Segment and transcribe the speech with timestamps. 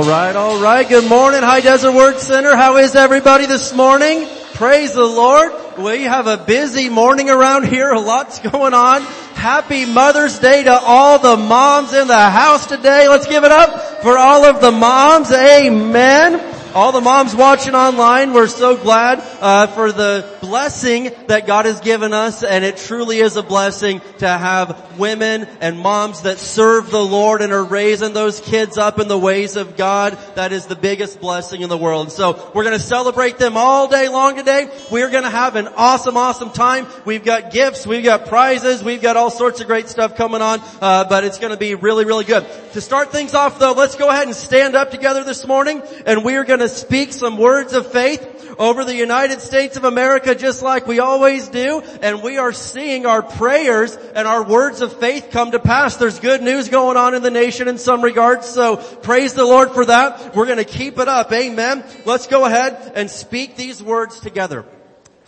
[0.00, 0.88] All right, all right.
[0.88, 2.56] Good morning, High Desert Word Center.
[2.56, 4.26] How is everybody this morning?
[4.54, 5.52] Praise the Lord.
[5.76, 7.90] We have a busy morning around here.
[7.90, 9.02] A lot's going on.
[9.34, 13.10] Happy Mother's Day to all the moms in the house today.
[13.10, 15.30] Let's give it up for all of the moms.
[15.32, 16.56] Amen.
[16.74, 21.80] All the moms watching online, we're so glad uh, for the blessing that God has
[21.80, 26.90] given us, and it truly is a blessing to have women and moms that serve
[26.90, 30.18] the Lord and are raising those kids up in the ways of God.
[30.34, 32.12] That is the biggest blessing in the world.
[32.12, 34.70] So we're going to celebrate them all day long today.
[34.90, 36.86] We're going to have an awesome, awesome time.
[37.04, 40.60] We've got gifts, we've got prizes, we've got all sorts of great stuff coming on,
[40.80, 42.46] uh, but it's going to be really, really good.
[42.72, 46.24] To start things off, though, let's go ahead and stand up together this morning, and
[46.24, 50.34] we are going to speak some words of faith over the United States of America
[50.34, 51.80] just like we always do.
[52.02, 55.96] And we are seeing our prayers and our words of faith come to pass.
[55.96, 58.48] There's good news going on in the nation in some regards.
[58.48, 60.34] So praise the Lord for that.
[60.34, 61.30] We're going to keep it up.
[61.32, 61.84] Amen.
[62.04, 64.64] Let's go ahead and speak these words together.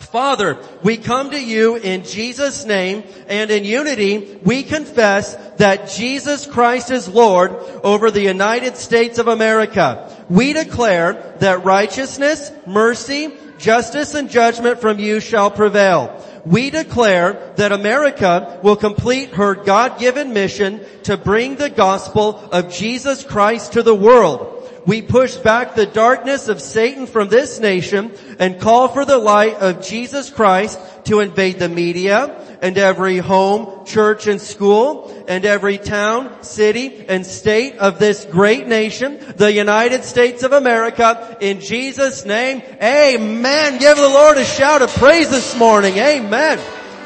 [0.03, 6.45] Father, we come to you in Jesus' name and in unity we confess that Jesus
[6.45, 7.51] Christ is Lord
[7.83, 10.15] over the United States of America.
[10.29, 16.23] We declare that righteousness, mercy, justice and judgment from you shall prevail.
[16.45, 23.23] We declare that America will complete her God-given mission to bring the gospel of Jesus
[23.23, 24.52] Christ to the world
[24.85, 29.55] we push back the darkness of Satan from this nation and call for the light
[29.55, 35.77] of Jesus Christ to invade the media and every home, church and school and every
[35.77, 41.37] town, city and state of this great nation, the United States of America.
[41.41, 43.79] In Jesus name, amen.
[43.79, 45.97] Give the Lord a shout of praise this morning.
[45.97, 46.59] Amen.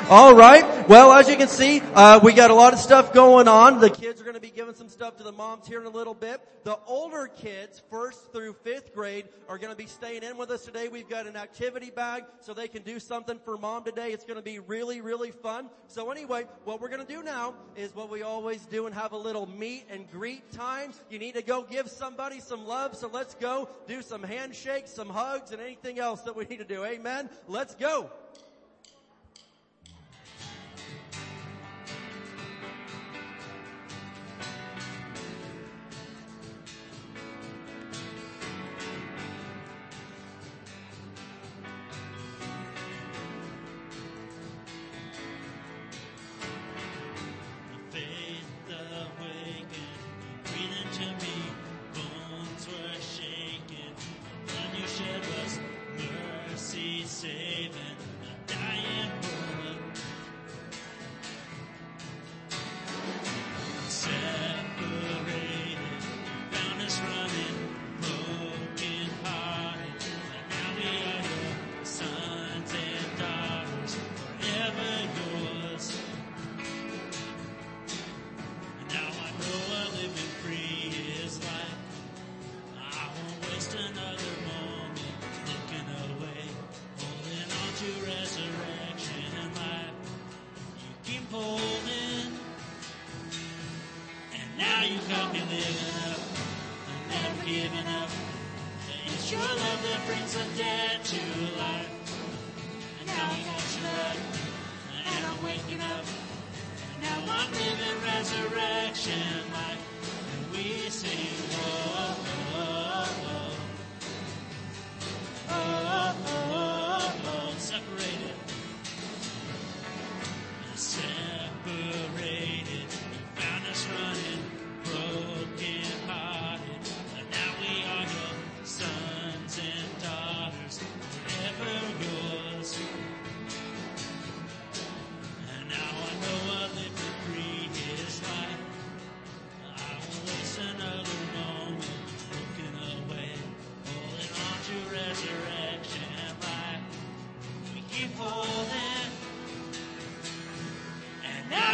[0.09, 0.87] All right.
[0.87, 3.81] Well, as you can see, uh, we got a lot of stuff going on.
[3.81, 5.89] The kids are going to be giving some stuff to the moms here in a
[5.89, 6.39] little bit.
[6.63, 10.63] The older kids, first through fifth grade, are going to be staying in with us
[10.63, 10.87] today.
[10.87, 14.11] We've got an activity bag so they can do something for mom today.
[14.11, 15.69] It's going to be really, really fun.
[15.87, 19.11] So anyway, what we're going to do now is what we always do and have
[19.11, 20.93] a little meet and greet time.
[21.09, 22.95] You need to go give somebody some love.
[22.95, 26.65] So let's go do some handshakes, some hugs, and anything else that we need to
[26.65, 26.85] do.
[26.85, 27.29] Amen.
[27.49, 28.09] Let's go.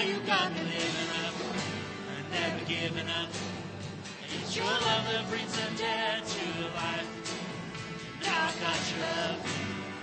[0.07, 1.33] you got me living up
[2.11, 3.29] and never giving up.
[4.35, 6.45] It's your love that brings the dead to
[6.75, 7.07] life.
[8.21, 9.39] Now I've got your love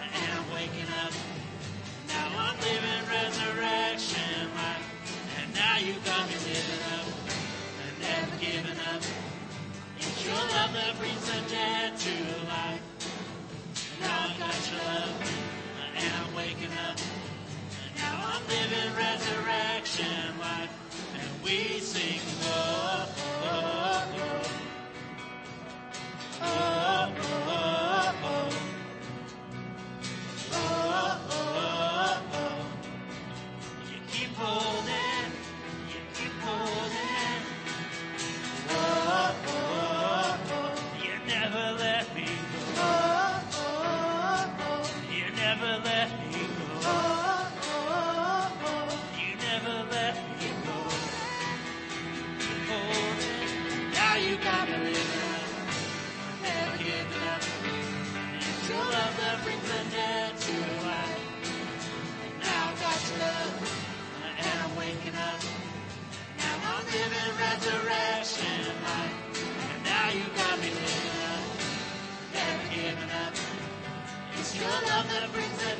[0.00, 1.12] and I'm waking up.
[2.08, 4.88] Now I'm living resurrection life.
[5.36, 7.06] And now you got me living up
[7.84, 9.02] and never giving up.
[9.98, 12.14] It's your love that brings the dead to
[12.48, 12.84] life.
[14.00, 15.12] Now I've got your love
[15.94, 17.19] and I'm waking up.
[18.00, 20.72] Now I'm living resurrection life,
[21.14, 23.08] and we sing, oh,
[23.44, 23.99] oh.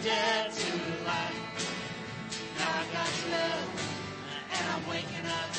[0.03, 1.77] Dead to life.
[2.59, 3.69] Now I got your love,
[4.53, 5.51] and I'm waking up.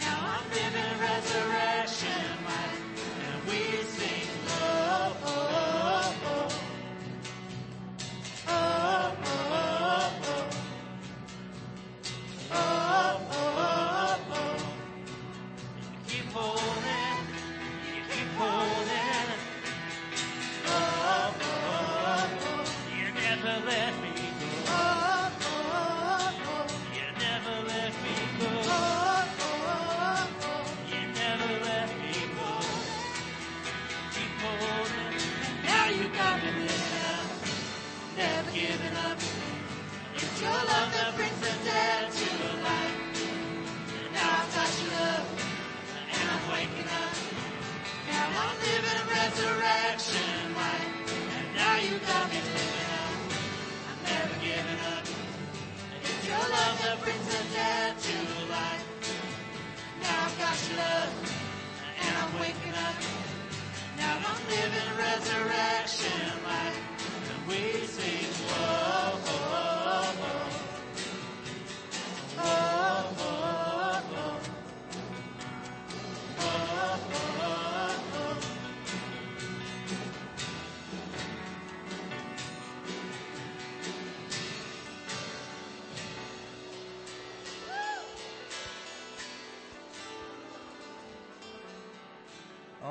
[0.00, 2.29] Now I'm living resurrection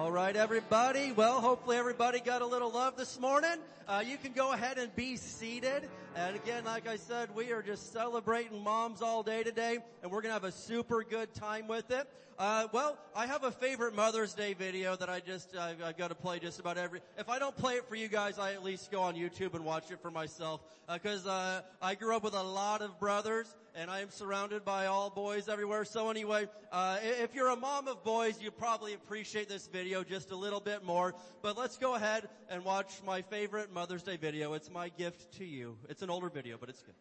[0.09, 1.11] All right, everybody.
[1.11, 3.57] Well, hopefully everybody got a little love this morning.
[3.87, 5.87] Uh, you can go ahead and be seated.
[6.15, 10.21] And again, like I said, we are just celebrating moms all day today, and we're
[10.21, 12.07] gonna have a super good time with it.
[12.39, 16.07] Uh, well, I have a favorite Mother's Day video that I just uh, I got
[16.07, 17.01] to play just about every.
[17.17, 19.63] If I don't play it for you guys, I at least go on YouTube and
[19.63, 20.61] watch it for myself
[20.91, 24.87] because uh, I grew up with a lot of brothers and I am surrounded by
[24.87, 25.85] all boys everywhere.
[25.85, 30.31] So anyway, uh, if you're a mom of boys, you probably appreciate this video just
[30.31, 31.15] a little bit more.
[31.41, 34.51] But let's go ahead and watch my favorite Mother's Day video.
[34.51, 35.77] It's my gift to you.
[35.87, 36.93] It's an older video, but it's good.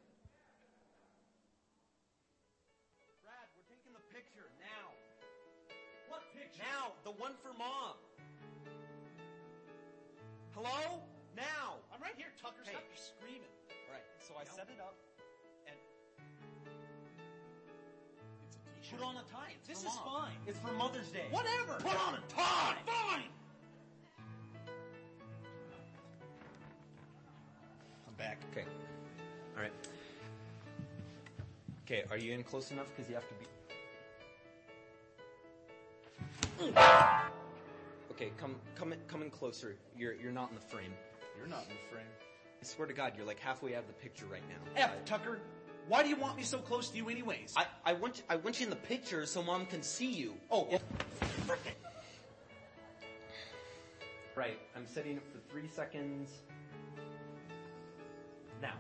[3.25, 4.95] Brad, we're taking the picture now.
[6.09, 6.63] What picture?
[6.63, 7.99] Now, the one for mom.
[10.55, 11.03] Hello?
[11.35, 11.83] Now.
[11.93, 12.63] I'm right here, Tucker.
[12.63, 12.71] Hey.
[12.71, 13.51] Stop screaming.
[13.91, 14.07] Right.
[14.21, 14.95] So I set it up
[18.91, 19.53] put on a tie.
[19.59, 20.23] It's This for is mom.
[20.23, 20.35] fine.
[20.47, 21.25] It's for Mother's Day.
[21.31, 21.75] Whatever.
[21.75, 22.77] Put on a tie.
[22.87, 23.23] Fine.
[28.09, 28.41] I'm back.
[28.53, 28.65] Okay.
[29.57, 29.73] All right.
[31.87, 32.87] Okay, are you in close enough?
[32.95, 33.47] Because you have to be.
[38.11, 39.77] Okay, come, come, in, come in closer.
[39.97, 40.93] You're, you're not in the frame.
[41.39, 42.07] You're not in the frame.
[42.61, 44.83] I swear to God, you're like halfway out of the picture right now.
[44.83, 45.39] F, Tucker.
[45.89, 47.55] Why do you want me so close to you anyways?
[47.57, 50.35] I, I want, you, I want you in the picture so mom can see you.
[50.51, 50.81] oh, well,
[54.37, 54.59] Right.
[54.77, 56.31] I'm setting it for three seconds.
[58.61, 58.75] Now.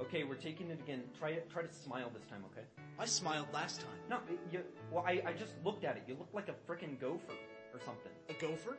[0.00, 1.02] Okay, we're taking it again.
[1.18, 1.50] Try it.
[1.50, 2.66] Try to smile this time, okay?
[2.98, 3.90] I smiled last time.
[4.10, 4.18] No,
[4.50, 4.62] you.
[4.90, 6.04] Well, I, I just looked at it.
[6.08, 7.34] You look like a frickin' gopher
[7.72, 8.12] or something.
[8.30, 8.76] A gopher?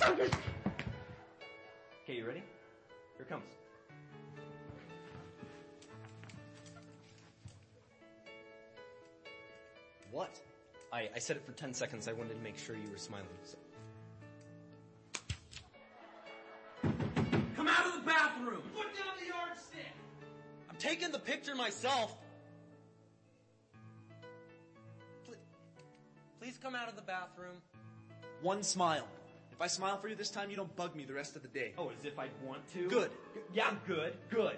[0.00, 0.30] Okay,
[2.08, 2.42] you ready?
[3.16, 3.44] Here it comes.
[10.10, 10.40] What?
[10.92, 12.08] I, I set it for 10 seconds.
[12.08, 13.26] I wanted to make sure you were smiling.
[13.44, 13.58] So.
[17.56, 18.62] Come out of the bathroom!
[18.74, 19.92] Put down the yardstick!
[20.70, 22.16] I'm taking the picture myself.
[25.24, 25.36] Please,
[26.40, 27.56] please come out of the bathroom.
[28.40, 29.08] One smile.
[29.58, 31.48] If I smile for you this time, you don't bug me the rest of the
[31.48, 31.72] day.
[31.76, 32.88] Oh, as if I'd want to?
[32.88, 33.10] Good.
[33.52, 34.56] Yeah, I'm good, good.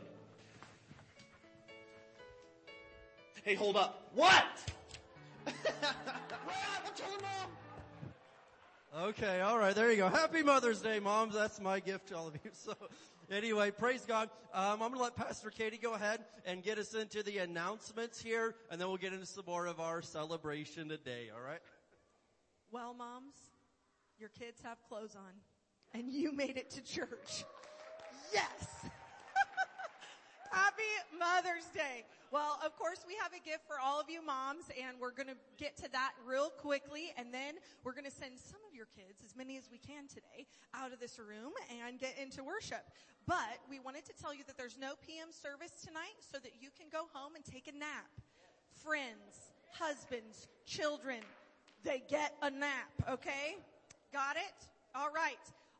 [3.42, 4.10] Hey, hold up.
[4.14, 4.44] What?
[5.46, 5.54] I'm
[6.94, 9.04] telling mom.
[9.08, 10.08] Okay, all right, there you go.
[10.10, 11.32] Happy Mother's Day, moms.
[11.32, 12.50] That's my gift to all of you.
[12.52, 12.74] So,
[13.30, 14.28] anyway, praise God.
[14.52, 18.20] Um, I'm going to let Pastor Katie go ahead and get us into the announcements
[18.20, 21.30] here, and then we'll get into some more of our celebration today.
[21.34, 21.60] All right?
[22.70, 23.49] Well, moms,
[24.20, 25.32] your kids have clothes on
[25.94, 27.44] and you made it to church.
[28.32, 28.84] Yes.
[30.52, 30.82] Happy
[31.18, 32.04] Mother's Day.
[32.30, 35.26] Well, of course, we have a gift for all of you moms, and we're going
[35.26, 38.86] to get to that real quickly, and then we're going to send some of your
[38.94, 41.50] kids, as many as we can today, out of this room
[41.82, 42.86] and get into worship.
[43.26, 46.68] But we wanted to tell you that there's no PM service tonight so that you
[46.78, 48.06] can go home and take a nap.
[48.84, 51.18] Friends, husbands, children,
[51.82, 53.56] they get a nap, okay?
[54.12, 54.66] Got it?
[54.94, 55.38] All right.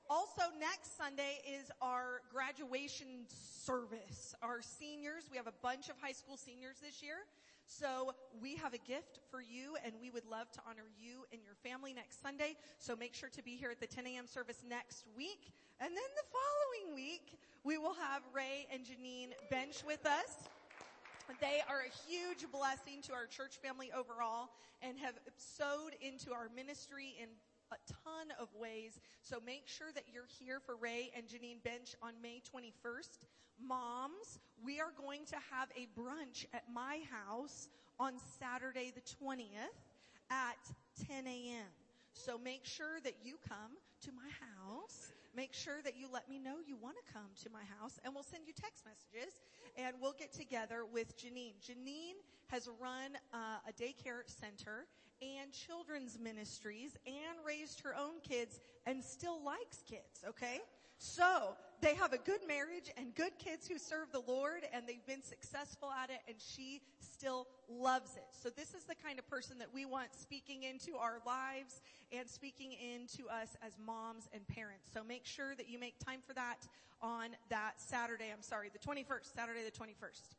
[0.09, 4.35] Also, next Sunday is our graduation service.
[4.43, 7.27] Our seniors, we have a bunch of high school seniors this year.
[7.67, 11.41] So we have a gift for you and we would love to honor you and
[11.43, 12.57] your family next Sunday.
[12.79, 14.27] So make sure to be here at the 10 a.m.
[14.27, 15.53] service next week.
[15.81, 20.49] And then the following week, we will have Ray and Janine Bench with us.
[21.41, 24.51] They are a huge blessing to our church family overall
[24.83, 27.29] and have sowed into our ministry in
[27.73, 29.01] a ton of ways.
[29.23, 33.27] So make sure that you're here for Ray and Janine Bench on May 21st.
[33.63, 39.77] Moms, we are going to have a brunch at my house on Saturday the 20th
[40.31, 40.59] at
[41.07, 41.67] 10 a.m.
[42.13, 45.13] So make sure that you come to my house.
[45.37, 48.13] Make sure that you let me know you want to come to my house and
[48.13, 49.41] we'll send you text messages
[49.77, 51.55] and we'll get together with Janine.
[51.63, 54.87] Janine has run uh, a daycare center
[55.23, 60.61] and children's ministries and raised her own kids and still likes kids, okay?
[60.99, 65.05] So they have a good marriage and good kids who serve the Lord and they've
[65.07, 68.27] been successful at it and she still loves it.
[68.33, 71.81] So this is the kind of person that we want speaking into our lives
[72.13, 74.91] and speaking into us as moms and parents.
[74.93, 76.67] So make sure that you make time for that
[77.01, 78.31] on that Saturday.
[78.31, 80.35] I'm sorry, the 21st, Saturday the 21st.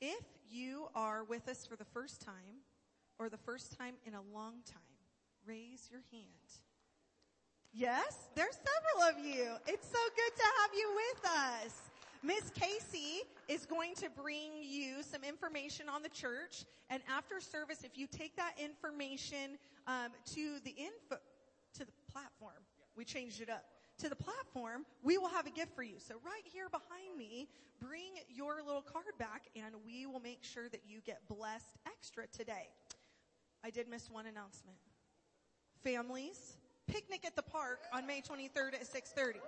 [0.00, 2.62] If you are with us for the first time
[3.18, 4.82] or the first time in a long time,
[5.46, 6.22] raise your hand.
[7.72, 9.52] Yes, there's several of you.
[9.66, 11.90] It's so good to have you with us.
[12.22, 17.84] Miss Casey is going to bring you some information on the church, and after service,
[17.84, 21.20] if you take that information um, to the info
[21.74, 22.64] to the platform,
[22.96, 23.64] we changed it up
[23.98, 25.96] to the platform, we will have a gift for you.
[25.98, 27.48] So right here behind me,
[27.80, 32.26] bring your little card back, and we will make sure that you get blessed extra
[32.28, 32.68] today.
[33.66, 34.78] I did miss one announcement.
[35.82, 36.56] Families,
[36.86, 39.40] picnic at the park on May 23rd at 6:30.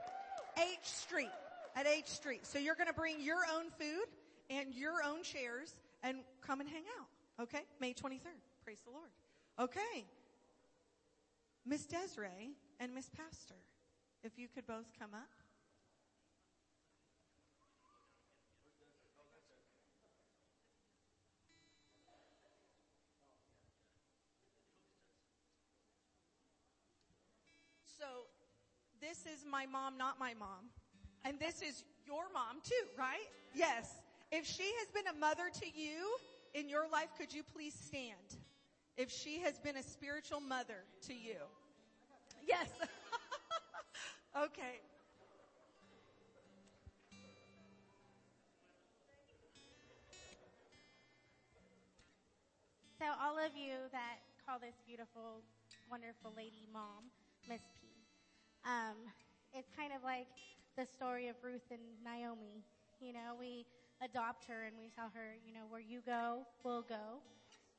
[0.56, 1.30] H Street
[1.76, 2.44] at H Street.
[2.44, 4.08] So you're going to bring your own food
[4.50, 7.44] and your own chairs and come and hang out.
[7.44, 7.62] Okay?
[7.78, 8.40] May 23rd.
[8.64, 9.10] Praise the Lord.
[9.60, 10.04] Okay.
[11.64, 13.54] Miss Desiree and Miss Pastor,
[14.24, 15.37] if you could both come up.
[29.08, 30.68] This is my mom, not my mom.
[31.24, 33.28] And this is your mom too, right?
[33.54, 34.02] Yes.
[34.30, 36.16] If she has been a mother to you
[36.54, 38.36] in your life, could you please stand?
[38.96, 41.40] If she has been a spiritual mother to you.
[42.46, 42.68] Yes.
[44.36, 44.80] okay.
[52.98, 55.40] So all of you that call this beautiful,
[55.90, 57.04] wonderful lady mom,
[57.48, 57.77] Miss.
[58.64, 58.96] Um,
[59.54, 60.26] it's kind of like
[60.76, 62.62] the story of Ruth and Naomi.
[63.00, 63.66] You know, we
[64.02, 67.22] adopt her and we tell her, you know, where you go, we'll go.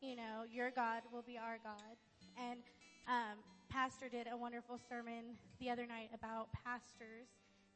[0.02, 1.96] You know, your God will be our God.
[2.38, 2.60] And
[3.08, 7.28] um, Pastor did a wonderful sermon the other night about pastors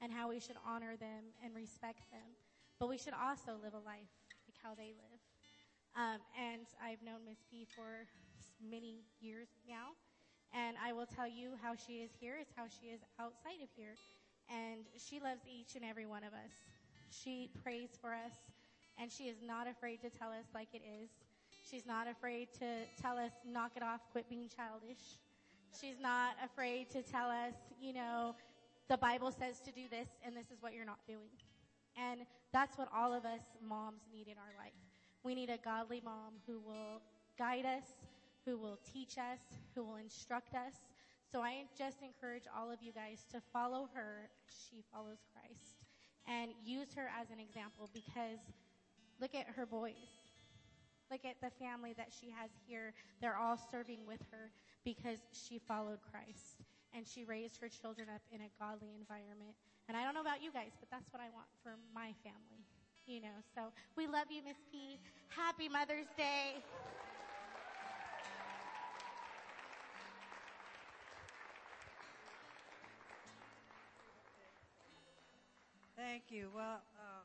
[0.01, 2.35] and how we should honor them and respect them.
[2.79, 4.11] But we should also live a life
[4.47, 5.19] like how they live.
[5.95, 8.07] Um, and I've known Miss P for
[8.59, 9.93] many years now.
[10.53, 13.69] And I will tell you how she is here is how she is outside of
[13.75, 13.95] here.
[14.49, 16.53] And she loves each and every one of us.
[17.09, 18.33] She prays for us
[18.99, 21.09] and she is not afraid to tell us like it is.
[21.69, 25.17] She's not afraid to tell us, knock it off, quit being childish.
[25.79, 28.35] She's not afraid to tell us, you know,
[28.89, 31.33] the Bible says to do this and this is what you're not doing.
[31.97, 34.73] And that's what all of us moms need in our life.
[35.23, 37.01] We need a godly mom who will
[37.37, 37.85] guide us,
[38.45, 39.39] who will teach us,
[39.75, 40.73] who will instruct us.
[41.31, 44.29] So I just encourage all of you guys to follow her.
[44.47, 45.81] She follows Christ
[46.27, 48.39] and use her as an example because
[49.19, 49.93] look at her boys.
[51.11, 52.93] Look at the family that she has here.
[53.21, 54.51] They're all serving with her
[54.83, 56.63] because she followed Christ
[56.95, 59.55] and she raised her children up in a godly environment.
[59.87, 62.65] And I don't know about you guys, but that's what I want for my family.
[63.05, 64.97] You know, so we love you, Miss P.
[65.27, 66.63] Happy Mother's Day.
[76.13, 76.49] Thank you.
[76.55, 77.23] Well, uh,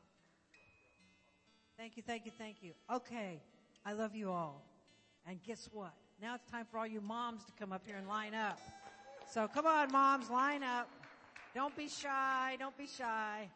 [1.77, 2.71] Thank you, thank you, thank you.
[2.91, 3.39] Okay,
[3.85, 4.63] I love you all.
[5.27, 5.93] And guess what?
[6.19, 8.59] Now it's time for all you moms to come up here and line up.
[9.31, 10.89] So come on, moms, line up.
[11.53, 13.47] Don't be shy, don't be shy.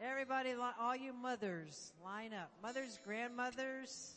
[0.00, 2.52] Everybody, all you mothers, line up.
[2.62, 4.12] Mothers, grandmothers.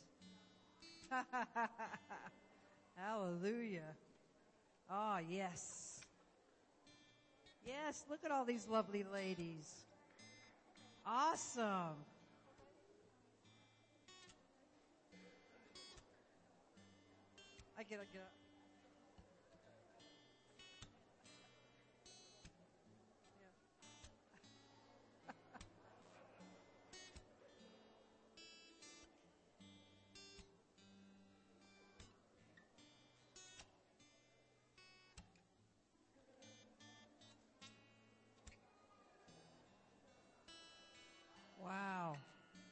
[2.96, 3.96] Hallelujah.
[4.92, 5.91] Oh, yes.
[7.66, 9.86] Yes, look at all these lovely ladies.
[11.06, 11.96] Awesome.
[17.78, 18.22] I get up, get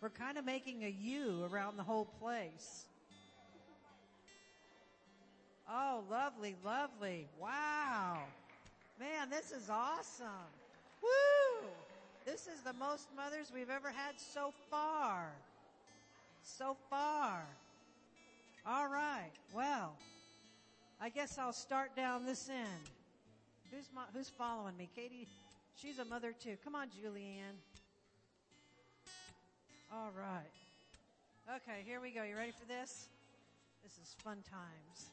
[0.10, 2.86] We're kind of making a U around the whole place.
[5.70, 7.28] Oh, lovely, lovely.
[7.40, 8.20] Wow.
[9.00, 10.26] Man, this is awesome.
[11.04, 11.68] Woo!
[12.26, 15.28] This is the most mothers we've ever had so far.
[16.42, 17.44] So far.
[18.66, 19.32] All right.
[19.54, 19.94] Well,
[21.00, 22.90] I guess I'll start down this end.
[23.72, 24.90] Who's my, who's following me?
[24.96, 25.28] Katie,
[25.80, 26.58] she's a mother too.
[26.64, 27.60] Come on, Julianne.
[29.92, 31.56] All right.
[31.56, 32.22] Okay, here we go.
[32.22, 33.10] You ready for this?
[33.84, 35.10] This is fun times.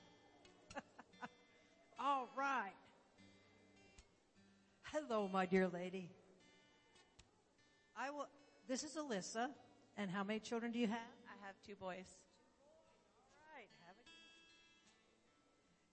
[1.99, 2.75] All right.
[4.93, 6.11] Hello, my dear lady.
[7.97, 8.27] I will,
[8.69, 9.49] this is Alyssa.
[9.97, 10.99] And how many children do you have?
[10.99, 12.19] I have two boys.
[13.39, 13.97] All right, have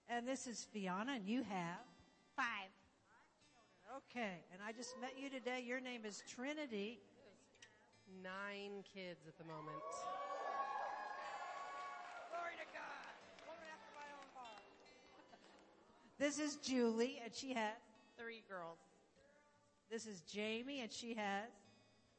[0.10, 0.14] it.
[0.14, 1.80] And this is Fiona, and you have?
[2.36, 2.70] Five.
[4.12, 5.64] Okay, and I just met you today.
[5.66, 7.00] Your name is Trinity.
[8.24, 9.84] Nine kids at the moment.
[12.30, 13.12] Glory to God.
[13.48, 14.64] Woman after my own heart.
[16.20, 17.76] This is Julie, and she has?
[18.18, 18.78] Three girls.
[19.90, 21.50] This is Jamie, and she has?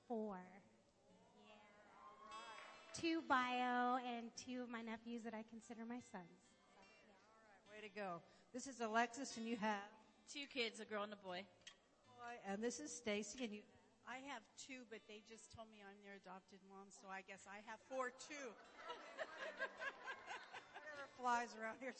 [0.09, 0.37] Four.
[1.47, 1.55] Yeah.
[3.01, 6.25] Two bio and two of my nephews that I consider my sons.
[7.73, 8.21] Way to go.
[8.53, 9.83] This is Alexis, and you have?
[10.33, 11.43] Two kids, a girl and a boy.
[12.07, 13.61] Boy, and this is Stacy, and you?
[14.05, 17.49] I have two, but they just told me I'm their adopted mom, so I guess
[17.49, 18.49] I have four too.
[20.77, 21.97] Whatever flies around here.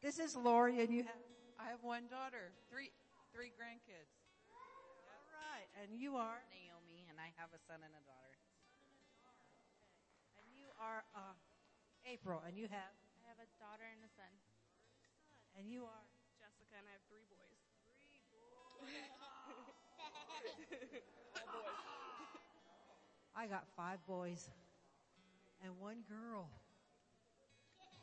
[0.00, 1.20] This is Lori, and you have?
[1.60, 2.88] I have one daughter, three
[3.36, 4.16] three grandkids.
[4.48, 6.40] All right, and you are?
[6.48, 8.36] Naomi, and I have a son and a daughter.
[10.40, 11.36] And you are uh,
[12.08, 12.92] April, and you have?
[13.20, 14.32] I have a daughter and a son.
[15.60, 16.04] And you are?
[16.40, 17.44] Jessica, and I have three boys.
[23.36, 24.48] I got five boys
[25.64, 26.48] and one girl.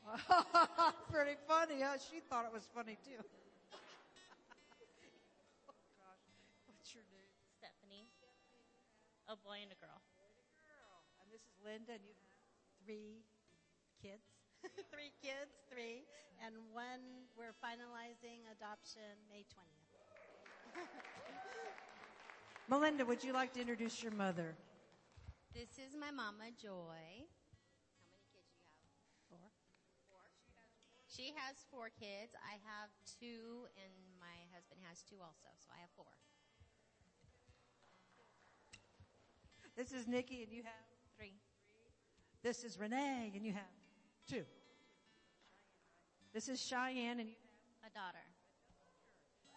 [1.11, 1.97] Pretty funny, huh?
[2.01, 3.21] She thought it was funny too.
[5.69, 6.25] oh gosh.
[6.65, 7.29] What's your name?
[7.57, 8.09] Stephanie.
[9.29, 10.01] A boy and a girl.
[11.21, 12.25] And this is Linda, and you have
[12.83, 13.21] three
[14.01, 14.25] kids.
[14.93, 16.05] three kids, three,
[16.45, 19.81] and one we're finalizing adoption May 20th.
[22.71, 24.55] Melinda, would you like to introduce your mother?
[25.53, 27.03] This is my mama, Joy.
[27.99, 29.51] How many kids do you have?
[30.07, 30.23] Four.
[30.55, 30.63] Four.
[31.11, 32.31] She has four kids.
[32.39, 32.87] I have
[33.19, 33.91] two, and
[34.23, 36.15] my husband has two also, so I have four.
[39.75, 41.35] This is Nikki, and you have Three.
[42.41, 43.75] This is Renee, and you have
[44.29, 44.45] two.
[46.33, 47.35] This is Cheyenne, and you
[47.83, 48.25] have A daughter.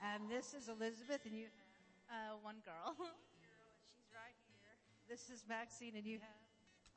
[0.02, 1.63] and this is Elizabeth, and you have,
[2.08, 2.94] Uh, one girl.
[3.92, 4.74] she's right here.
[5.08, 6.44] This is Maxine, and you have,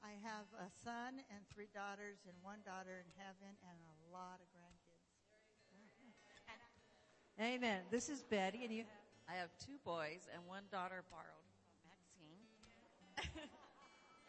[0.04, 4.40] I have a son and three daughters, and one daughter in heaven, and a lot
[4.40, 4.88] of grandkids.
[7.38, 7.86] Amen.
[7.92, 11.78] This is Betty, and you have, I have two boys and one daughter borrowed from
[11.86, 12.42] Maxine.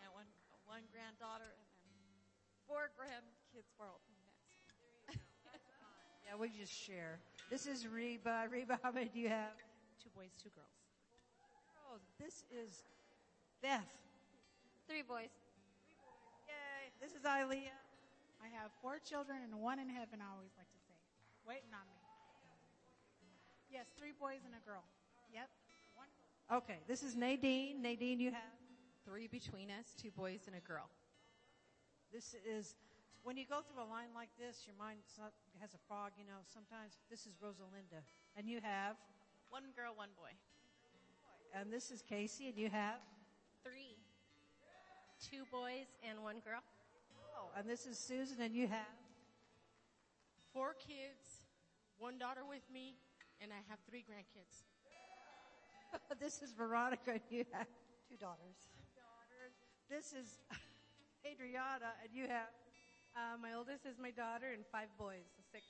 [0.03, 0.29] and one
[0.67, 1.49] one granddaughter
[1.87, 2.13] and then
[2.67, 5.25] four grandkids borrowed from Maxine.
[6.29, 7.21] yeah, we just share.
[7.49, 8.45] This is Reba.
[8.51, 9.57] Reba, how many do you have?
[10.19, 10.75] Two boys, two girls.
[11.87, 12.83] Oh, this is
[13.63, 13.87] Beth.
[14.89, 15.31] Three boys.
[16.51, 16.91] Yay.
[17.01, 17.71] This is Ilea.
[18.43, 20.19] I have four children and one in heaven.
[20.19, 20.99] I always like to say,
[21.47, 22.03] waiting on me.
[23.71, 24.83] Yes, three boys and a girl.
[25.31, 25.47] Yep.
[25.95, 26.11] One.
[26.51, 27.83] Okay, this is Nadine.
[27.83, 28.59] Nadine, you have?
[29.07, 30.91] Three between us, two boys and a girl.
[32.13, 32.75] This is,
[33.23, 36.25] when you go through a line like this, your mind not, has a fog, you
[36.25, 36.99] know, sometimes.
[37.11, 38.03] This is Rosalinda.
[38.37, 38.97] And you have?
[39.51, 40.31] One girl, one boy.
[41.55, 43.01] And this is Casey, and you have?
[43.65, 43.97] Three.
[45.21, 46.61] two boys and one girl.
[47.37, 48.87] Oh, and this is Susan, and you have
[50.53, 51.45] Four kids,
[51.99, 52.97] one daughter with me,
[53.41, 54.65] and I have three grandkids.
[56.21, 57.67] this is Veronica, and you have
[58.09, 58.57] Two daughters.
[58.97, 59.55] daughters.
[59.91, 60.39] This is
[61.27, 62.49] Adriana, and you have
[63.17, 65.65] Uh, my oldest is my daughter and five boys, so six.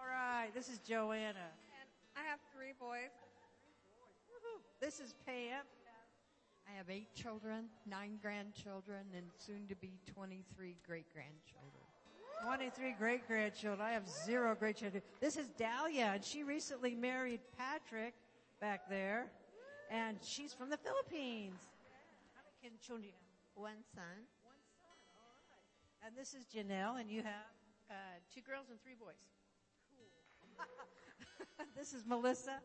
[0.00, 0.50] all right.
[0.54, 1.50] This is Joanna.
[2.16, 3.12] I have three boys.
[4.80, 5.64] This is Pam.
[6.66, 11.84] I have eight children, nine grandchildren, and soon to be 23 great grandchildren.
[12.44, 13.86] 23 great grandchildren.
[13.86, 15.02] I have zero great children.
[15.20, 18.14] This is Dahlia, and she recently married Patrick
[18.60, 19.30] back there,
[19.90, 21.60] and she's from the Philippines.
[22.34, 23.62] How many kids- children do you have?
[23.62, 24.04] One son.
[24.44, 26.08] One son, all right.
[26.08, 27.52] And this is Janelle, and you have?
[27.88, 27.94] Uh,
[28.34, 29.28] two girls and three boys.
[31.76, 32.60] this is Melissa.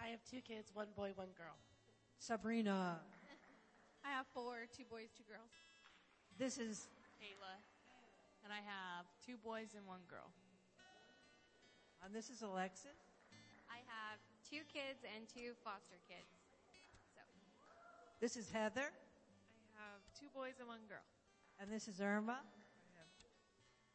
[0.00, 1.56] I have two kids, one boy, one girl.
[2.18, 3.00] Sabrina.
[4.04, 5.50] I have four, two boys, two girls.
[6.38, 6.88] This is
[7.20, 7.58] Ayla.
[8.44, 10.30] And I have two boys and one girl.
[12.04, 13.00] and this is Alexis.
[13.68, 16.30] I have two kids and two foster kids.
[17.14, 17.20] So
[18.20, 21.02] This is Heather, I have two boys and one girl.
[21.58, 22.38] and this is Irma.
[22.38, 23.10] I have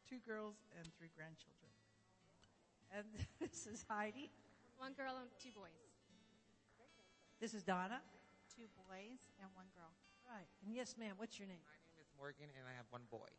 [0.08, 1.61] Two girls and three grandchildren.
[2.92, 3.08] And
[3.40, 4.28] this is Heidi.
[4.76, 5.72] one girl and two boys.
[7.40, 8.04] This is Donna.
[8.52, 9.88] Two boys and one girl.
[10.28, 10.44] Right.
[10.68, 11.16] And yes, ma'am.
[11.16, 11.64] What's your name?
[11.64, 13.32] My name is Morgan, and I have one boy.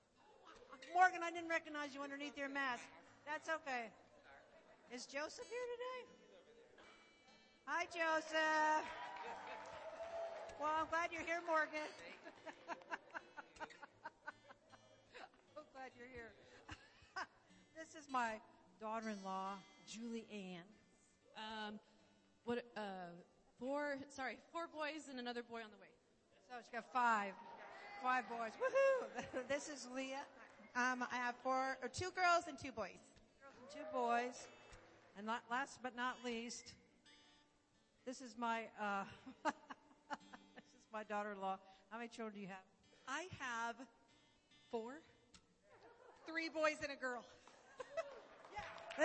[0.92, 2.84] Morgan, I didn't recognize you underneath your mask.
[3.30, 3.94] That's okay.
[4.90, 6.02] Is Joseph here today?
[7.70, 8.84] Hi, Joseph.
[10.60, 11.86] Well, I'm glad you're here, Morgan.
[15.56, 16.34] I'm glad you're here.
[17.78, 18.42] this is my
[18.84, 19.54] daughter-in-law,
[19.88, 20.68] Julie Ann.
[21.38, 21.80] Um,
[22.44, 22.66] what?
[22.76, 22.82] Uh,
[23.58, 23.96] four.
[24.14, 25.88] Sorry, four boys and another boy on the way.
[26.50, 27.32] So she's got five.
[28.04, 28.52] Five boys.
[28.60, 29.48] Woohoo!
[29.48, 30.28] this is Leah.
[30.76, 33.00] Um, I have four, or two girls and two boys.
[33.40, 34.48] Girls and two boys.
[35.18, 36.74] And la- last but not least,
[38.06, 39.06] this is my uh,
[39.46, 39.54] this
[40.76, 41.58] is my daughter-in-law.
[41.90, 42.66] How many children do you have?
[43.08, 43.76] I have
[44.72, 44.96] four,
[46.28, 47.24] three boys and a girl.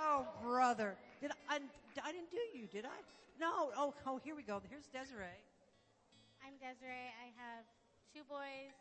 [0.00, 0.96] oh, brother.
[1.20, 1.58] Did I,
[2.04, 2.98] I didn't do you, did I?
[3.40, 3.70] No.
[3.76, 4.60] Oh, oh, here we go.
[4.68, 5.26] Here's Desiree.
[6.44, 7.12] I'm Desiree.
[7.22, 7.64] I have
[8.14, 8.74] two boys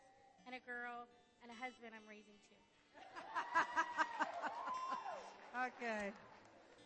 [0.46, 1.08] and a girl
[1.44, 2.56] and a husband I'm raising two.
[5.58, 6.14] Okay.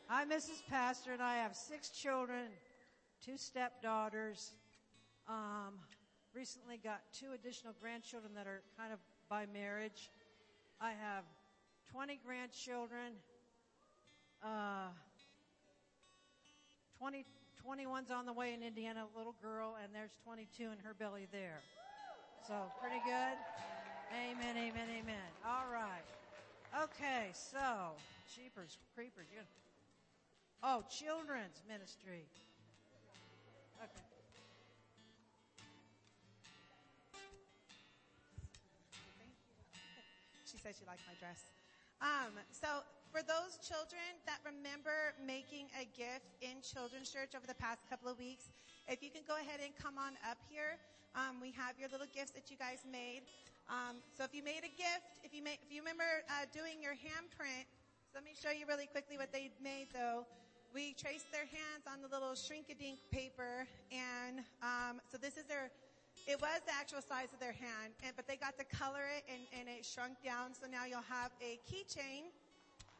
[0.10, 0.64] I'm Mrs.
[0.70, 2.48] Pastor, and I have six children,
[3.24, 4.54] two stepdaughters.
[5.28, 5.76] Um,
[6.34, 9.00] recently got two additional grandchildren that are kind of
[9.32, 10.12] by marriage.
[10.82, 11.24] I have
[11.94, 13.16] 20 grandchildren.
[14.44, 14.92] Uh,
[17.00, 17.24] 20,
[17.66, 21.28] 21's on the way in Indiana, a little girl, and there's 22 in her belly
[21.32, 21.62] there.
[22.46, 23.38] So pretty good.
[24.12, 25.30] Amen, amen, amen.
[25.48, 26.04] All right.
[26.84, 27.96] Okay, so
[28.36, 29.28] cheapers, creepers.
[29.32, 29.44] You
[30.62, 32.26] oh, children's ministry.
[33.82, 34.11] Okay.
[40.62, 41.50] Said she liked my dress.
[42.06, 47.58] Um, so for those children that remember making a gift in children's church over the
[47.58, 48.54] past couple of weeks,
[48.86, 50.78] if you can go ahead and come on up here,
[51.18, 53.26] um, we have your little gifts that you guys made.
[53.70, 56.78] Um, so if you made a gift, if you made, if you remember uh, doing
[56.78, 57.66] your handprint,
[58.10, 60.30] so let me show you really quickly what they made though.
[60.74, 65.68] We traced their hands on the little shrink-a-dink paper, and um, so this is their
[66.28, 69.24] it was the actual size of their hand, and, but they got to color it
[69.32, 70.54] and, and it shrunk down.
[70.54, 72.30] So now you'll have a keychain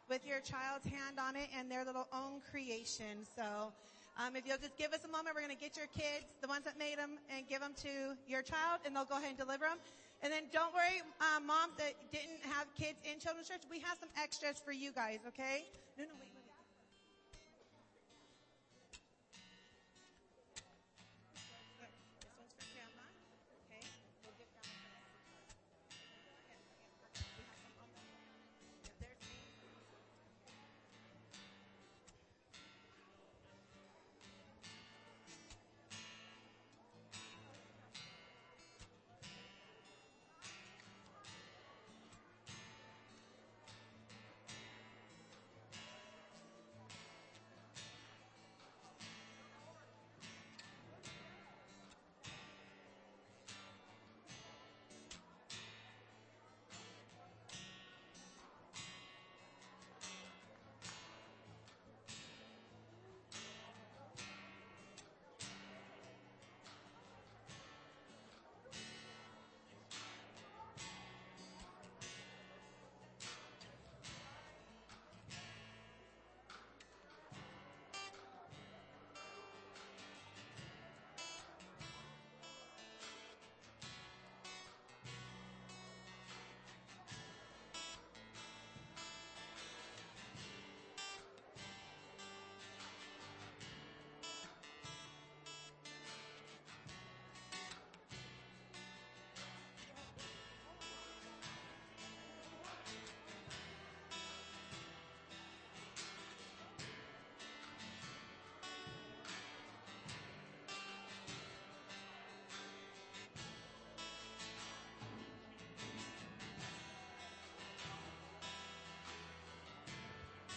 [0.10, 3.24] with your child's hand on it and their little own creation.
[3.36, 3.72] So
[4.20, 6.48] um, if you'll just give us a moment, we're going to get your kids, the
[6.48, 9.40] ones that made them, and give them to your child, and they'll go ahead and
[9.40, 9.80] deliver them.
[10.22, 13.98] And then don't worry, um, moms that didn't have kids in children's church, we have
[13.98, 15.66] some extras for you guys, okay?
[15.98, 16.31] No, no, wait,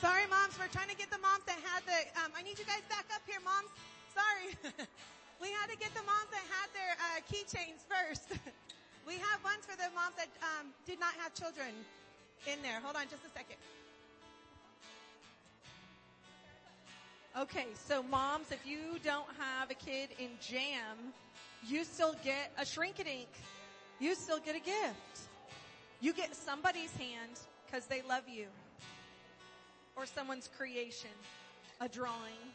[0.01, 0.59] Sorry, moms.
[0.59, 1.99] We're trying to get the moms that had the.
[2.21, 3.71] Um, I need you guys back up here, moms.
[4.11, 4.55] Sorry.
[5.43, 8.35] we had to get the moms that had their uh, keychains first.
[9.09, 11.71] we have ones for the moms that um, did not have children
[12.47, 12.81] in there.
[12.83, 13.57] Hold on, just a second.
[17.37, 21.13] Okay, so moms, if you don't have a kid in jam,
[21.67, 23.29] you still get a shrink-a-dink.
[23.99, 25.19] You still get a gift.
[26.01, 28.47] You get somebody's hand because they love you.
[29.97, 31.11] Or someone's creation.
[31.81, 32.54] A drawing.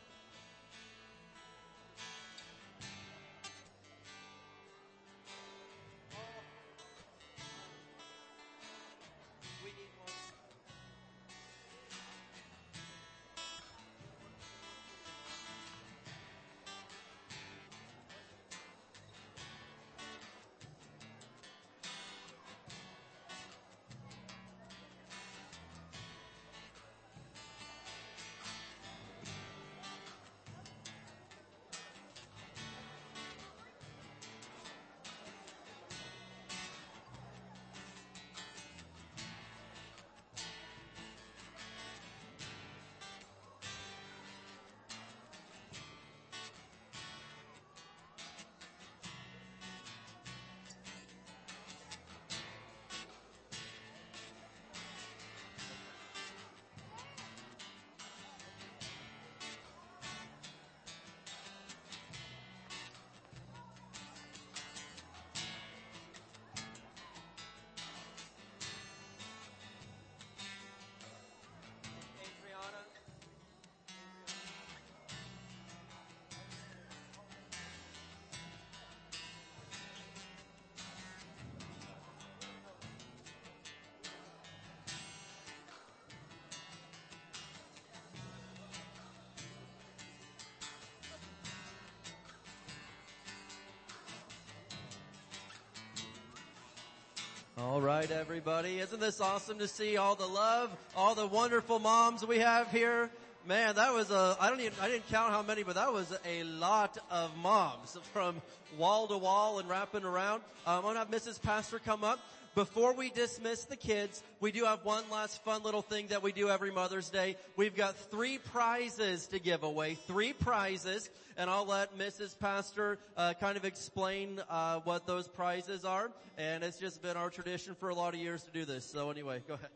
[97.61, 98.79] All right, everybody.
[98.79, 103.09] Isn't this awesome to see all the love, all the wonderful moms we have here?
[103.49, 106.15] Man, that was a, I don't even, I didn't count how many, but that was
[106.23, 108.43] a lot of moms from
[108.77, 110.43] wall to wall and wrapping around.
[110.67, 111.41] Um, I'm gonna have Mrs.
[111.41, 112.19] Pastor come up.
[112.53, 116.31] Before we dismiss the kids, we do have one last fun little thing that we
[116.31, 117.37] do every Mother's Day.
[117.55, 122.37] We've got three prizes to give away, three prizes, and I'll let Mrs.
[122.37, 126.11] Pastor uh, kind of explain uh, what those prizes are.
[126.37, 128.85] And it's just been our tradition for a lot of years to do this.
[128.85, 129.71] So anyway, go ahead.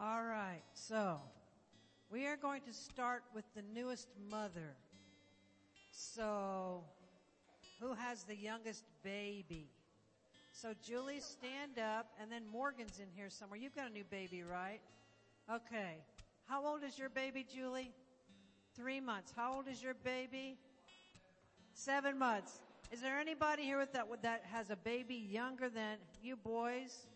[0.00, 1.20] All right, so
[2.10, 4.74] we are going to start with the newest mother.
[5.92, 6.82] So,
[7.80, 9.68] who has the youngest baby?
[10.52, 13.58] So Julie, stand up, and then Morgan's in here somewhere.
[13.58, 14.80] You've got a new baby, right?
[15.50, 15.96] Okay.
[16.46, 17.92] How old is your baby, Julie?
[18.76, 19.32] Three months.
[19.34, 20.58] How old is your baby?
[21.72, 22.60] Seven months.
[22.92, 27.06] Is there anybody here with that with that has a baby younger than you boys?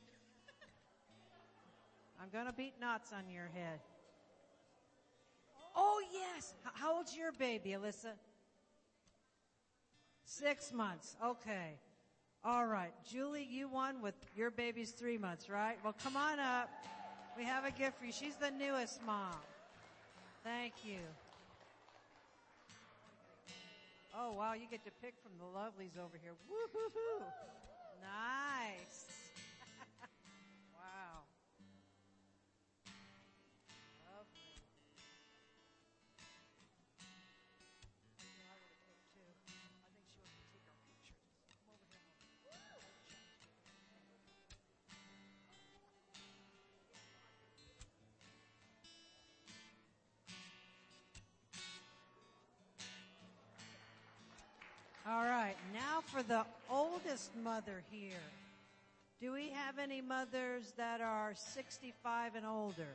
[2.23, 3.81] I'm gonna beat knots on your head.
[5.75, 6.55] Oh yes.
[6.75, 8.13] How old's your baby, Alyssa?
[10.25, 11.17] Six months.
[11.25, 11.79] Okay.
[12.45, 12.93] All right.
[13.11, 15.79] Julie, you won with your baby's three months, right?
[15.83, 16.71] Well, come on up.
[17.37, 18.13] We have a gift for you.
[18.13, 19.35] She's the newest mom.
[20.45, 20.99] Thank you.
[24.17, 26.33] Oh wow, you get to pick from the lovelies over here.
[26.49, 27.25] Woo-hoo-hoo.
[28.01, 29.24] Nice.
[56.15, 58.23] For the oldest mother here.
[59.21, 62.95] Do we have any mothers that are 65 and older?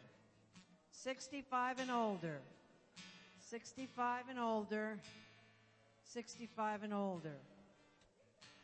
[0.92, 2.38] 65 and older.
[3.42, 4.98] 65 and older.
[6.06, 7.36] 65 and older.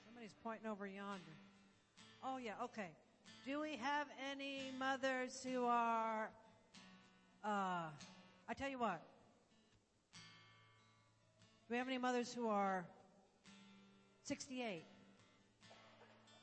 [0.06, 1.36] Somebody's pointing over yonder.
[2.24, 2.88] Oh yeah, okay.
[3.46, 6.30] Do we have any mothers who are,
[7.44, 7.90] uh,
[8.48, 9.02] I tell you what.
[11.68, 12.86] Do we have any mothers who are
[14.26, 14.84] 68.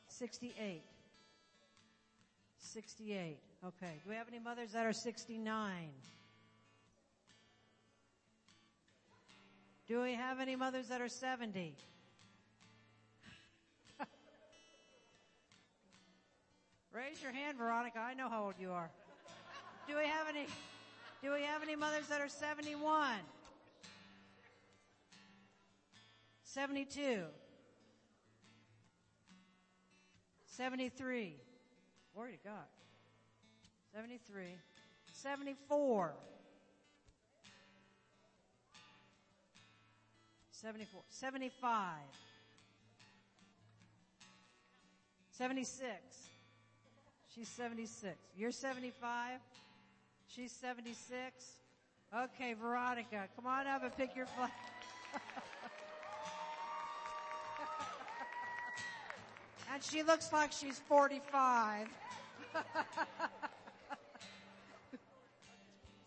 [0.07, 0.83] 68.
[2.59, 3.39] 68.
[3.67, 4.01] Okay.
[4.05, 5.89] Do we have any mothers that are 69?
[9.89, 11.75] Do we have any mothers that are 70?
[16.95, 17.99] Raise your hand, Veronica.
[17.99, 18.93] I know how old you are.
[19.89, 20.47] Do we have any?
[21.21, 23.19] Do we have any mothers that are 71?
[26.45, 27.25] 72.
[30.57, 31.35] 73.
[32.15, 32.69] Glory to God.
[33.95, 34.45] 73.
[35.13, 36.13] 74.
[40.51, 41.01] 74.
[41.09, 41.97] 75.
[45.31, 45.89] 76.
[47.35, 48.15] She's 76.
[48.37, 49.41] You're 75?
[50.29, 50.99] She's 76?
[52.15, 54.51] Okay, Veronica, come on up and pick your flag.
[59.73, 61.89] and she looks like she's 45.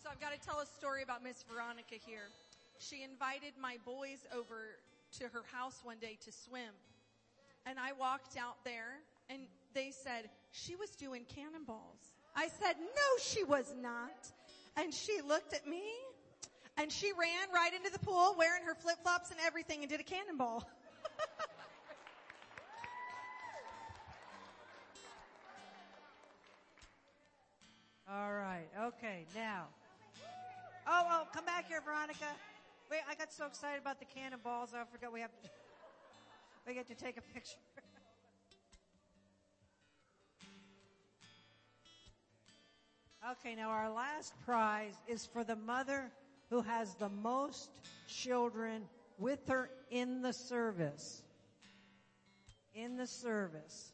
[0.03, 2.29] So I've got to tell a story about Miss Veronica here.
[2.77, 4.77] She invited my boys over
[5.17, 6.69] to her house one day to swim.
[7.65, 9.01] And I walked out there
[9.31, 12.13] and they said, she was doing cannonballs.
[12.35, 14.29] I said, no, she was not.
[14.77, 15.81] And she looked at me
[16.77, 20.01] and she ran right into the pool wearing her flip flops and everything and did
[20.01, 20.69] a cannonball.
[28.15, 28.67] All right.
[28.79, 29.25] Okay.
[29.35, 29.65] Now.
[30.87, 32.27] Oh, oh, come back here, Veronica.
[32.89, 35.49] Wait, I got so excited about the cannonballs, I forgot we have to,
[36.65, 37.57] we get to take a picture.
[43.31, 46.09] okay, now our last prize is for the mother
[46.49, 47.71] who has the most
[48.07, 48.83] children
[49.17, 51.21] with her in the service.
[52.75, 53.91] In the service.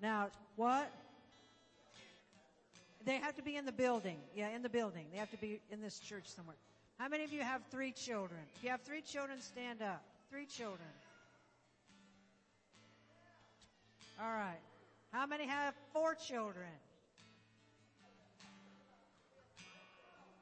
[0.00, 0.92] Now, what?
[3.04, 4.18] They have to be in the building.
[4.34, 5.06] Yeah, in the building.
[5.12, 6.56] They have to be in this church somewhere.
[6.98, 8.40] How many of you have three children?
[8.56, 10.04] If you have three children, stand up.
[10.30, 10.88] Three children.
[14.20, 14.60] All right.
[15.10, 16.68] How many have four children?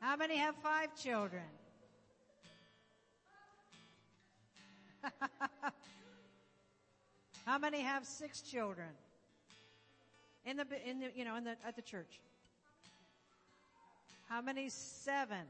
[0.00, 1.44] How many have five children?
[7.46, 8.88] How many have six children?
[10.44, 12.20] In the, in the, you know, in the, at the church.
[14.30, 14.68] How many?
[14.68, 15.44] Seven.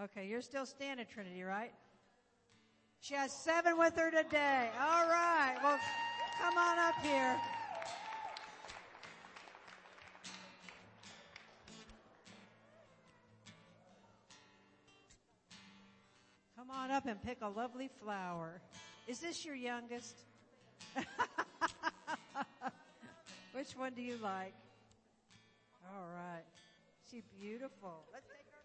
[0.00, 1.72] Okay, you're still standing, Trinity, right?
[3.00, 4.70] She has seven with her today.
[4.80, 5.56] All right.
[5.60, 5.76] Well,
[6.40, 7.36] come on up here.
[16.56, 18.60] Come on up and pick a lovely flower.
[19.08, 20.14] Is this your youngest?
[23.52, 24.54] Which one do you like?
[25.92, 26.44] All right.
[27.10, 28.04] She's beautiful.
[28.12, 28.62] Let's take her.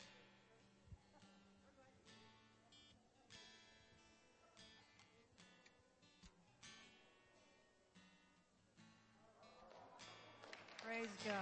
[10.86, 11.34] Praise God.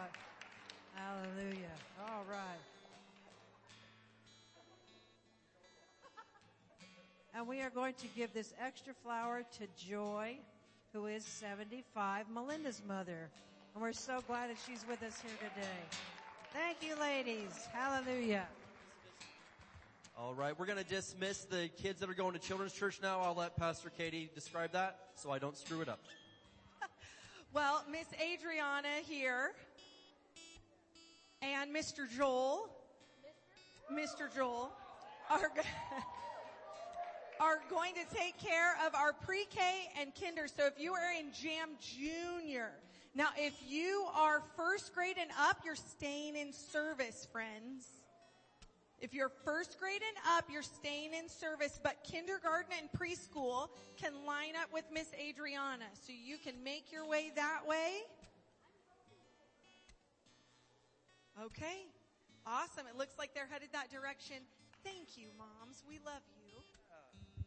[0.93, 1.76] Hallelujah.
[2.08, 2.39] All right.
[7.36, 10.38] And we are going to give this extra flower to Joy,
[10.93, 13.30] who is 75, Melinda's mother.
[13.74, 16.22] And we're so glad that she's with us here today.
[16.54, 17.68] Thank you, ladies.
[17.74, 18.45] Hallelujah.
[20.16, 23.22] All right, we're going to dismiss the kids that are going to children's church now.
[23.22, 25.99] I'll let Pastor Katie describe that so I don't screw it up.
[27.54, 29.51] Well, Miss Adriana here
[31.43, 32.10] and Mr.
[32.18, 32.68] Joel,
[33.91, 34.34] Mr.
[34.36, 34.72] Joel
[35.30, 35.51] are,
[37.39, 39.60] are going to take care of our pre-K
[40.01, 40.47] and kinder.
[40.47, 42.72] So if you are in Jam Junior,
[43.16, 47.88] now if you are first grade and up, you're staying in service, friends.
[48.99, 54.14] If you're first grade and up, you're staying in service, but kindergarten and preschool can
[54.26, 55.86] line up with Miss Adriana.
[56.07, 58.03] So you can make your way that way.
[61.43, 61.88] Okay.
[62.45, 62.86] Awesome.
[62.88, 64.38] It looks like they're headed that direction.
[64.84, 65.84] Thank you, moms.
[65.88, 66.43] We love you.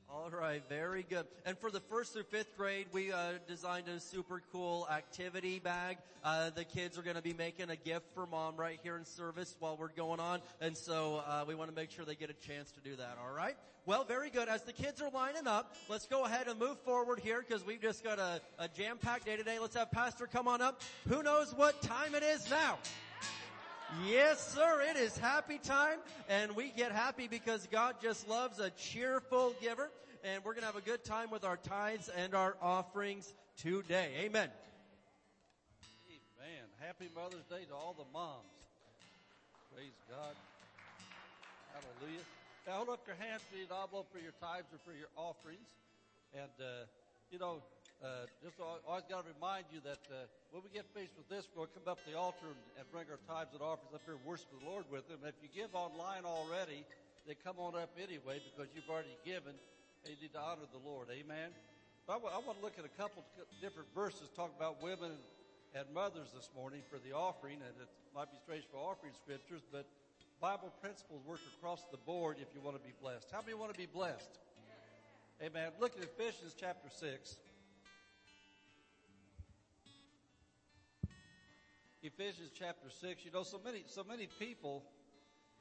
[0.08, 1.26] All right, very good.
[1.44, 5.98] And for the first through fifth grade, we uh, designed a super cool activity bag.
[6.24, 9.04] Uh, the kids are going to be making a gift for mom right here in
[9.04, 12.30] service while we're going on, and so uh, we want to make sure they get
[12.30, 13.18] a chance to do that.
[13.20, 13.56] All right.
[13.84, 14.48] Well, very good.
[14.48, 17.82] As the kids are lining up, let's go ahead and move forward here because we've
[17.82, 19.58] just got a, a jam-packed day today.
[19.58, 20.82] Let's have Pastor come on up.
[21.08, 22.78] Who knows what time it is now?
[24.04, 24.82] Yes, sir.
[24.90, 29.90] It is happy time and we get happy because God just loves a cheerful giver
[30.24, 34.10] and we're going to have a good time with our tithes and our offerings today.
[34.18, 34.50] Amen.
[36.10, 36.64] Amen.
[36.80, 38.44] Happy Mother's Day to all the moms.
[39.72, 40.34] Praise God.
[41.72, 42.22] Hallelujah.
[42.66, 45.68] Now hold up your hands for envelope for your tithes or for your offerings.
[46.34, 46.86] And, uh,
[47.30, 47.62] you know,
[48.04, 51.28] uh, just al- always got to remind you that uh, when we get faced with
[51.32, 54.04] this, we'll come up to the altar and, and bring our tithes and offerings up
[54.04, 55.24] here and worship the Lord with them.
[55.24, 56.84] If you give online already,
[57.24, 59.56] then come on up anyway because you've already given
[60.04, 61.08] and you need to honor the Lord.
[61.08, 61.50] Amen.
[62.06, 63.24] But I want to look at a couple
[63.58, 65.16] different verses talk about women
[65.74, 69.60] and mothers this morning for the offering, and it might be strange for offering scriptures,
[69.72, 69.84] but
[70.40, 73.26] Bible principles work across the board if you want to be blessed.
[73.32, 74.38] How many want to be blessed?
[75.42, 75.72] Amen.
[75.80, 77.36] Look at Ephesians chapter 6.
[82.06, 83.24] Ephesians chapter 6.
[83.24, 84.84] You know, so many, so many people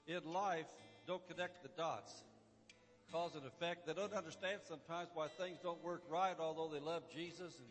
[0.06, 0.68] in life
[1.08, 2.24] don't connect the dots.
[3.12, 3.88] Cause and effect.
[3.88, 7.68] They don't understand sometimes why things don't work right, although they love Jesus and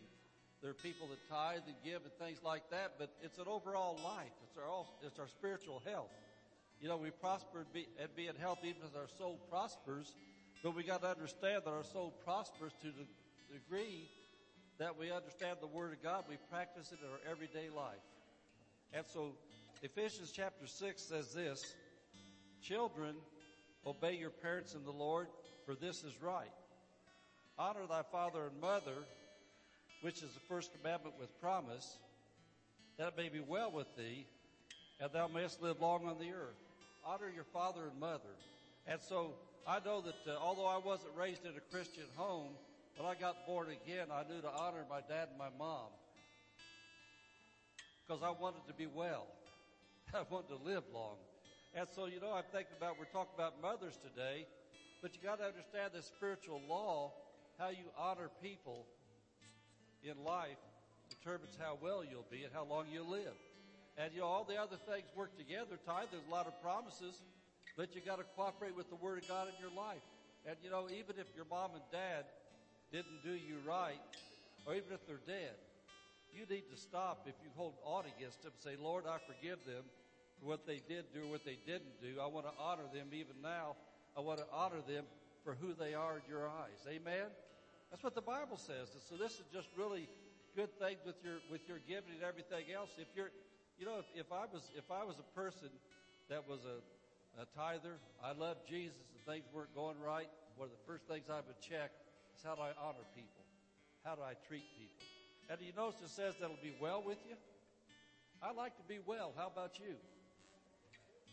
[0.61, 3.99] there are people that tithe and give and things like that, but it's an overall
[4.03, 4.33] life.
[4.43, 6.09] It's our, it's our spiritual health.
[6.81, 10.15] You know, we prosper be, and be in health even as our soul prospers,
[10.63, 13.05] but we got to understand that our soul prospers to the
[13.53, 14.09] degree
[14.79, 16.23] that we understand the Word of God.
[16.27, 18.01] We practice it in our everyday life.
[18.95, 19.33] And so
[19.83, 21.75] Ephesians chapter 6 says this,
[22.61, 23.15] Children,
[23.85, 25.27] obey your parents in the Lord,
[25.65, 26.51] for this is right.
[27.59, 29.03] Honor thy father and mother,
[29.99, 31.97] which is the first commandment with promise,
[32.97, 34.25] that it may be well with thee,
[35.01, 36.55] and thou mayest live long on the earth.
[37.05, 38.33] Honor your father and mother.
[38.87, 39.33] And so
[39.67, 42.51] I know that uh, although I wasn't raised in a Christian home,
[42.97, 45.89] when I got born again, I knew to honor my dad and my mom
[48.05, 49.25] because I wanted to be well.
[50.13, 51.17] I wanted to live long.
[51.73, 54.45] And so, you know, I'm thinking about, we're talking about mothers today,
[55.01, 57.11] but you got to understand the spiritual law,
[57.57, 58.85] how you honor people
[60.03, 60.61] in life
[61.09, 63.35] determines how well you'll be and how long you'll live.
[63.97, 65.79] And, you know, all the other things work together.
[65.85, 67.21] Tithe, there's a lot of promises,
[67.77, 70.03] but you got to cooperate with the Word of God in your life.
[70.45, 72.25] And, you know, even if your mom and dad
[72.91, 73.99] didn't do you right,
[74.67, 75.55] or even if they're dead,
[76.35, 78.51] you need to stop if you hold aught against them.
[78.57, 79.83] Say, Lord, I forgive them
[80.39, 82.19] for what they did do or what they didn't do.
[82.21, 83.75] I want to honor them even now.
[84.17, 85.05] I want to honor them
[85.43, 86.83] for who they are in your eyes.
[86.87, 87.31] Amen?
[87.91, 88.91] That's what the Bible says.
[88.93, 90.09] And so this is just really
[90.55, 92.89] good things with your with your giving and everything else.
[92.97, 93.31] If you're
[93.77, 95.69] you know, if, if I was if I was a person
[96.29, 96.79] that was a,
[97.41, 100.27] a tither, I loved Jesus and things weren't going right,
[100.57, 101.91] one of the first things I would check
[102.35, 103.43] is how do I honor people?
[104.03, 105.14] How do I treat people?
[105.49, 107.35] And you notice it says that'll be well with you?
[108.41, 109.33] I like to be well.
[109.37, 109.95] How about you?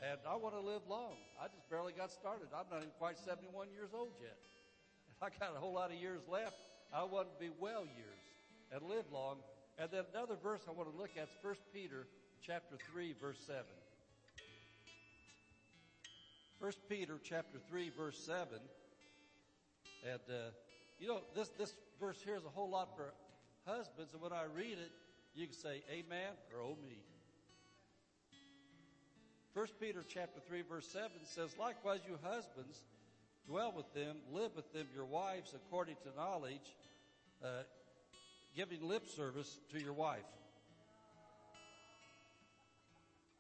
[0.03, 1.17] And I want to live long.
[1.41, 2.49] I just barely got started.
[2.53, 4.37] I'm not even quite 71 years old yet.
[5.09, 6.57] And I got a whole lot of years left.
[6.93, 8.23] I want to be well years
[8.73, 9.37] and live long.
[9.79, 12.07] And then another verse I want to look at is 1 Peter
[12.45, 13.63] chapter 3 verse 7.
[16.59, 18.47] 1 Peter chapter 3 verse 7.
[20.05, 20.51] And, uh,
[20.99, 23.15] you know, this, this verse here is a whole lot for
[23.67, 24.13] husbands.
[24.13, 24.91] And when I read it,
[25.35, 26.99] you can say amen or oh me.
[29.55, 32.85] 1 Peter chapter 3 verse 7 says, Likewise you husbands,
[33.47, 36.75] dwell with them, live with them, your wives according to knowledge,
[37.45, 37.63] uh,
[38.57, 40.21] giving lip service to your wife.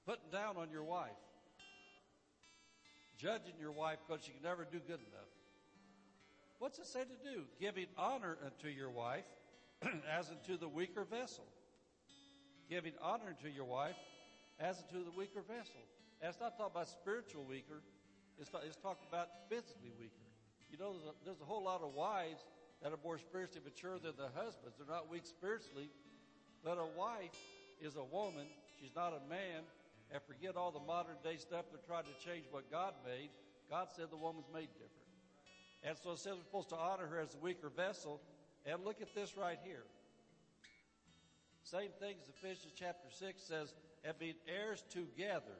[0.06, 1.10] Putting down on your wife.
[3.16, 5.30] Judging your wife because she can never do good enough.
[6.58, 7.42] What's it say to do?
[7.60, 9.24] Giving honor unto your wife
[10.18, 11.44] as unto the weaker vessel.
[12.68, 13.96] Giving honor to your wife
[14.60, 15.82] as unto the weaker vessel.
[16.20, 17.82] And it's not talking about spiritual weaker.
[18.38, 20.28] It's, ta- it's talking about physically weaker.
[20.70, 22.46] You know, there's a, there's a whole lot of wives
[22.82, 24.78] that are more spiritually mature than their husbands.
[24.78, 25.90] They're not weak spiritually,
[26.64, 27.36] but a wife
[27.80, 28.46] is a woman.
[28.80, 29.66] She's not a man.
[30.10, 33.30] And forget all the modern day stuff they're trying to change what God made.
[33.70, 35.02] God said the woman's made different.
[35.82, 38.20] And so it says we're supposed to honor her as a weaker vessel.
[38.66, 39.84] And look at this right here.
[41.64, 45.58] Same thing as Ephesians chapter 6 says, and being heirs together,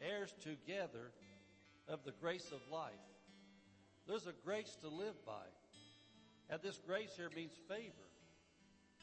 [0.00, 1.12] heirs together
[1.88, 2.92] of the grace of life.
[4.06, 5.46] There's a grace to live by.
[6.50, 8.06] And this grace here means favor.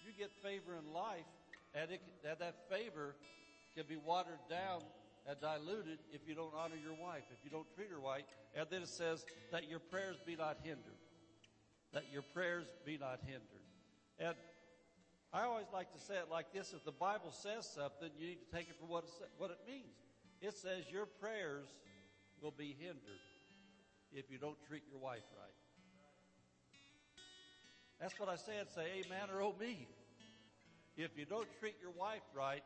[0.06, 1.28] You get favor in life,
[1.74, 3.16] and, it, and that favor
[3.76, 4.82] can be watered down
[5.28, 8.26] and diluted if you don't honor your wife, if you don't treat her right.
[8.56, 10.99] And then it says that your prayers be not hindered.
[11.94, 13.66] That your prayers be not hindered.
[14.20, 14.36] And
[15.34, 16.74] I always like to say it like this.
[16.74, 19.60] If the Bible says something, you need to take it for what it, what it
[19.68, 19.98] means.
[20.42, 21.68] It says your prayers
[22.42, 23.24] will be hindered
[24.12, 25.54] if you don't treat your wife right.
[28.00, 28.72] That's what I said.
[28.74, 29.88] Say amen or oh me.
[30.96, 32.64] If you don't treat your wife right,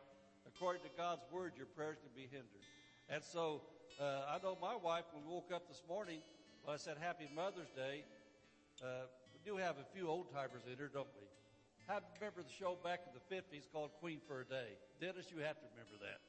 [0.48, 2.64] according to God's word, your prayers can be hindered.
[3.10, 3.62] And so,
[4.00, 6.20] uh, I know my wife, when we woke up this morning,
[6.64, 8.06] when I said Happy Mother's Day,
[8.84, 11.24] uh, we do have a few old timers in here, don't we?
[11.88, 14.76] I remember the show back in the 50s called Queen for a Day?
[15.00, 16.20] Dennis, you have to remember that.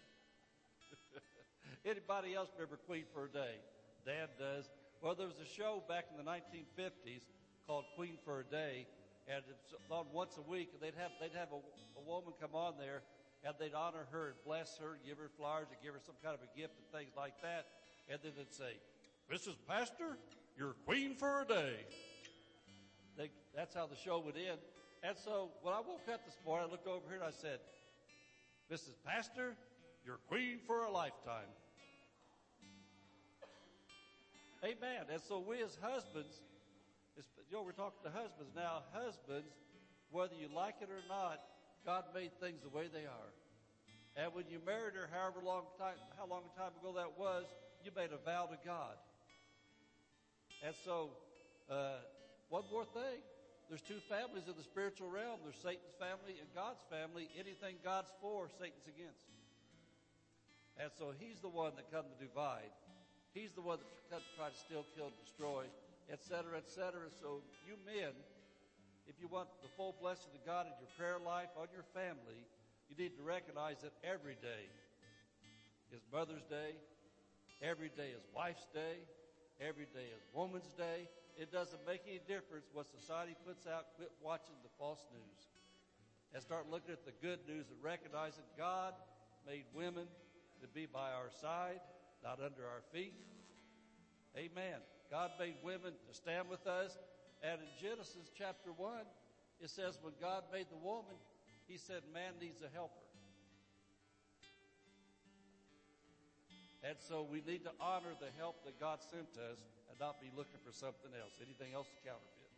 [1.91, 3.59] Anybody else remember Queen for a Day?
[4.07, 4.71] Dad does.
[5.03, 7.27] Well, there was a show back in the 1950s
[7.67, 8.87] called Queen for a Day,
[9.27, 10.71] and it's on once a week.
[10.75, 13.03] And they'd have they'd have a, a woman come on there,
[13.43, 16.35] and they'd honor her and bless her, give her flowers, and give her some kind
[16.35, 17.67] of a gift and things like that.
[18.09, 18.79] And then they'd say,
[19.31, 19.57] "Mrs.
[19.67, 20.19] Pastor,
[20.59, 21.87] you're queen for a day."
[23.17, 24.59] They, that's how the show would end.
[25.03, 27.61] And so when I woke up this morning, I looked over here and I said,
[28.73, 28.97] "Mrs.
[29.05, 29.55] Pastor,
[30.05, 31.51] you're queen for a lifetime."
[34.65, 35.05] Amen.
[35.13, 36.41] And so we as husbands,
[37.19, 38.81] it's, you know, we're talking to husbands now.
[38.97, 39.53] Husbands,
[40.11, 41.37] whether you like it or not,
[41.85, 43.31] God made things the way they are.
[44.17, 47.45] And when you married her, however long time, how long a time ago that was,
[47.85, 48.97] you made a vow to God.
[50.65, 51.11] And so,
[51.69, 52.01] uh,
[52.55, 53.19] one more thing.
[53.67, 55.43] There's two families in the spiritual realm.
[55.43, 57.27] There's Satan's family and God's family.
[57.35, 59.27] Anything God's for, Satan's against.
[60.79, 62.71] And so he's the one that come to divide.
[63.35, 65.67] He's the one that come to try to steal, kill, destroy,
[66.07, 67.11] etc., cetera, et cetera.
[67.19, 68.15] So you men,
[69.11, 72.47] if you want the full blessing of God in your prayer life, on your family,
[72.87, 74.71] you need to recognize that every day
[75.91, 76.79] is Mother's Day,
[77.59, 79.03] every day is Wife's Day,
[79.59, 81.11] every day is Woman's Day.
[81.37, 83.95] It doesn't make any difference what society puts out.
[83.97, 85.41] Quit watching the false news
[86.33, 88.95] and start looking at the good news and recognizing God
[89.47, 90.07] made women
[90.63, 91.81] to be by our side,
[92.23, 93.15] not under our feet.
[94.37, 94.79] Amen.
[95.11, 96.99] God made women to stand with us.
[97.43, 99.03] And in Genesis chapter 1,
[99.61, 101.15] it says when God made the woman,
[101.67, 103.05] he said man needs a helper.
[106.83, 109.59] And so we need to honor the help that God sent us
[109.95, 111.39] and not be looking for something else.
[111.39, 112.51] Anything else is counterfeit.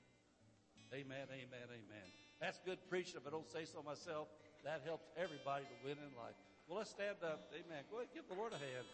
[0.97, 2.09] Amen, amen, amen.
[2.41, 3.21] That's good preaching.
[3.21, 4.33] If I don't say so myself,
[4.65, 6.33] that helps everybody to win in life.
[6.65, 7.53] Well, let's stand up.
[7.53, 7.85] Amen.
[7.93, 8.89] Go ahead give the Lord a hand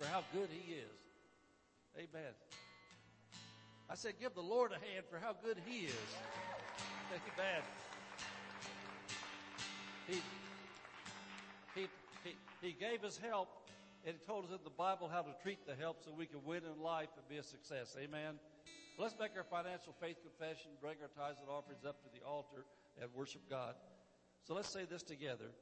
[0.00, 0.96] for how good He is.
[2.00, 2.32] Amen.
[3.90, 6.08] I said, give the Lord a hand for how good He is.
[7.12, 7.62] Amen.
[10.08, 10.16] He,
[11.74, 11.88] he,
[12.24, 13.48] he, he gave us help,
[14.04, 16.40] and He told us in the Bible how to treat the help so we can
[16.44, 17.96] win in life and be a success.
[18.00, 18.40] Amen.
[18.98, 22.64] Let's make our financial faith confession, bring our tithes and offerings up to the altar,
[23.00, 23.74] and worship God.
[24.44, 25.52] So let's say this together.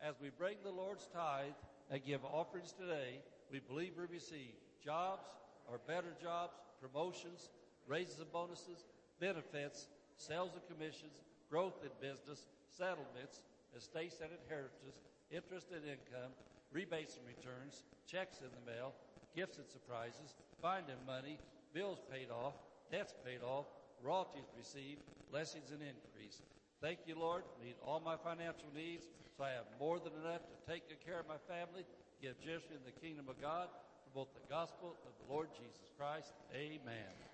[0.00, 1.56] As we bring the Lord's tithe
[1.90, 3.20] and give offerings today,
[3.50, 4.52] we believe we receive
[4.84, 5.28] jobs
[5.70, 7.50] or better jobs, promotions,
[7.86, 8.84] raises and bonuses,
[9.20, 13.42] benefits, sales and commissions, growth in business, settlements,
[13.76, 16.32] estates and inheritances, interest and income,
[16.72, 18.92] rebates and returns, checks in the mail,
[19.36, 21.38] gifts and surprises, finding money,
[21.72, 22.54] bills paid off,
[22.90, 23.66] debts paid off,
[24.02, 25.00] royalties received,
[25.30, 26.42] blessings and increase.
[26.80, 27.44] Thank you, Lord.
[27.62, 29.06] Meet all my financial needs
[29.36, 31.84] so I have more than enough to take good care of my family,
[32.20, 33.68] give generously in the kingdom of God
[34.04, 36.34] for both the gospel of the Lord Jesus Christ.
[36.54, 37.31] Amen.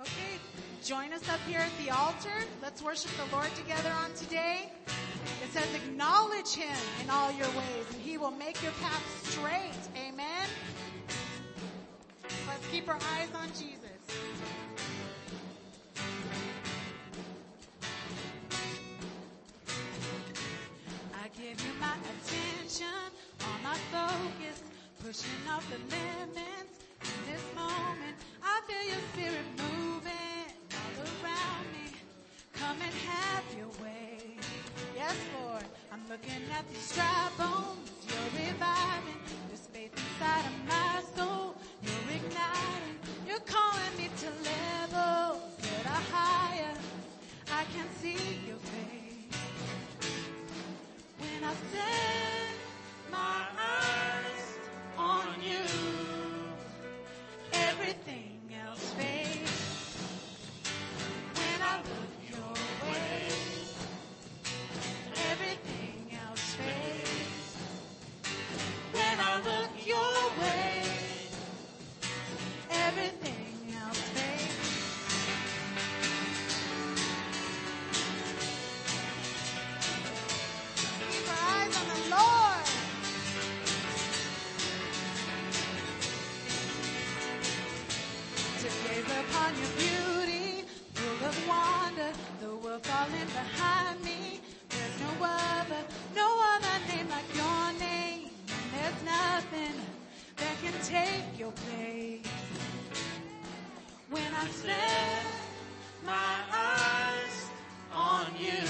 [0.00, 0.38] Okay,
[0.84, 2.46] join us up here at the altar.
[2.62, 4.70] Let's worship the Lord together on today.
[5.42, 9.74] It says, acknowledge him in all your ways, and he will make your path straight.
[9.96, 10.46] Amen.
[12.46, 13.90] Let's keep our eyes on Jesus.
[21.12, 22.86] I give you my attention,
[23.42, 24.62] all my focus,
[25.00, 26.77] pushing off the limits.
[27.02, 31.92] I feel your spirit moving all around me.
[32.52, 34.36] Come and have your way.
[34.96, 37.90] Yes, Lord, I'm looking at these dry bones.
[38.08, 39.20] You're reviving.
[39.48, 41.54] There's faith inside of my soul.
[41.82, 42.98] You're igniting.
[43.26, 46.74] You're calling me to levels that are higher.
[47.52, 49.38] I can see your face.
[51.18, 52.54] When I set
[53.10, 54.07] my eyes
[92.98, 94.40] calling behind me.
[94.70, 95.82] There's no other,
[96.16, 98.30] no other name like your name.
[98.56, 99.76] And there's nothing
[100.36, 102.26] that can take your place.
[104.10, 105.26] When I set
[106.04, 107.38] my eyes
[107.92, 108.66] on you,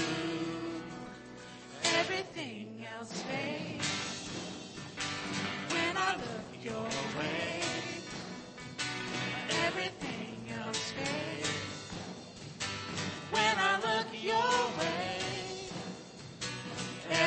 [1.99, 4.29] everything else fades.
[5.69, 6.83] When I look your
[7.17, 7.58] way.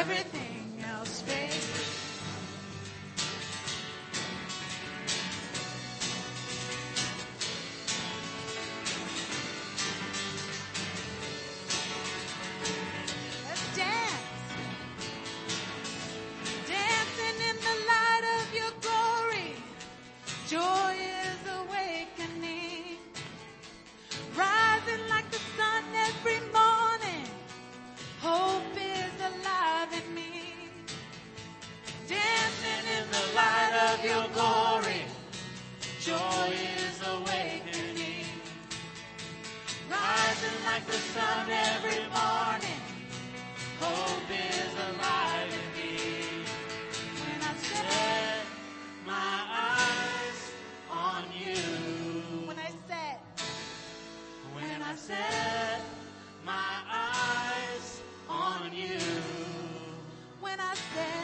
[0.03, 0.42] everything.
[34.05, 35.03] your glory.
[36.01, 38.27] Joy is awakening.
[39.89, 42.83] Rising like the sun every morning.
[43.79, 46.45] Hope is alive in me.
[47.21, 48.45] When I set
[49.07, 49.39] my
[49.71, 50.53] eyes
[50.91, 52.49] on you.
[52.49, 53.21] When I set.
[54.53, 55.81] When I set
[56.45, 58.99] my eyes on you.
[60.41, 61.22] When I set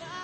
[0.00, 0.15] Bye.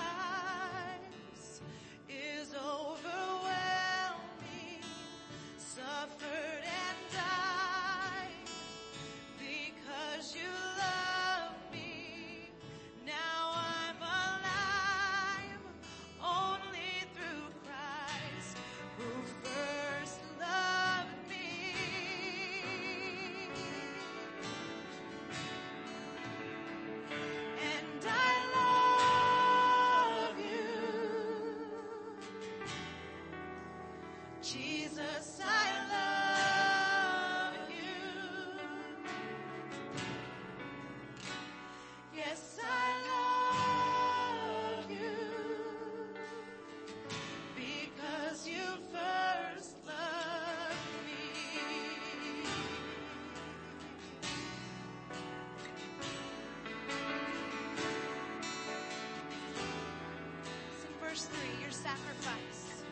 [61.93, 62.83] Sacrifice.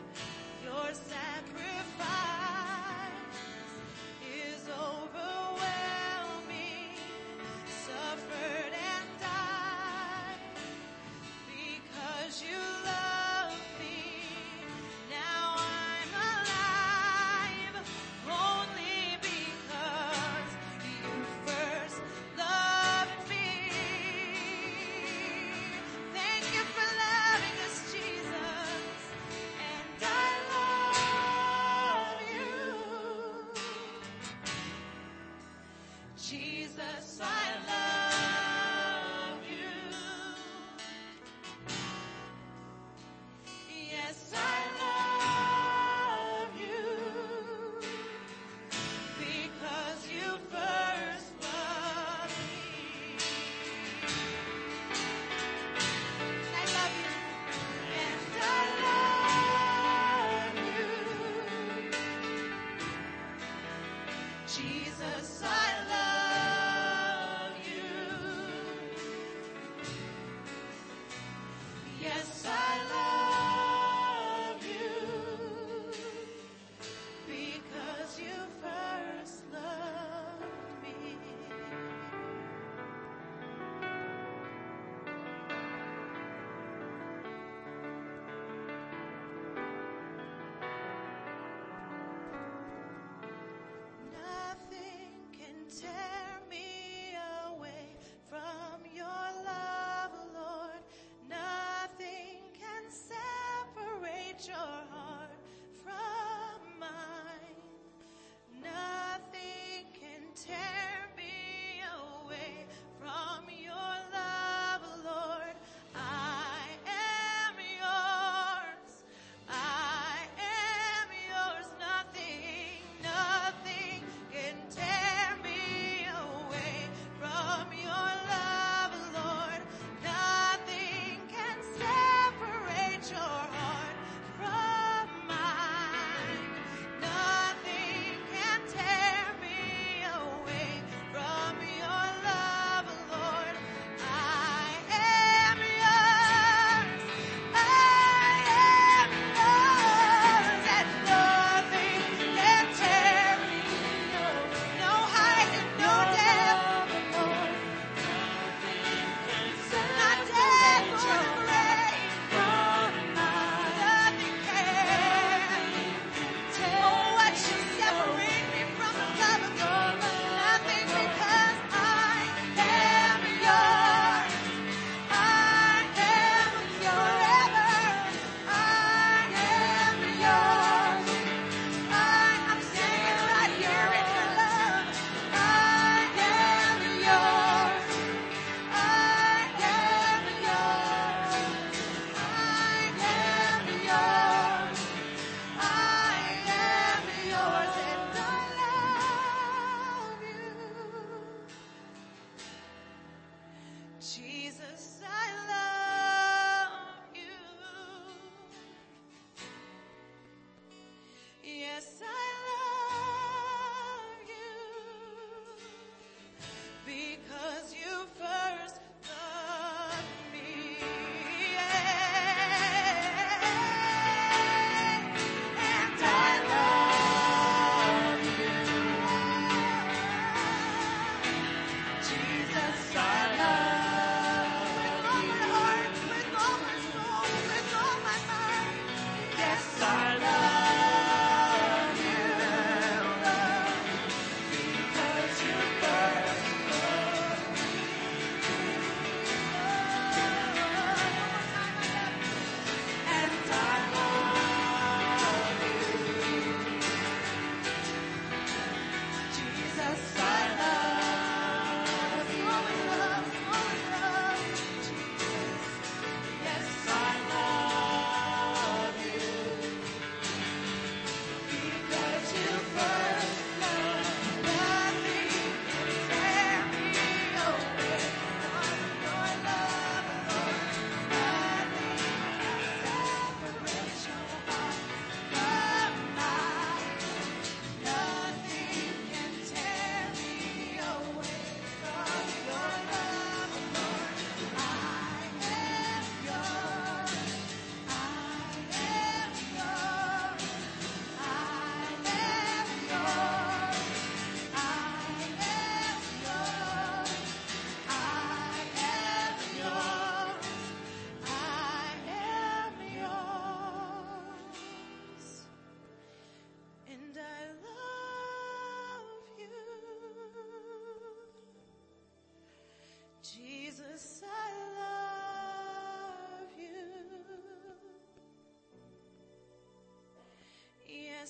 [0.63, 1.20] Your sacrifice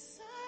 [0.01, 0.40] side.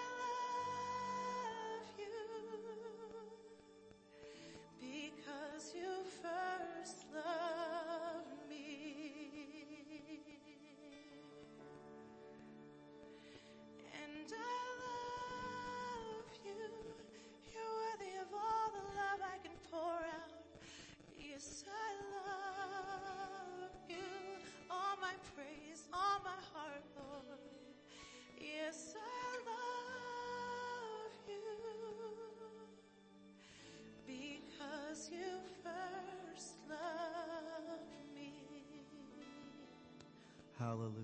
[40.62, 40.94] Hallelujah.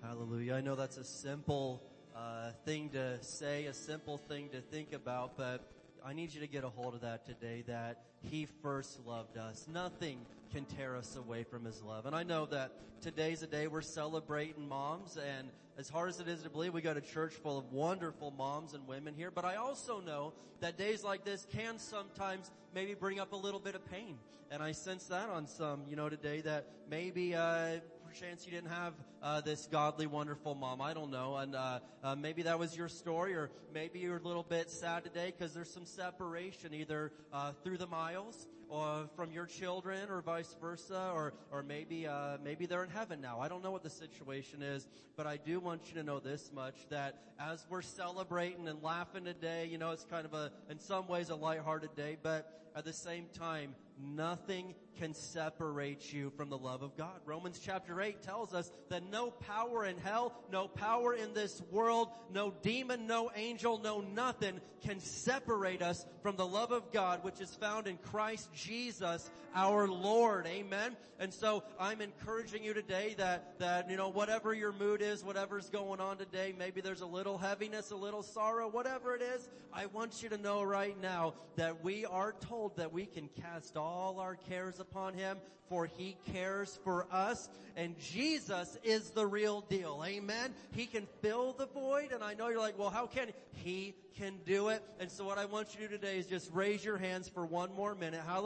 [0.00, 0.54] Hallelujah.
[0.54, 1.82] I know that's a simple
[2.14, 5.72] uh, thing to say, a simple thing to think about, but
[6.04, 9.66] I need you to get a hold of that today that He first loved us.
[9.66, 10.20] Nothing
[10.52, 12.06] can tear us away from His love.
[12.06, 12.70] And I know that
[13.02, 16.80] today's a day we're celebrating moms and as hard as it is to believe, we
[16.80, 20.78] got a church full of wonderful moms and women here, but I also know that
[20.78, 24.16] days like this can sometimes maybe bring up a little bit of pain.
[24.50, 27.80] And I sense that on some, you know, today that maybe, uh,
[28.20, 30.80] chance you didn't have uh, this godly, wonderful mom.
[30.80, 34.22] I don't know, and uh, uh, maybe that was your story, or maybe you're a
[34.22, 39.30] little bit sad today because there's some separation, either uh, through the miles or from
[39.32, 43.40] your children, or vice versa, or or maybe uh, maybe they're in heaven now.
[43.40, 46.50] I don't know what the situation is, but I do want you to know this
[46.54, 50.78] much: that as we're celebrating and laughing today, you know, it's kind of a, in
[50.78, 56.50] some ways, a lighthearted day, but at the same time, nothing can separate you from
[56.50, 57.20] the love of God.
[57.24, 62.08] Romans chapter 8 tells us that no power in hell, no power in this world,
[62.30, 67.40] no demon, no angel, no nothing can separate us from the love of God which
[67.40, 70.46] is found in Christ Jesus our Lord.
[70.46, 70.96] Amen.
[71.18, 75.70] And so I'm encouraging you today that, that, you know, whatever your mood is, whatever's
[75.70, 79.86] going on today, maybe there's a little heaviness, a little sorrow, whatever it is, I
[79.86, 84.18] want you to know right now that we are told that we can cast all
[84.20, 85.38] our cares upon Him
[85.68, 90.02] for He cares for us and Jesus is the real deal.
[90.06, 90.54] Amen.
[90.72, 93.94] He can fill the void and I know you're like, well, how can he?
[94.16, 94.82] can do it.
[94.98, 97.44] And so what I want you to do today is just raise your hands for
[97.44, 98.22] one more minute.
[98.26, 98.45] Hallelujah.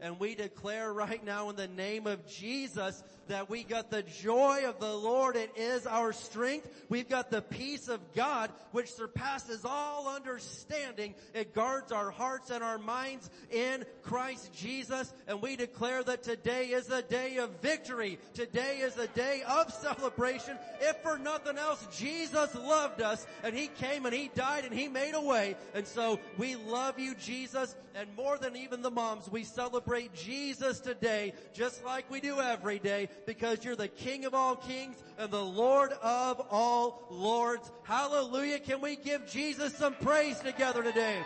[0.00, 4.64] And we declare right now in the name of Jesus that we got the joy
[4.66, 5.34] of the Lord.
[5.34, 6.68] It is our strength.
[6.90, 11.14] We've got the peace of God which surpasses all understanding.
[11.32, 15.12] It guards our hearts and our minds in Christ Jesus.
[15.26, 18.18] And we declare that today is a day of victory.
[18.34, 20.58] Today is a day of celebration.
[20.80, 24.88] If for nothing else, Jesus loved us and He came and He died and He
[24.88, 25.56] made a way.
[25.72, 27.74] And so we love you, Jesus.
[27.94, 28.90] And more than even the
[29.30, 34.34] we celebrate Jesus today, just like we do every day, because you're the King of
[34.34, 37.70] all kings and the Lord of all lords.
[37.82, 38.58] Hallelujah.
[38.58, 41.20] Can we give Jesus some praise together today?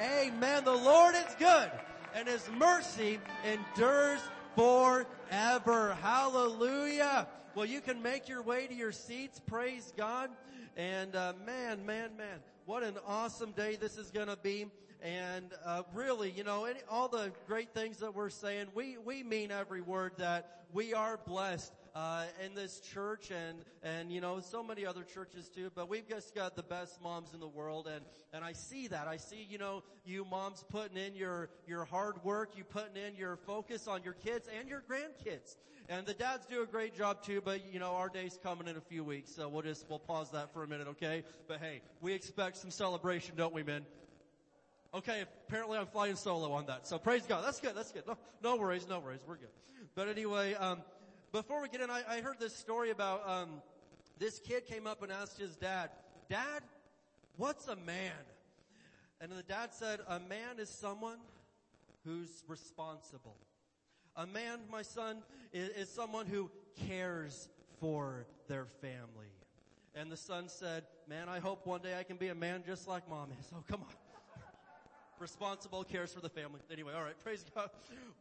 [0.00, 0.64] Amen.
[0.64, 1.70] The Lord is good
[2.14, 4.20] and his mercy endures
[4.54, 5.96] forever.
[6.00, 7.28] Hallelujah.
[7.54, 9.40] Well, you can make your way to your seats.
[9.40, 10.30] Praise God.
[10.76, 14.66] And uh, man, man, man, what an awesome day this is going to be.
[15.02, 19.22] And uh, really, you know, any, all the great things that we're saying, we we
[19.22, 24.40] mean every word that we are blessed uh, in this church and and you know
[24.40, 25.70] so many other churches too.
[25.74, 29.08] But we've just got the best moms in the world, and and I see that.
[29.08, 33.16] I see you know you moms putting in your your hard work, you putting in
[33.16, 35.56] your focus on your kids and your grandkids.
[35.88, 38.76] And the dads do a great job too, but you know, our day's coming in
[38.76, 41.24] a few weeks, so we'll just, we'll pause that for a minute, okay?
[41.48, 43.84] But hey, we expect some celebration, don't we, men?
[44.92, 46.86] Okay, apparently I'm flying solo on that.
[46.86, 47.44] So praise God.
[47.44, 47.74] That's good.
[47.76, 48.02] That's good.
[48.06, 48.88] No, no worries.
[48.88, 49.20] No worries.
[49.26, 49.50] We're good.
[49.94, 50.82] But anyway, um,
[51.32, 53.62] before we get in, I, I heard this story about um,
[54.18, 55.90] this kid came up and asked his dad,
[56.28, 56.62] "Dad,
[57.36, 58.12] what's a man?"
[59.20, 61.18] And the dad said, "A man is someone
[62.04, 63.36] who's responsible."
[64.16, 65.18] A man, my son,
[65.52, 66.50] is, is someone who
[66.88, 69.30] cares for their family.
[69.94, 72.86] And the son said, man, I hope one day I can be a man just
[72.86, 73.46] like mom is.
[73.54, 74.09] Oh, come on.
[75.20, 76.60] Responsible, cares for the family.
[76.72, 77.68] Anyway, all right, praise God.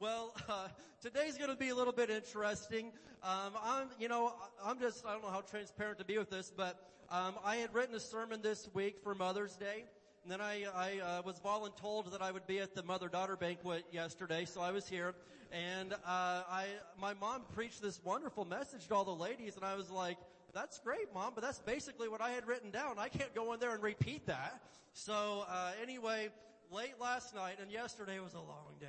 [0.01, 0.67] Well, uh,
[1.01, 2.91] today's going to be a little bit interesting.
[3.23, 6.51] Um, I'm, you know, I'm just, I don't know how transparent to be with this,
[6.55, 9.85] but um, I had written a sermon this week for Mother's Day.
[10.23, 13.85] And then I, I uh, was voluntold that I would be at the mother-daughter banquet
[13.93, 15.15] yesterday, so I was here.
[15.53, 16.65] And uh, I,
[16.99, 20.17] my mom preached this wonderful message to all the ladies, and I was like,
[20.53, 22.99] "That's great, mom, but that's basically what I had written down.
[22.99, 24.61] I can't go in there and repeat that."
[24.93, 26.29] So uh, anyway,
[26.71, 28.87] late last night and yesterday was a long day.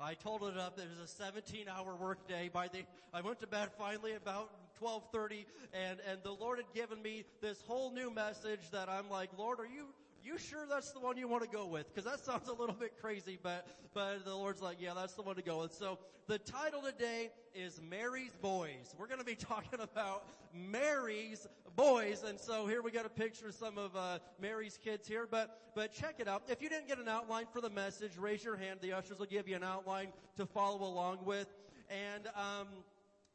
[0.00, 0.78] I totaled it up.
[0.78, 2.50] It was a 17-hour work day.
[2.52, 2.82] By the,
[3.14, 7.62] I went to bed finally about 12:30, and and the Lord had given me this
[7.68, 9.86] whole new message that I'm like, Lord, are you
[10.24, 11.92] you sure that's the one you want to go with?
[11.92, 15.22] Because that sounds a little bit crazy, but, but the Lord's like, yeah, that's the
[15.22, 15.72] one to go with.
[15.72, 18.94] So the title today is Mary's Boys.
[18.98, 20.24] We're going to be talking about
[20.54, 21.46] Mary's
[21.76, 22.24] boys.
[22.26, 25.72] And so here we got a picture of some of, uh, Mary's kids here, but,
[25.74, 26.42] but check it out.
[26.48, 28.80] If you didn't get an outline for the message, raise your hand.
[28.80, 31.48] The ushers will give you an outline to follow along with.
[31.90, 32.68] And, um,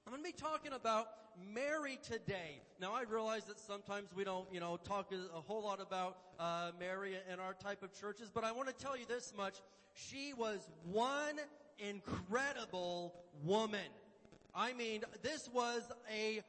[0.08, 1.08] I'm going to be talking about
[1.54, 2.62] Mary today.
[2.80, 6.72] Now I realize that sometimes we don't, you know, talk a, whole lot about uh,
[6.80, 9.56] Mary in our type of churches, but I want to tell you this much:
[9.94, 11.36] she was one
[11.78, 13.90] incredible woman.
[14.56, 16.42] I mean, this was a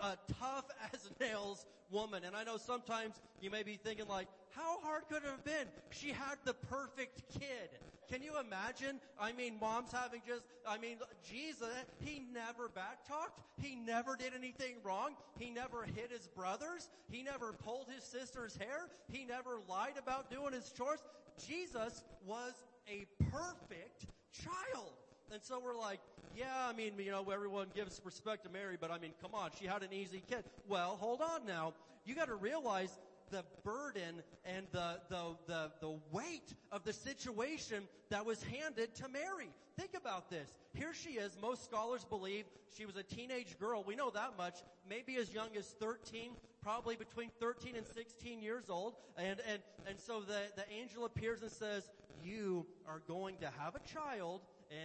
[0.00, 2.24] a tough as nails woman.
[2.24, 5.66] And I know sometimes you may be thinking like, how hard could it have been?
[5.90, 7.70] She had the perfect kid.
[8.10, 9.00] Can you imagine?
[9.18, 11.68] I mean, mom's having just, I mean, Jesus,
[12.00, 13.40] he never backtalked.
[13.58, 15.12] He never did anything wrong.
[15.38, 16.90] He never hit his brothers.
[17.10, 18.88] He never pulled his sister's hair.
[19.10, 21.00] He never lied about doing his chores.
[21.46, 22.52] Jesus was
[22.86, 24.92] a perfect child.
[25.32, 26.00] And so we're like,
[26.36, 29.50] yeah, I mean, you know, everyone gives respect to Mary, but I mean, come on,
[29.58, 30.44] she had an easy kid.
[30.68, 31.74] Well, hold on now.
[32.04, 32.98] You gotta realize
[33.30, 39.08] the burden and the, the, the, the weight of the situation that was handed to
[39.08, 39.48] Mary.
[39.78, 40.50] Think about this.
[40.74, 41.36] Here she is.
[41.40, 42.44] Most scholars believe
[42.76, 43.82] she was a teenage girl.
[43.86, 44.58] We know that much.
[44.88, 48.96] Maybe as young as 13, probably between 13 and 16 years old.
[49.16, 51.90] And, and, and so the, the angel appears and says,
[52.22, 54.42] you are going to have a child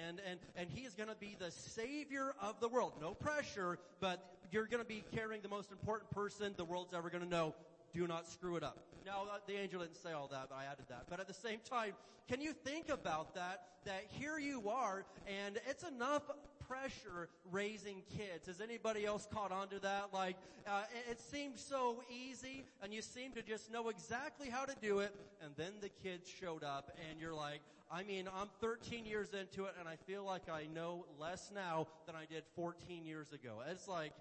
[0.07, 2.93] and, and, and he is going to be the savior of the world.
[3.01, 7.09] No pressure, but you're going to be carrying the most important person the world's ever
[7.09, 7.55] going to know.
[7.93, 8.77] Do not screw it up.
[9.05, 11.05] Now, uh, the angel didn't say all that, but I added that.
[11.09, 11.93] But at the same time,
[12.27, 13.63] can you think about that?
[13.85, 16.23] That here you are, and it's enough
[16.67, 18.47] pressure raising kids.
[18.47, 20.09] Has anybody else caught on to that?
[20.13, 20.35] Like,
[20.67, 24.75] uh, it, it seemed so easy, and you seem to just know exactly how to
[24.81, 29.05] do it, and then the kids showed up, and you're like, I mean, I'm 13
[29.05, 33.05] years into it, and I feel like I know less now than I did 14
[33.05, 33.61] years ago.
[33.69, 34.11] It's like,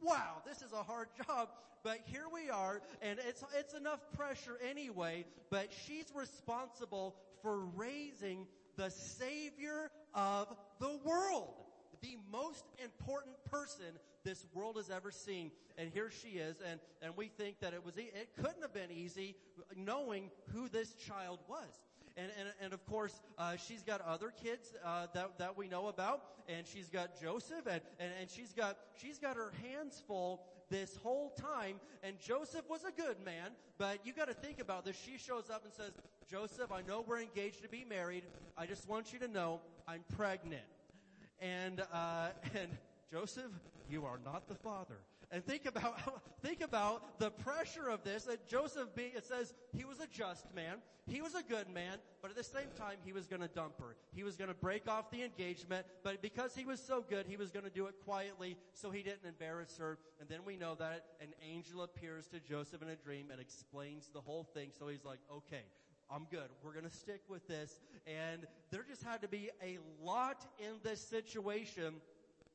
[0.00, 1.48] wow, this is a hard job,
[1.84, 8.46] but here we are, and it's, it's enough pressure anyway, but she's responsible for raising
[8.76, 10.48] the Savior of
[10.80, 11.54] the world.
[12.00, 13.84] The most important person
[14.24, 15.50] this world has ever seen.
[15.78, 18.90] And here she is, and, and we think that it was, it couldn't have been
[18.90, 19.36] easy
[19.76, 21.80] knowing who this child was.
[22.16, 25.88] And, and, and of course, uh, she's got other kids uh, that, that we know
[25.88, 30.42] about, and she's got Joseph, and, and, and she's got she's got her hands full
[30.70, 31.76] this whole time.
[32.02, 34.96] And Joseph was a good man, but you got to think about this.
[34.96, 35.92] She shows up and says,
[36.30, 38.24] "Joseph, I know we're engaged to be married.
[38.56, 40.62] I just want you to know I'm pregnant."
[41.40, 42.68] And uh, and
[43.10, 43.52] Joseph,
[43.88, 44.98] you are not the father.
[45.32, 45.98] And think about
[46.42, 48.24] think about the pressure of this.
[48.24, 50.76] That Joseph being it says he was a just man,
[51.06, 53.80] he was a good man, but at the same time he was going to dump
[53.80, 53.96] her.
[54.14, 57.36] He was going to break off the engagement, but because he was so good, he
[57.36, 59.98] was going to do it quietly, so he didn't embarrass her.
[60.20, 64.10] And then we know that an angel appears to Joseph in a dream and explains
[64.12, 64.68] the whole thing.
[64.78, 65.64] So he's like, okay.
[66.14, 66.50] I'm good.
[66.62, 67.80] We're going to stick with this.
[68.06, 71.94] And there just had to be a lot in this situation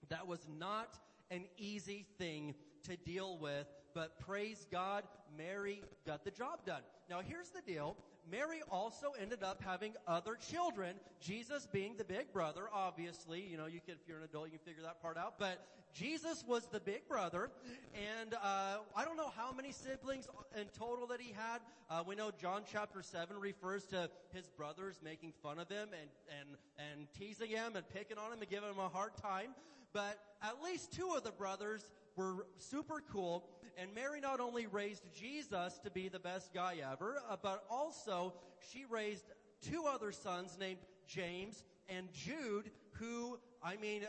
[0.10, 0.96] that was not
[1.32, 2.54] an easy thing
[2.90, 5.04] to deal with, but praise God,
[5.38, 6.82] Mary got the job done.
[7.10, 7.96] Now here's the deal.
[8.30, 13.42] Mary also ended up having other children, Jesus being the big brother, obviously.
[13.42, 15.36] You know, you can, if you're an adult, you can figure that part out.
[15.40, 17.50] But Jesus was the big brother,
[17.96, 20.28] and uh, I don't know how many siblings
[20.60, 21.60] in total that he had.
[21.90, 26.10] Uh, we know John chapter 7 refers to his brothers making fun of him and,
[26.40, 26.50] and,
[26.92, 29.56] and teasing him and picking on him and giving him a hard time.
[29.94, 33.46] But at least two of the brothers were super cool.
[33.78, 38.34] And Mary not only raised Jesus to be the best guy ever, uh, but also
[38.72, 39.26] she raised
[39.62, 44.02] two other sons named James and Jude, who, I mean,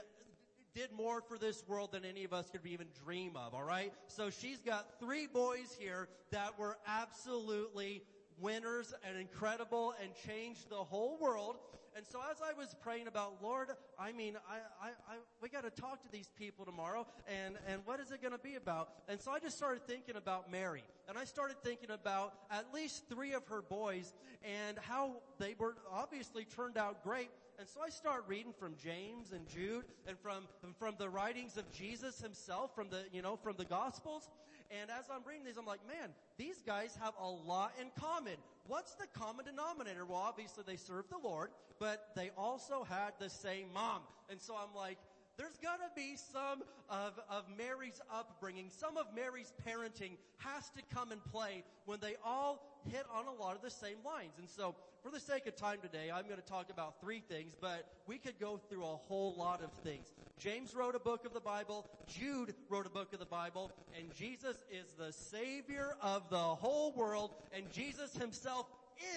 [0.74, 3.92] did more for this world than any of us could even dream of, alright?
[4.06, 8.02] So she's got three boys here that were absolutely
[8.40, 11.56] winners and incredible and changed the whole world.
[11.96, 15.64] And so as I was praying about, Lord, I mean, I, I, I we got
[15.64, 18.90] to talk to these people tomorrow, and and what is it going to be about?
[19.08, 23.08] And so I just started thinking about Mary, and I started thinking about at least
[23.08, 24.12] three of her boys
[24.42, 27.30] and how they were obviously turned out great.
[27.58, 30.46] And so I start reading from James and Jude and from,
[30.78, 34.28] from the writings of Jesus himself, from the, you know, from the Gospels.
[34.70, 38.34] And as I'm reading these, I'm like, man, these guys have a lot in common.
[38.66, 40.04] What's the common denominator?
[40.04, 44.02] Well, obviously they served the Lord, but they also had the same mom.
[44.30, 44.98] And so I'm like,
[45.38, 51.12] there's gotta be some of, of Mary's upbringing, some of Mary's parenting has to come
[51.12, 54.32] and play when they all hit on a lot of the same lines.
[54.38, 57.86] And so, for the sake of time today, I'm gonna talk about three things, but
[58.06, 60.12] we could go through a whole lot of things.
[60.38, 64.12] James wrote a book of the Bible, Jude wrote a book of the Bible, and
[64.14, 68.66] Jesus is the Savior of the whole world, and Jesus himself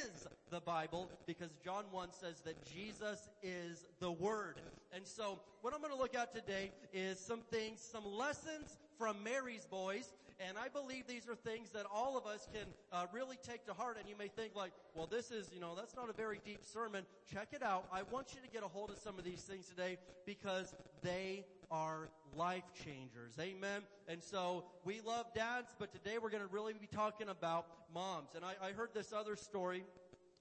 [0.03, 4.59] is the Bible because John 1 says that Jesus is the Word.
[4.93, 9.23] And so what I'm going to look at today is some things, some lessons from
[9.23, 10.13] Mary's boys
[10.47, 13.73] And I believe these are things that all of us can uh, really take to
[13.73, 13.97] heart.
[13.99, 16.61] And you may think like, well, this is, you know, that's not a very deep
[16.63, 17.05] sermon.
[17.31, 17.85] Check it out.
[17.93, 20.73] I want you to get a hold of some of these things today because
[21.03, 23.33] they are life changers.
[23.39, 23.81] Amen.
[24.07, 28.29] And so we love dads, but today we're going to really be talking about moms.
[28.35, 29.83] And I, I heard this other story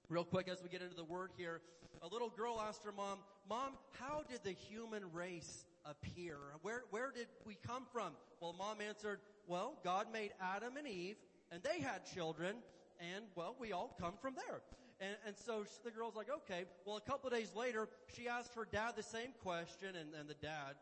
[0.09, 1.61] real quick as we get into the word here.
[2.01, 6.37] A little girl asked her mom, Mom, how did the human race appear?
[6.63, 8.13] Where, where did we come from?
[8.39, 11.17] Well, mom answered, well, God made Adam and Eve
[11.51, 12.55] and they had children
[12.99, 14.61] and well, we all come from there.
[14.99, 16.65] And, and so the girl's like, okay.
[16.85, 20.29] Well, a couple of days later, she asked her dad the same question and, and
[20.29, 20.75] the dad,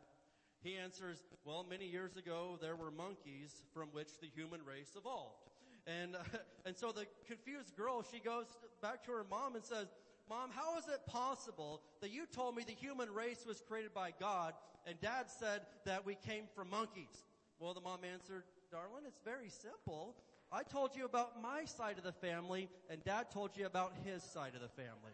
[0.62, 5.50] he answers, well, many years ago, there were monkeys from which the human race evolved.
[5.88, 6.20] And, uh,
[6.66, 8.46] and so the confused girl, she goes
[8.82, 9.88] back to her mom and says,
[10.30, 14.12] Mom, how is it possible that you told me the human race was created by
[14.20, 14.54] God
[14.86, 17.26] and dad said that we came from monkeys?
[17.60, 20.16] Well, the mom answered, darling, it's very simple.
[20.50, 24.24] I told you about my side of the family and dad told you about his
[24.24, 25.12] side of the family.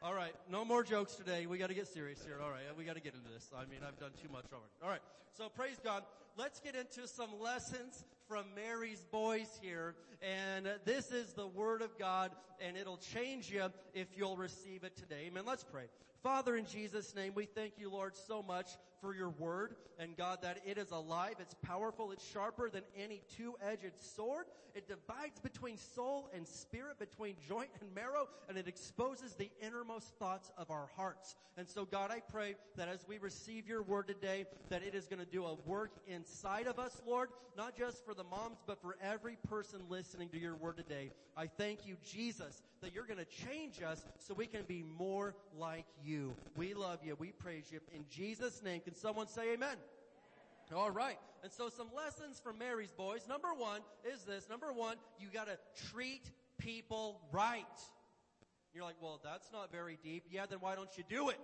[0.00, 1.46] All right, no more jokes today.
[1.46, 2.38] We got to get serious here.
[2.40, 3.50] All right, we got to get into this.
[3.56, 4.70] I mean, I've done too much already.
[4.80, 5.00] All right,
[5.36, 6.04] so praise God.
[6.36, 9.96] Let's get into some lessons from Mary's boys here.
[10.22, 14.96] And this is the Word of God, and it'll change you if you'll receive it
[14.96, 15.24] today.
[15.26, 15.44] Amen.
[15.46, 15.84] Let's pray.
[16.22, 18.68] Father, in Jesus' name, we thank you, Lord, so much
[19.04, 23.20] for your word and God that it is alive, it's powerful, it's sharper than any
[23.36, 24.46] two-edged sword.
[24.74, 30.14] It divides between soul and spirit, between joint and marrow, and it exposes the innermost
[30.18, 31.36] thoughts of our hearts.
[31.56, 35.06] And so God, I pray that as we receive your word today, that it is
[35.06, 38.80] going to do a work inside of us, Lord, not just for the moms, but
[38.80, 41.10] for every person listening to your word today.
[41.36, 45.34] I thank you, Jesus, that you're going to change us so we can be more
[45.58, 46.34] like you.
[46.56, 47.16] We love you.
[47.18, 47.80] We praise you.
[47.94, 49.76] In Jesus' name, can someone say amen?
[50.74, 51.18] All right.
[51.42, 53.26] And so some lessons from Mary's boys.
[53.28, 53.80] Number one
[54.12, 54.48] is this.
[54.48, 55.58] Number one, you gotta
[55.90, 57.64] treat people right.
[58.74, 60.24] You're like, well, that's not very deep.
[60.30, 61.38] Yeah, then why don't you do it?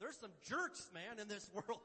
[0.00, 1.80] There's some jerks, man, in this world.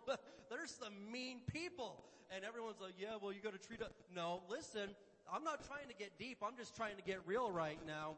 [0.49, 2.03] There's some mean people.
[2.35, 3.91] And everyone's like, yeah, well, you gotta treat it.
[4.15, 4.89] No, listen,
[5.31, 6.37] I'm not trying to get deep.
[6.45, 8.15] I'm just trying to get real right now.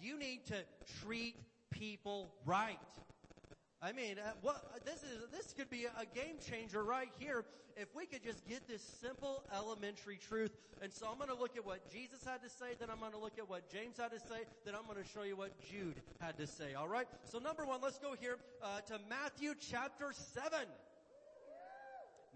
[0.00, 0.56] You need to
[1.02, 1.36] treat
[1.70, 2.78] people right.
[3.80, 7.44] I mean, uh, what this is this could be a game changer right here
[7.76, 10.50] if we could just get this simple elementary truth.
[10.82, 13.12] And so I'm going to look at what Jesus had to say, then I'm going
[13.12, 15.52] to look at what James had to say, then I'm going to show you what
[15.70, 16.74] Jude had to say.
[16.74, 17.06] All right.
[17.24, 20.66] So number one, let's go here uh, to Matthew chapter seven.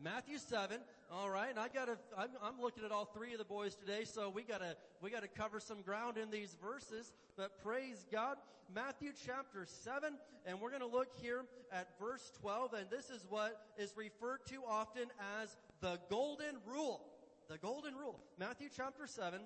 [0.01, 0.79] Matthew 7.
[1.11, 1.51] All right.
[1.51, 4.43] And I gotta, I'm, I'm, looking at all three of the boys today, so we
[4.43, 8.37] gotta, we gotta cover some ground in these verses, but praise God.
[8.75, 10.15] Matthew chapter 7,
[10.47, 14.63] and we're gonna look here at verse 12, and this is what is referred to
[14.67, 15.05] often
[15.43, 17.03] as the golden rule.
[17.51, 18.21] The golden rule.
[18.39, 19.41] Matthew chapter 7,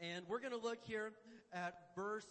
[0.00, 1.12] and we're gonna look here
[1.52, 2.26] at verse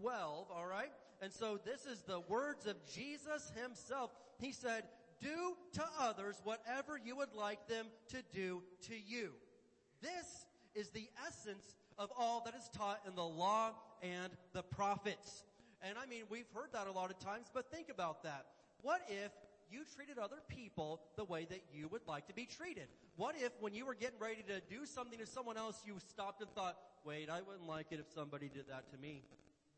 [0.00, 0.92] 12, alright?
[1.20, 4.10] And so this is the words of Jesus himself.
[4.38, 4.84] He said,
[5.20, 9.30] do to others whatever you would like them to do to you.
[10.02, 13.72] This is the essence of all that is taught in the law
[14.02, 15.44] and the prophets.
[15.82, 18.46] And I mean, we've heard that a lot of times, but think about that.
[18.82, 19.32] What if
[19.70, 22.88] you treated other people the way that you would like to be treated?
[23.16, 26.40] What if when you were getting ready to do something to someone else, you stopped
[26.42, 29.22] and thought, wait, I wouldn't like it if somebody did that to me?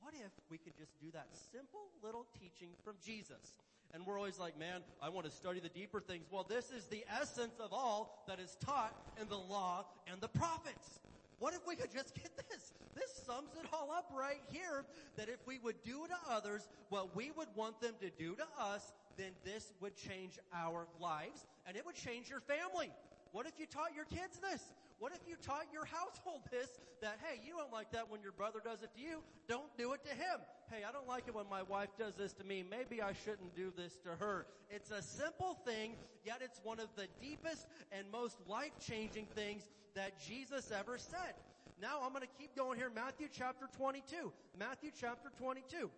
[0.01, 3.59] What if we could just do that simple little teaching from Jesus?
[3.97, 6.27] And we're always like, man, I want to study the deeper things.
[6.31, 10.29] Well, this is the essence of all that is taught in the law and the
[10.29, 11.01] prophets.
[11.39, 12.75] What if we could just get this?
[12.95, 14.85] This sums it all up right here.
[15.17, 18.45] That if we would do to others what we would want them to do to
[18.61, 22.91] us, then this would change our lives and it would change your family.
[23.37, 24.73] What if you taught your kids this?
[24.99, 26.71] What if you taught your household this?
[27.03, 29.21] That, hey, you don't like that when your brother does it to you.
[29.47, 30.41] Don't do it to him.
[30.73, 32.65] Hey, I don't like it when my wife does this to me.
[32.65, 34.47] Maybe I shouldn't do this to her.
[34.71, 40.19] It's a simple thing, yet it's one of the deepest and most life-changing things that
[40.19, 41.37] Jesus ever said.
[41.79, 42.89] Now I'm going to keep going here.
[42.89, 44.33] Matthew chapter 22.
[44.59, 45.91] Matthew chapter 22.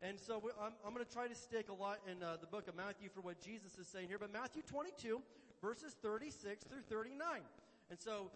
[0.00, 2.68] And so I'm, I'm going to try to stick a lot in uh, the book
[2.68, 4.16] of Matthew for what Jesus is saying here.
[4.18, 5.20] But Matthew 22,
[5.60, 7.40] verses 36 through 39.
[7.90, 8.30] And so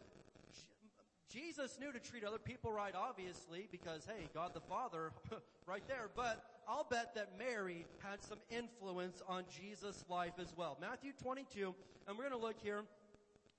[1.31, 5.11] Jesus knew to treat other people right, obviously, because hey, God the Father,
[5.67, 6.09] right there.
[6.15, 10.79] But I'll bet that Mary had some influence on Jesus' life as well.
[10.81, 11.75] Matthew 22,
[12.07, 12.85] and we're going to look here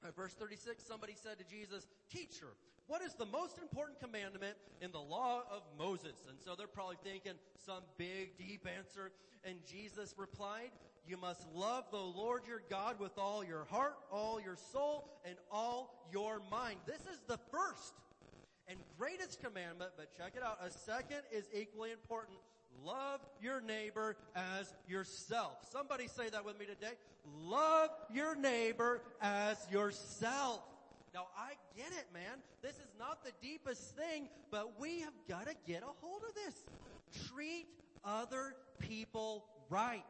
[0.08, 0.84] at verse 36.
[0.84, 2.54] Somebody said to Jesus, Teacher,
[2.88, 6.24] what is the most important commandment in the law of Moses?
[6.30, 7.34] And so they're probably thinking
[7.66, 9.12] some big, deep answer.
[9.44, 10.70] And Jesus replied,
[11.08, 15.36] You must love the Lord your God with all your heart, all your soul, and
[15.52, 16.78] all your mind.
[16.88, 17.94] This is the first
[18.68, 20.58] and greatest commandment, but check it out.
[20.66, 22.38] A second is equally important.
[22.84, 25.54] Love your neighbor as yourself.
[25.72, 26.94] Somebody say that with me today.
[27.44, 30.62] Love your neighbor as yourself.
[31.14, 32.40] Now I get it, man.
[32.62, 36.36] This is not the deepest thing, but we have got to get a hold of
[36.36, 36.64] this.
[37.30, 37.68] Treat
[38.04, 40.04] other people right.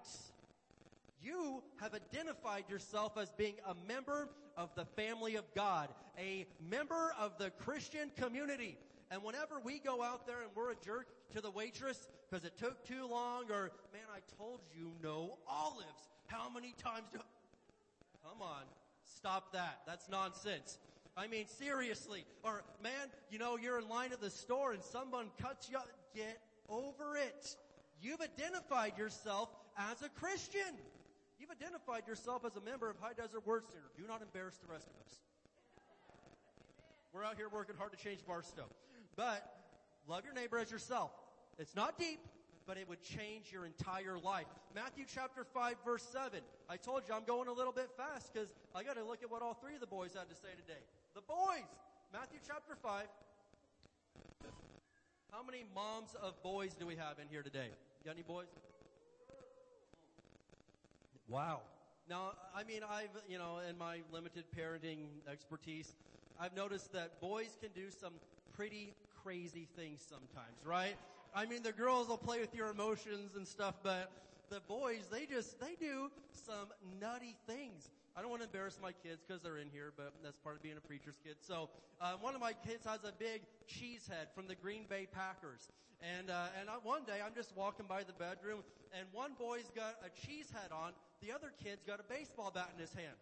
[1.26, 5.90] You have identified yourself as being a member of the family of God,
[6.20, 8.78] a member of the Christian community.
[9.10, 12.56] And whenever we go out there and we're a jerk to the waitress because it
[12.60, 16.10] took too long or, man, I told you no olives.
[16.28, 17.18] How many times do,
[18.24, 18.62] come on,
[19.18, 19.82] stop that.
[19.88, 20.78] That's nonsense.
[21.18, 22.24] I mean, seriously.
[22.44, 25.80] Or, man, you know, you're in line at the store and someone cuts you,
[26.16, 26.40] get
[26.70, 27.56] over it.
[28.00, 30.76] You've identified yourself as a Christian.
[31.46, 33.86] You've identified yourself as a member of High Desert Word Center.
[33.96, 35.20] Do not embarrass the rest of us.
[37.14, 38.66] We're out here working hard to change Barstow.
[39.16, 39.46] But
[40.08, 41.12] love your neighbor as yourself.
[41.60, 42.18] It's not deep,
[42.66, 44.48] but it would change your entire life.
[44.74, 46.40] Matthew chapter 5 verse 7.
[46.68, 49.30] I told you I'm going a little bit fast because I got to look at
[49.30, 50.82] what all three of the boys had to say today.
[51.14, 51.70] The boys!
[52.12, 53.06] Matthew chapter 5.
[55.32, 57.70] How many moms of boys do we have in here today?
[58.04, 58.48] Got any boys?
[61.28, 61.62] Wow.
[62.08, 65.96] Now, I mean, I've, you know, in my limited parenting expertise,
[66.40, 68.14] I've noticed that boys can do some
[68.56, 68.94] pretty
[69.24, 70.96] crazy things sometimes, right?
[71.34, 74.12] I mean, the girls will play with your emotions and stuff, but
[74.52, 76.68] the boys, they just, they do some
[77.02, 77.90] nutty things.
[78.16, 80.62] I don't want to embarrass my kids because they're in here, but that's part of
[80.62, 81.36] being a preacher's kid.
[81.42, 81.70] So,
[82.00, 85.68] uh, one of my kids has a big cheese head from the Green Bay Packers.
[86.02, 88.62] And, uh, and I, one day I'm just walking by the bedroom
[88.98, 90.94] and one boy's got a cheese head on.
[91.26, 93.18] The other kid's got a baseball bat in his hand.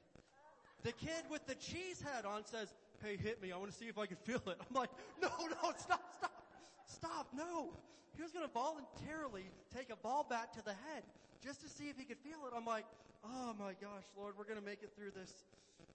[0.84, 3.54] The kid with the cheese head on says, hey, hit me.
[3.54, 4.58] I want to see if I can feel it.
[4.60, 4.90] I'm like,
[5.22, 6.44] no, no, stop, stop,
[6.86, 7.72] stop, no.
[8.18, 11.04] He was going to voluntarily take a ball bat to the head
[11.42, 12.54] just to see if he could feel it.
[12.56, 12.84] I'm like,
[13.24, 15.32] oh my gosh, Lord, we're going to make it through this.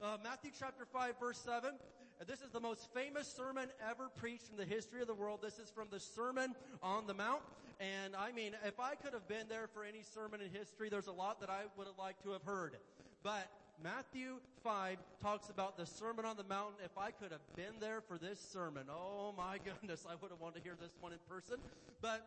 [0.01, 1.75] Uh, Matthew chapter 5 verse 7.
[1.75, 5.41] Uh, This is the most famous sermon ever preached in the history of the world.
[5.43, 7.43] This is from the Sermon on the Mount.
[7.81, 11.07] And I mean, if I could have been there for any sermon in history, there's
[11.07, 12.77] a lot that I would have liked to have heard.
[13.23, 13.49] But
[13.83, 16.75] Matthew 5 talks about the Sermon on the Mountain.
[16.85, 20.41] If I could have been there for this sermon, oh my goodness, I would have
[20.41, 21.57] wanted to hear this one in person.
[22.01, 22.27] But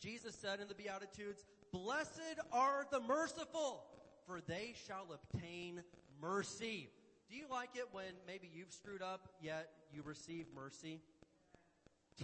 [0.00, 3.84] Jesus said in the Beatitudes, Blessed are the merciful,
[4.26, 5.82] for they shall obtain
[6.20, 6.88] mercy.
[7.30, 11.00] Do you like it when maybe you've screwed up, yet you receive mercy?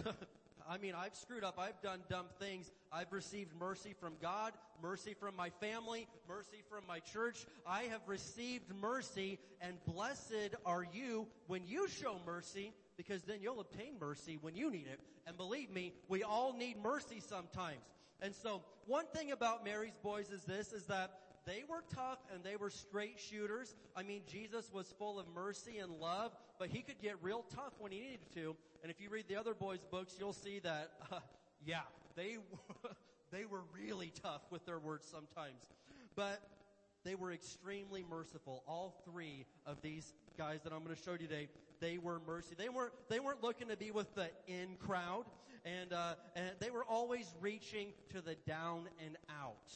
[0.67, 1.59] I mean, I've screwed up.
[1.59, 2.71] I've done dumb things.
[2.91, 7.45] I've received mercy from God, mercy from my family, mercy from my church.
[7.65, 13.59] I have received mercy and blessed are you when you show mercy because then you'll
[13.59, 14.99] obtain mercy when you need it.
[15.27, 17.83] And believe me, we all need mercy sometimes.
[18.21, 21.11] And so one thing about Mary's boys is this, is that
[21.45, 23.75] they were tough and they were straight shooters.
[23.95, 27.73] I mean, Jesus was full of mercy and love, but he could get real tough
[27.79, 28.55] when he needed to.
[28.83, 31.19] And if you read the other boys' books, you'll see that, uh,
[31.65, 31.81] yeah,
[32.15, 32.37] they,
[33.31, 35.65] they were really tough with their words sometimes.
[36.15, 36.41] But
[37.03, 38.63] they were extremely merciful.
[38.67, 41.47] All three of these guys that I'm going to show you today,
[41.79, 42.55] they were mercy.
[42.57, 45.25] They weren't, they weren't looking to be with the in crowd.
[45.65, 49.73] And, uh, and they were always reaching to the down and out.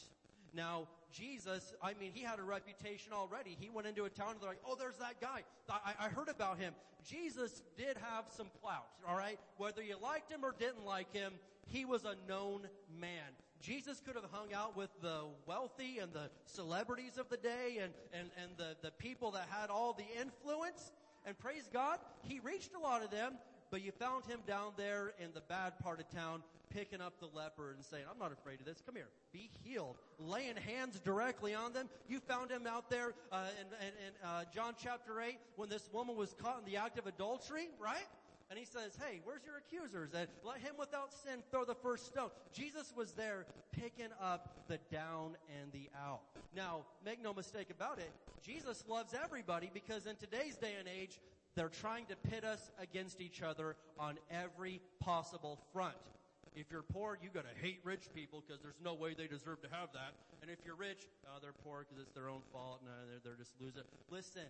[0.53, 3.55] Now, Jesus, I mean, he had a reputation already.
[3.59, 5.41] He went into a town and they're like, oh, there's that guy.
[5.69, 6.73] I, I heard about him.
[7.07, 9.39] Jesus did have some clout, alright?
[9.57, 11.33] Whether you liked him or didn't like him,
[11.67, 12.67] he was a known
[12.99, 13.35] man.
[13.61, 17.93] Jesus could have hung out with the wealthy and the celebrities of the day and,
[18.13, 20.91] and, and the, the people that had all the influence.
[21.25, 23.35] And praise God, he reached a lot of them,
[23.71, 26.43] but you found him down there in the bad part of town
[26.73, 28.81] picking up the leper and saying, I'm not afraid of this.
[28.85, 29.09] Come here.
[29.31, 29.97] Be healed.
[30.19, 31.89] Laying hands directly on them.
[32.07, 35.89] You found him out there uh, in, in, in uh, John chapter 8 when this
[35.93, 38.07] woman was caught in the act of adultery, right?
[38.49, 40.11] And he says, hey, where's your accusers?
[40.13, 42.29] And let him without sin throw the first stone.
[42.51, 46.21] Jesus was there picking up the down and the out.
[46.55, 48.11] Now, make no mistake about it.
[48.45, 51.19] Jesus loves everybody because in today's day and age,
[51.55, 55.95] they're trying to pit us against each other on every possible front.
[56.55, 59.69] If you're poor, you gotta hate rich people because there's no way they deserve to
[59.69, 60.13] have that.
[60.41, 62.81] And if you're rich, oh, they're poor because it's their own fault.
[62.85, 63.83] No, uh, they're, they're just losing.
[64.09, 64.45] Listen,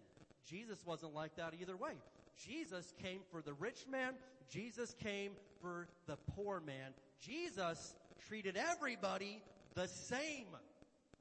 [0.45, 1.93] Jesus wasn't like that either way.
[2.35, 4.13] Jesus came for the rich man.
[4.49, 5.31] Jesus came
[5.61, 6.91] for the poor man.
[7.21, 7.95] Jesus
[8.27, 9.41] treated everybody
[9.75, 10.47] the same.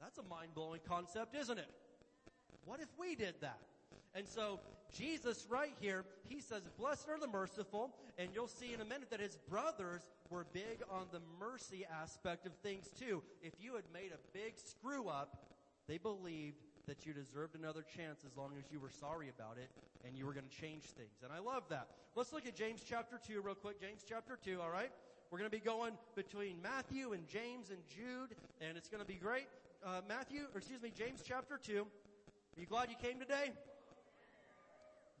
[0.01, 1.69] That's a mind-blowing concept, isn't it?
[2.65, 3.59] What if we did that?
[4.15, 4.59] And so
[4.95, 9.09] Jesus right here, he says, blessed are the merciful, and you'll see in a minute
[9.09, 13.23] that his brothers were big on the mercy aspect of things too.
[13.41, 15.47] If you had made a big screw up,
[15.87, 16.57] they believed
[16.87, 19.69] that you deserved another chance as long as you were sorry about it
[20.05, 21.23] and you were going to change things.
[21.23, 21.87] And I love that.
[22.15, 23.79] Let's look at James chapter 2 real quick.
[23.79, 24.91] James chapter 2, all right?
[25.31, 29.07] We're going to be going between Matthew and James and Jude, and it's going to
[29.07, 29.47] be great.
[29.83, 31.79] Uh, Matthew, or excuse me, James chapter 2.
[31.79, 33.51] Are you glad you came today?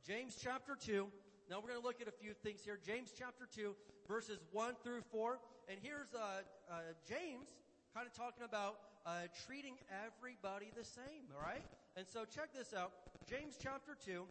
[0.05, 1.07] James chapter 2.
[1.49, 2.77] Now we're going to look at a few things here.
[2.85, 3.73] James chapter 2,
[4.05, 5.39] verses 1 through 4.
[5.69, 6.75] And here's uh, uh,
[7.07, 7.47] James
[7.95, 11.63] kind of talking about uh, treating everybody the same, all right?
[11.95, 12.91] And so check this out.
[13.29, 14.25] James chapter 2,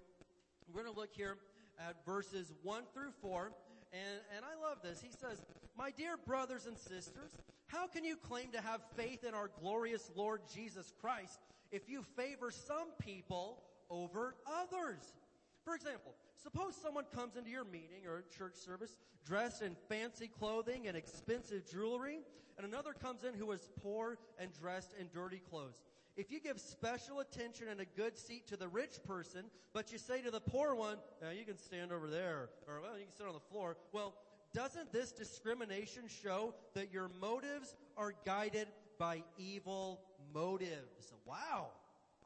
[0.69, 1.39] we're going to look here
[1.81, 3.53] at verses 1 through 4.
[3.95, 5.01] And, and I love this.
[5.01, 5.43] He says,
[5.75, 7.31] My dear brothers and sisters,
[7.69, 11.41] how can you claim to have faith in our glorious Lord Jesus Christ
[11.71, 15.15] if you favor some people over others?
[15.65, 20.89] For example, suppose someone comes into your meeting or church service dressed in fancy clothing
[20.89, 22.21] and expensive jewelry,
[22.57, 25.81] and another comes in who is poor and dressed in dirty clothes.
[26.17, 29.99] If you give special attention and a good seat to the rich person, but you
[29.99, 33.15] say to the poor one, "Uh, you can stand over there, or well, you can
[33.15, 34.15] sit on the floor, well,
[34.53, 38.69] doesn't this discrimination show that your motives are guided
[38.99, 41.15] by evil motives?
[41.25, 41.73] Wow.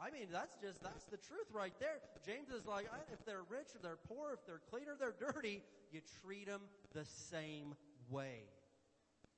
[0.01, 2.01] I mean, that's just, that's the truth right there.
[2.25, 5.63] James is like, if they're rich or they're poor, if they're clean or they're dirty,
[5.91, 6.63] you treat them
[6.93, 7.75] the same
[8.11, 8.45] way.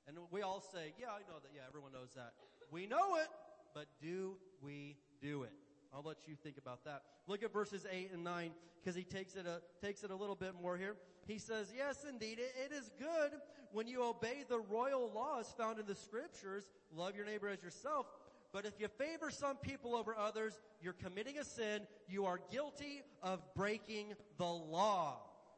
[0.07, 1.51] And we all say, yeah, I know that.
[1.55, 2.33] Yeah, everyone knows that.
[2.71, 3.27] We know it,
[3.73, 5.53] but do we do it?
[5.93, 7.03] I'll let you think about that.
[7.27, 10.35] Look at verses 8 and 9 because he takes it a, takes it a little
[10.35, 10.95] bit more here.
[11.27, 13.39] He says, yes, indeed, it, it is good
[13.71, 16.65] when you obey the royal laws found in the scriptures.
[16.95, 18.07] Love your neighbor as yourself.
[18.51, 21.81] But if you favor some people over others, you're committing a sin.
[22.07, 25.17] You are guilty of breaking the law.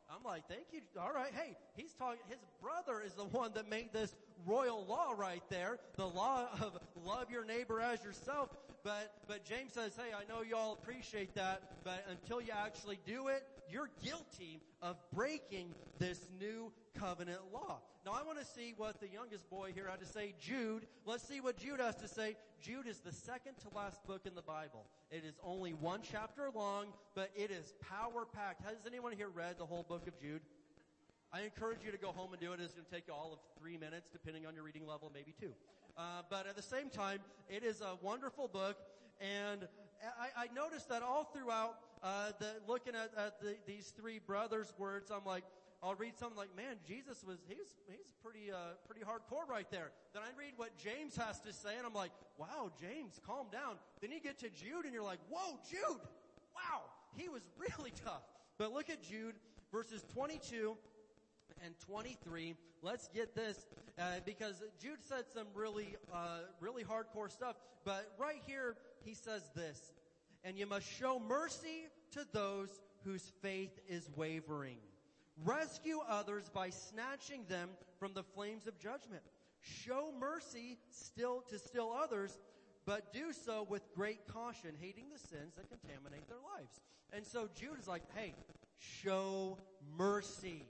[0.09, 0.81] I'm like, thank you.
[0.99, 1.31] All right.
[1.33, 4.13] Hey, he's talking, his brother is the one that made this
[4.45, 5.79] royal law right there.
[5.95, 8.49] The law of love your neighbor as yourself.
[8.83, 13.27] But, but James says, hey, I know y'all appreciate that, but until you actually do
[13.27, 16.71] it, you're guilty of breaking this new
[17.01, 17.79] covenant law.
[18.05, 20.85] Now I want to see what the youngest boy here had to say, Jude.
[21.05, 22.35] Let's see what Jude has to say.
[22.61, 24.85] Jude is the second to last book in the Bible.
[25.09, 28.61] It is only one chapter long, but it is power packed.
[28.63, 30.41] Has anyone here read the whole book of Jude?
[31.33, 32.59] I encourage you to go home and do it.
[32.59, 35.33] It's going to take you all of three minutes, depending on your reading level, maybe
[35.39, 35.53] two.
[35.97, 37.19] Uh, but at the same time,
[37.49, 38.77] it is a wonderful book,
[39.19, 39.67] and
[40.19, 44.73] I, I noticed that all throughout uh, the looking at, at the, these three brothers'
[44.77, 45.43] words, I'm like,
[45.83, 49.91] I'll read something like, "Man, Jesus was he's he's pretty uh, pretty hardcore right there."
[50.13, 53.77] Then I read what James has to say, and I'm like, "Wow, James, calm down."
[53.99, 56.01] Then you get to Jude, and you're like, "Whoa, Jude!
[56.55, 56.83] Wow,
[57.15, 58.21] he was really tough."
[58.57, 59.35] But look at Jude,
[59.71, 60.77] verses 22
[61.65, 62.55] and 23.
[62.83, 63.65] Let's get this
[63.97, 67.55] uh, because Jude said some really, uh, really hardcore stuff.
[67.85, 69.93] But right here, he says this,
[70.43, 72.69] and you must show mercy to those
[73.03, 74.77] whose faith is wavering.
[75.43, 77.69] Rescue others by snatching them
[77.99, 79.23] from the flames of judgment.
[79.61, 82.37] Show mercy still to still others,
[82.85, 86.81] but do so with great caution, hating the sins that contaminate their lives.
[87.13, 88.33] And so Jude is like, hey,
[88.77, 89.57] show
[89.97, 90.65] mercy.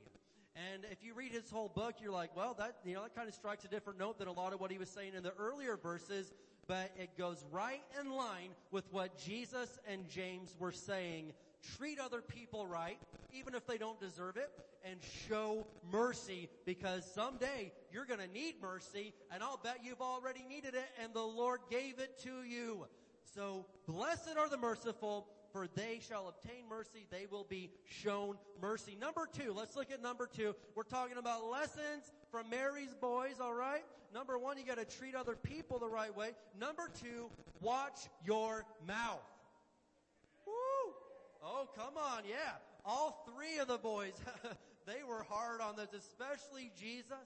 [0.56, 3.28] And if you read his whole book, you're like, well, that, you know, that kind
[3.28, 5.34] of strikes a different note than a lot of what he was saying in the
[5.40, 6.34] earlier verses,
[6.68, 11.32] but it goes right in line with what Jesus and James were saying.
[11.78, 12.98] Treat other people right,
[13.34, 14.50] even if they don't deserve it,
[14.84, 14.98] and
[15.28, 20.90] show mercy because someday you're gonna need mercy, and I'll bet you've already needed it,
[21.02, 22.88] and the Lord gave it to you.
[23.36, 27.06] So, blessed are the merciful, for they shall obtain mercy.
[27.10, 28.98] They will be shown mercy.
[29.00, 30.56] Number two, let's look at number two.
[30.76, 33.84] We're talking about lessons from Mary's boys, alright?
[34.14, 36.32] Number one, you gotta treat other people the right way.
[36.60, 37.30] Number two,
[37.62, 39.22] watch your mouth.
[41.44, 42.54] Oh, come on, yeah.
[42.86, 44.14] All three of the boys,
[44.86, 47.18] they were hard on this, especially Jesus.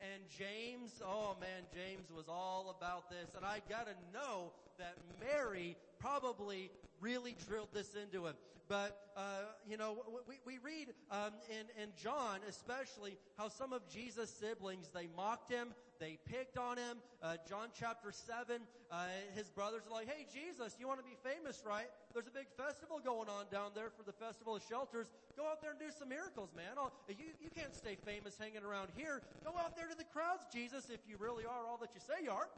[0.00, 3.30] And James, oh man, James was all about this.
[3.36, 8.34] And I gotta know that Mary probably really drilled this into him.
[8.68, 13.88] But, uh, you know, we, we read um, in, in John especially how some of
[13.88, 16.98] Jesus' siblings, they mocked him, they picked on him.
[17.22, 18.60] Uh, John chapter 7,
[18.90, 21.88] uh, his brothers are like, hey, Jesus, you want to be famous, right?
[22.12, 25.08] There's a big festival going on down there for the Festival of Shelters.
[25.36, 26.76] Go out there and do some miracles, man.
[26.76, 29.22] Oh, you, you can't stay famous hanging around here.
[29.44, 32.24] Go out there to the crowds, Jesus, if you really are all that you say
[32.24, 32.48] you are.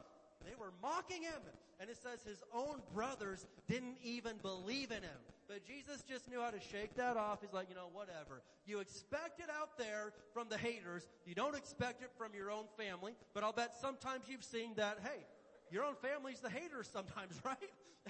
[0.45, 1.41] They were mocking him.
[1.79, 5.19] And it says his own brothers didn't even believe in him.
[5.47, 7.39] But Jesus just knew how to shake that off.
[7.41, 8.41] He's like, you know, whatever.
[8.65, 11.07] You expect it out there from the haters.
[11.25, 13.13] You don't expect it from your own family.
[13.33, 15.25] But I'll bet sometimes you've seen that, hey,
[15.71, 17.57] your own family's the haters sometimes, right?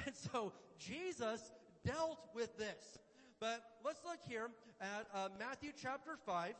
[0.05, 1.51] And so Jesus
[1.85, 2.99] dealt with this.
[3.39, 4.49] But let's look here
[4.81, 6.53] at uh, Matthew chapter 5.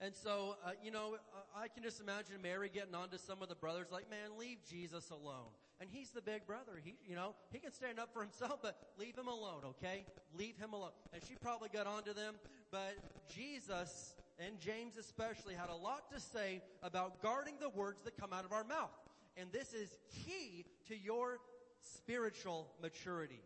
[0.00, 1.16] And so, uh, you know,
[1.56, 4.58] I can just imagine Mary getting on to some of the brothers like, man, leave
[4.68, 5.48] Jesus alone.
[5.80, 6.80] And he's the big brother.
[6.82, 10.04] He, you know, he can stand up for himself, but leave him alone, okay?
[10.36, 10.90] Leave him alone.
[11.14, 12.34] And she probably got on to them,
[12.70, 12.96] but
[13.34, 18.32] Jesus and James especially had a lot to say about guarding the words that come
[18.32, 18.90] out of our mouth.
[19.38, 21.38] And this is key to your
[21.80, 23.40] spiritual maturity.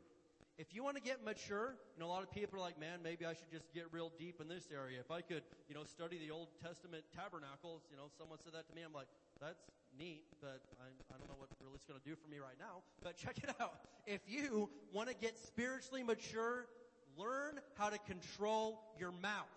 [0.61, 3.01] If you want to get mature, you know, a lot of people are like, man,
[3.03, 5.01] maybe I should just get real deep in this area.
[5.01, 8.69] If I could, you know, study the Old Testament tabernacles, you know, someone said that
[8.69, 8.85] to me.
[8.85, 9.09] I'm like,
[9.41, 9.65] that's
[9.97, 12.61] neat, but I, I don't know what really it's going to do for me right
[12.61, 12.85] now.
[13.01, 13.81] But check it out.
[14.05, 16.69] If you want to get spiritually mature,
[17.16, 19.49] learn how to control your mouth.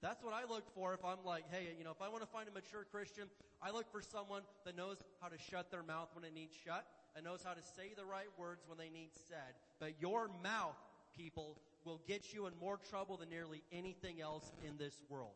[0.00, 2.30] That's what I look for if I'm like, hey, you know, if I want to
[2.32, 3.28] find a mature Christian,
[3.60, 6.88] I look for someone that knows how to shut their mouth when it needs shut
[7.16, 9.54] and knows how to say the right words when they need said.
[9.78, 10.76] But your mouth,
[11.16, 15.34] people, will get you in more trouble than nearly anything else in this world.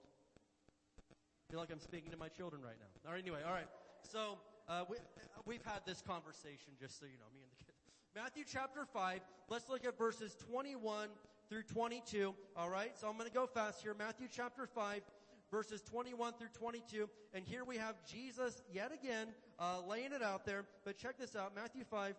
[1.49, 3.09] I feel like I'm speaking to my children right now.
[3.09, 3.69] All right, anyway, all right.
[4.03, 4.39] So,
[4.69, 4.97] uh, we,
[5.45, 7.79] we've had this conversation, just so you know, me and the kids.
[8.15, 11.09] Matthew chapter 5, let's look at verses 21
[11.49, 12.35] through 22.
[12.57, 13.95] All right, so I'm going to go fast here.
[13.97, 15.03] Matthew chapter 5,
[15.51, 17.09] verses 21 through 22.
[17.35, 19.29] And here we have Jesus yet again
[19.59, 20.65] uh, laying it out there.
[20.85, 22.15] But check this out Matthew 5,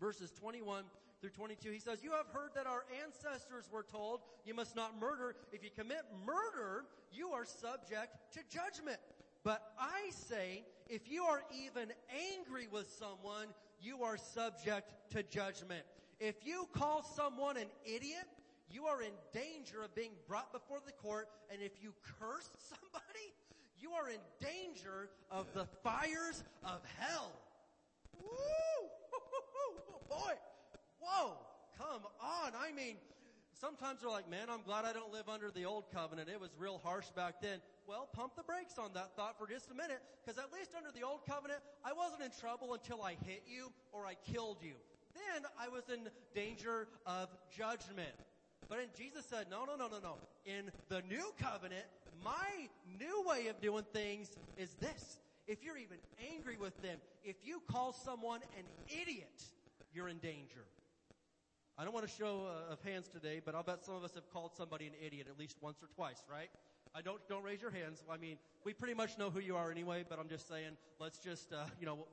[0.00, 0.84] verses 21
[1.20, 1.70] through 22.
[1.70, 5.36] He says, You have heard that our ancestors were told, You must not murder.
[5.52, 8.98] If you commit murder, you are subject to judgment.
[9.44, 11.92] But I say, if you are even
[12.32, 13.48] angry with someone,
[13.80, 15.82] you are subject to judgment.
[16.20, 18.26] If you call someone an idiot,
[18.70, 21.28] you are in danger of being brought before the court.
[21.52, 23.34] And if you curse somebody,
[23.82, 27.32] you are in danger of the fires of hell.
[28.22, 28.88] Woo!
[30.08, 30.32] Boy,
[31.00, 31.32] whoa,
[31.76, 32.52] come on.
[32.56, 32.96] I mean,
[33.60, 36.28] sometimes they're like, man, I'm glad I don't live under the old covenant.
[36.28, 37.60] It was real harsh back then.
[37.86, 40.90] Well, pump the brakes on that thought for just a minute, because at least under
[40.92, 44.74] the old covenant, I wasn't in trouble until I hit you or I killed you.
[45.14, 48.14] Then I was in danger of judgment.
[48.68, 50.16] But Jesus said, no, no, no, no, no.
[50.46, 51.84] In the new covenant,
[52.24, 52.68] my
[52.98, 55.18] new way of doing things is this.
[55.46, 55.98] If you're even
[56.32, 59.42] angry with them, if you call someone an idiot,
[59.92, 60.64] you're in danger.
[61.78, 64.14] I don't want to show uh, of hands today, but I'll bet some of us
[64.14, 66.50] have called somebody an idiot at least once or twice, right?
[66.94, 68.02] I don't don't raise your hands.
[68.10, 70.04] I mean, we pretty much know who you are anyway.
[70.08, 72.06] But I'm just saying, let's just uh, you know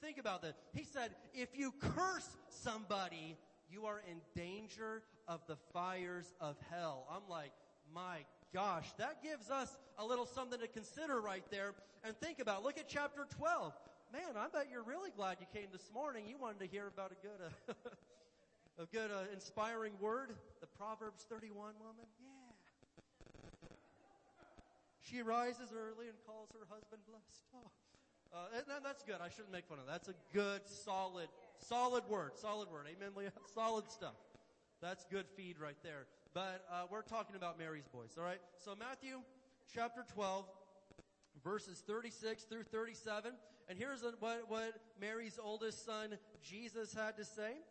[0.00, 0.56] think about that.
[0.74, 3.36] He said, if you curse somebody,
[3.70, 7.06] you are in danger of the fires of hell.
[7.10, 7.52] I'm like,
[7.94, 8.18] my
[8.52, 12.62] gosh, that gives us a little something to consider right there and think about.
[12.62, 13.72] Look at chapter 12.
[14.12, 16.24] Man, I bet you're really glad you came this morning.
[16.26, 17.74] You wanted to hear about a good, uh,
[18.82, 20.30] a good uh, inspiring word.
[20.60, 22.08] The Proverbs 31 woman.
[22.20, 22.38] Yeah.
[25.00, 27.42] She rises early and calls her husband blessed.
[27.54, 27.70] Oh.
[28.32, 29.16] Uh, and that's good.
[29.22, 30.04] I shouldn't make fun of that.
[30.04, 32.32] That's a good, solid, solid word.
[32.36, 32.86] Solid word.
[32.86, 33.32] Amen, Leah?
[33.54, 34.16] Solid stuff.
[34.80, 36.06] That's good feed right there.
[36.34, 38.40] But uh, we're talking about Mary's boys, all right?
[38.64, 39.20] So Matthew
[39.74, 40.44] chapter 12,
[41.42, 43.32] verses 36 through 37.
[43.68, 47.52] And here's what, what Mary's oldest son, Jesus, had to say.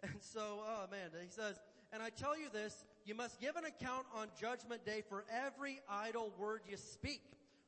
[0.00, 1.58] And so, oh man, he says,
[1.92, 5.80] And I tell you this, you must give an account on judgment day for every
[5.90, 7.20] idle word you speak.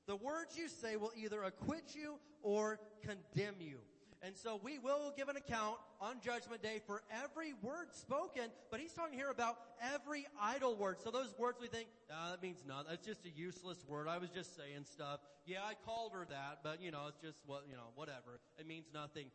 [0.07, 3.79] The words you say will either acquit you or condemn you.
[4.23, 8.79] And so we will give an account on judgment day for every word spoken, but
[8.79, 9.57] he's talking here about
[9.95, 11.01] every idle word.
[11.03, 12.87] So those words we think, ah, that means nothing.
[12.91, 14.09] That's just a useless word.
[14.09, 15.21] I was just saying stuff.
[15.47, 18.41] Yeah, I called her that, but you know, it's just what, you know, whatever.
[18.59, 19.27] It means nothing.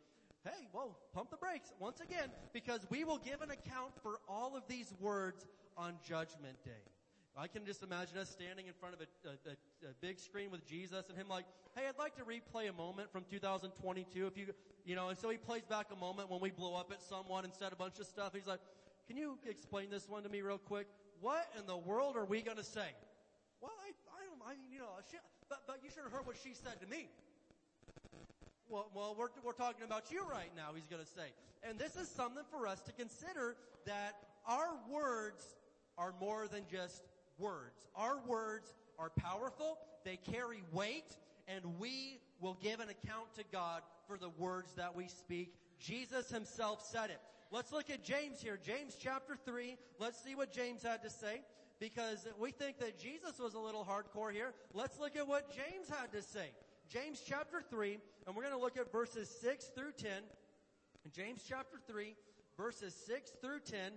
[0.44, 4.56] Hey, whoa, pump the brakes once again, because we will give an account for all
[4.56, 5.44] of these words
[5.76, 6.70] on judgment day.
[7.38, 9.52] I can just imagine us standing in front of a, a,
[9.90, 11.44] a, big screen with Jesus and him like,
[11.76, 14.46] hey, I'd like to replay a moment from 2022 if you,
[14.86, 17.44] you know, and so he plays back a moment when we blew up at someone
[17.44, 18.32] and said a bunch of stuff.
[18.34, 18.60] He's like,
[19.06, 20.86] can you explain this one to me real quick?
[21.20, 22.88] What in the world are we going to say?
[23.60, 25.18] Well, I, I don't, I mean, you know, she,
[25.50, 27.10] but, but you should have heard what she said to me.
[28.66, 31.28] Well, well we're, we're talking about you right now, he's going to say.
[31.68, 34.16] And this is something for us to consider that
[34.48, 35.44] our words
[35.98, 37.02] are more than just
[37.38, 37.88] words.
[37.94, 41.16] Our words are powerful, they carry weight,
[41.48, 45.54] and we will give an account to God for the words that we speak.
[45.78, 47.20] Jesus himself said it.
[47.50, 48.58] Let's look at James here.
[48.62, 49.76] James chapter 3.
[49.98, 51.42] Let's see what James had to say
[51.78, 54.52] because we think that Jesus was a little hardcore here.
[54.74, 56.50] Let's look at what James had to say.
[56.88, 60.10] James chapter 3, and we're going to look at verses 6 through 10.
[61.12, 62.14] James chapter 3,
[62.56, 63.92] verses 6 through 10.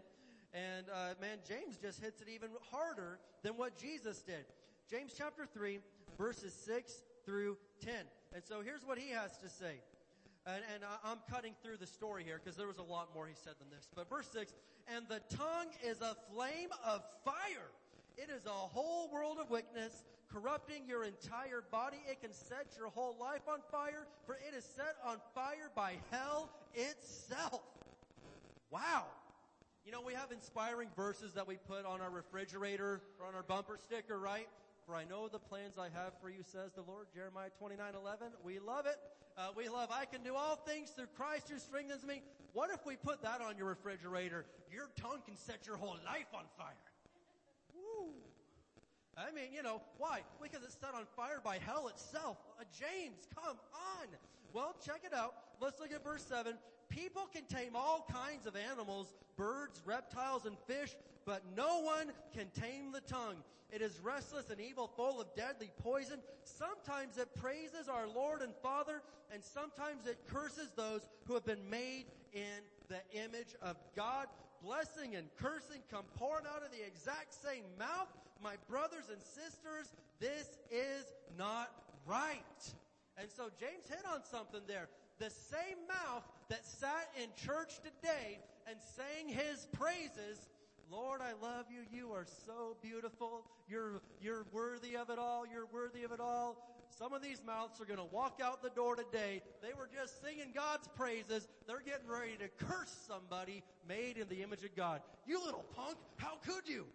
[0.53, 4.45] And uh, man, James just hits it even harder than what Jesus did.
[4.89, 5.80] James chapter 3,
[6.17, 7.93] verses 6 through 10.
[8.34, 9.81] And so here's what he has to say.
[10.47, 13.35] And, and I'm cutting through the story here because there was a lot more he
[13.35, 13.88] said than this.
[13.95, 14.53] But verse 6,
[14.95, 17.69] and the tongue is a flame of fire.
[18.17, 21.97] It is a whole world of wickedness, corrupting your entire body.
[22.09, 25.97] It can set your whole life on fire, for it is set on fire by
[26.11, 27.61] hell itself.
[28.71, 29.05] Wow.
[29.90, 33.41] You know, we have inspiring verses that we put on our refrigerator or on our
[33.41, 34.48] bumper sticker, right?
[34.86, 37.07] For I know the plans I have for you, says the Lord.
[37.11, 38.28] Jeremiah 29, 11.
[38.44, 38.98] We love it.
[39.36, 42.22] Uh, we love, I can do all things through Christ who strengthens me.
[42.53, 44.45] What if we put that on your refrigerator?
[44.72, 46.78] Your tongue can set your whole life on fire.
[47.74, 48.14] Woo.
[49.18, 50.22] I mean, you know, why?
[50.40, 52.38] Because it's set on fire by hell itself.
[52.60, 54.07] Uh, James, come on.
[54.53, 55.34] Well, check it out.
[55.60, 56.53] Let's look at verse 7.
[56.90, 60.95] People can tame all kinds of animals, birds, reptiles, and fish,
[61.26, 63.38] but no one can tame the tongue.
[63.72, 66.20] It is restless and evil, full of deadly poison.
[66.44, 71.70] Sometimes it praises our Lord and Father, and sometimes it curses those who have been
[71.70, 74.28] made in the image of God.
[74.64, 78.07] Blessing and cursing come pouring out of the exact same mouth.
[78.41, 81.06] My brothers and sisters, this is
[81.38, 81.72] not
[82.07, 82.74] right.
[83.18, 84.90] And so James hit on something there.
[85.20, 90.49] The same mouth that sat in church today and sang his praises,
[90.91, 91.81] Lord, I love you.
[91.91, 93.45] You are so beautiful.
[93.67, 95.45] You're, you're worthy of it all.
[95.45, 96.65] You're worthy of it all.
[96.97, 99.43] Some of these mouths are going to walk out the door today.
[99.61, 101.47] They were just singing God's praises.
[101.67, 105.01] They're getting ready to curse somebody made in the image of God.
[105.27, 106.85] You little punk, how could you?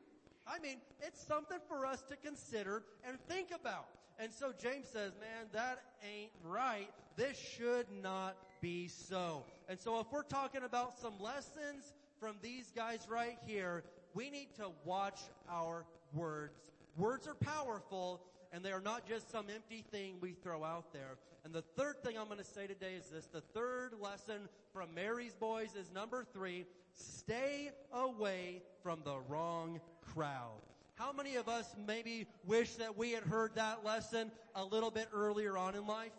[0.47, 3.87] I mean, it's something for us to consider and think about.
[4.19, 6.89] And so James says, man, that ain't right.
[7.17, 9.45] This should not be so.
[9.69, 13.85] And so if we're talking about some lessons from these guys right here,
[14.15, 15.21] we need to watch
[15.51, 15.85] our
[16.15, 16.55] words.
[16.97, 18.23] Words are powerful
[18.55, 21.19] and they are not just some empty thing we throw out there.
[21.45, 23.27] And the third thing I'm going to say today is this.
[23.27, 26.65] The third lesson from Mary's boys is number three.
[26.95, 29.79] Stay away from the wrong
[30.15, 30.63] crowd.
[30.95, 35.09] How many of us maybe wish that we had heard that lesson a little bit
[35.13, 36.13] earlier on in life?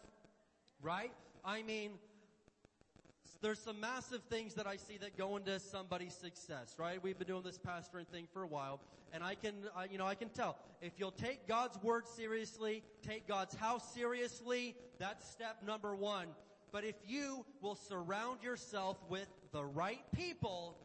[0.83, 1.11] Right?
[1.43, 1.91] I mean,
[3.41, 7.01] there's some massive things that I see that go into somebody's success, right?
[7.01, 8.79] We've been doing this pastoring thing for a while,
[9.13, 9.53] and I can,
[9.91, 10.57] you know, I can tell.
[10.81, 16.27] If you'll take God's word seriously, take God's house seriously, that's step number one.
[16.71, 20.77] But if you will surround yourself with the right people,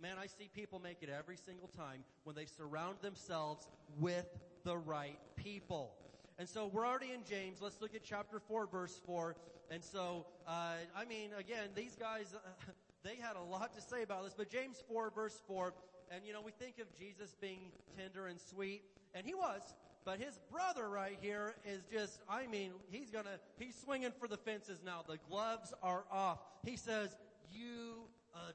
[0.00, 3.66] man, I see people make it every single time when they surround themselves
[3.98, 4.26] with
[4.64, 5.92] the right people.
[6.38, 7.60] And so we're already in James.
[7.60, 9.34] Let's look at chapter 4, verse 4.
[9.70, 12.38] And so, uh, I mean, again, these guys, uh,
[13.02, 14.34] they had a lot to say about this.
[14.36, 15.74] But James 4, verse 4,
[16.12, 18.82] and you know, we think of Jesus being tender and sweet,
[19.14, 19.62] and he was.
[20.04, 24.38] But his brother right here is just, I mean, he's gonna, he's swinging for the
[24.38, 25.02] fences now.
[25.06, 26.38] The gloves are off.
[26.64, 27.16] He says,
[27.52, 28.04] you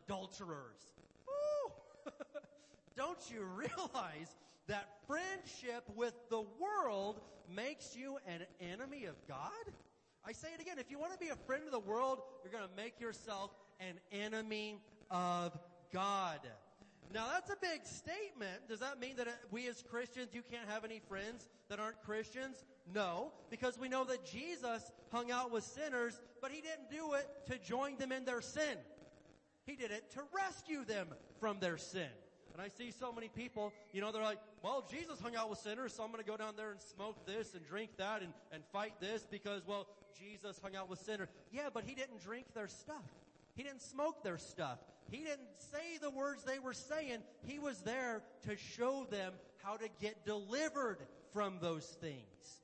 [0.07, 0.87] adulterers.
[2.95, 4.35] Don't you realize
[4.67, 7.21] that friendship with the world
[7.53, 9.73] makes you an enemy of God?
[10.25, 10.79] I say it again.
[10.79, 13.51] If you want to be a friend of the world, you're going to make yourself
[13.79, 14.79] an enemy
[15.11, 15.57] of
[15.91, 16.39] God.
[17.13, 18.67] Now that's a big statement.
[18.67, 22.01] Does that mean that uh, we as Christians, you can't have any friends that aren't
[22.01, 22.63] Christians?
[22.91, 27.27] No, because we know that Jesus hung out with sinners, but he didn't do it
[27.51, 28.77] to join them in their sin.
[29.65, 31.07] He did it to rescue them
[31.39, 32.09] from their sin.
[32.53, 35.59] And I see so many people, you know, they're like, well, Jesus hung out with
[35.59, 38.31] sinners, so I'm going to go down there and smoke this and drink that and,
[38.51, 39.87] and fight this because, well,
[40.19, 41.29] Jesus hung out with sinners.
[41.51, 43.03] Yeah, but he didn't drink their stuff.
[43.55, 44.77] He didn't smoke their stuff.
[45.09, 47.19] He didn't say the words they were saying.
[47.45, 50.99] He was there to show them how to get delivered
[51.33, 52.59] from those things.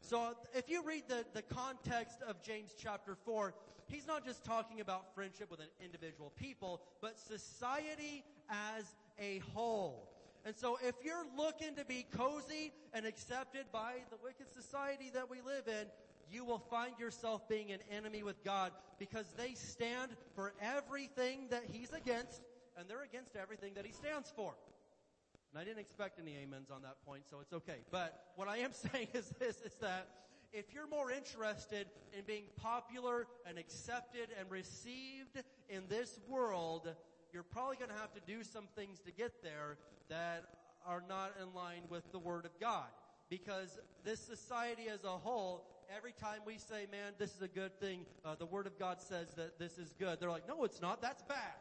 [0.00, 3.54] So if you read the, the context of James chapter 4,
[3.86, 8.84] he's not just talking about friendship with an individual people, but society as
[9.20, 10.08] a whole.
[10.44, 15.30] And so if you're looking to be cozy and accepted by the wicked society that
[15.30, 15.86] we live in,
[16.32, 21.64] you will find yourself being an enemy with God because they stand for everything that
[21.70, 22.40] He's against
[22.78, 24.54] and they're against everything that He stands for.
[25.52, 27.78] And I didn't expect any amens on that point, so it's okay.
[27.90, 30.08] But what I am saying is this, is that
[30.52, 31.86] if you're more interested
[32.16, 36.94] in being popular and accepted and received in this world,
[37.32, 39.76] you're probably going to have to do some things to get there
[40.08, 40.44] that
[40.86, 42.86] are not in line with the Word of God.
[43.28, 45.64] Because this society as a whole,
[45.96, 49.00] every time we say, man, this is a good thing, uh, the Word of God
[49.00, 51.54] says that this is good, they're like, no, it's not, that's bad.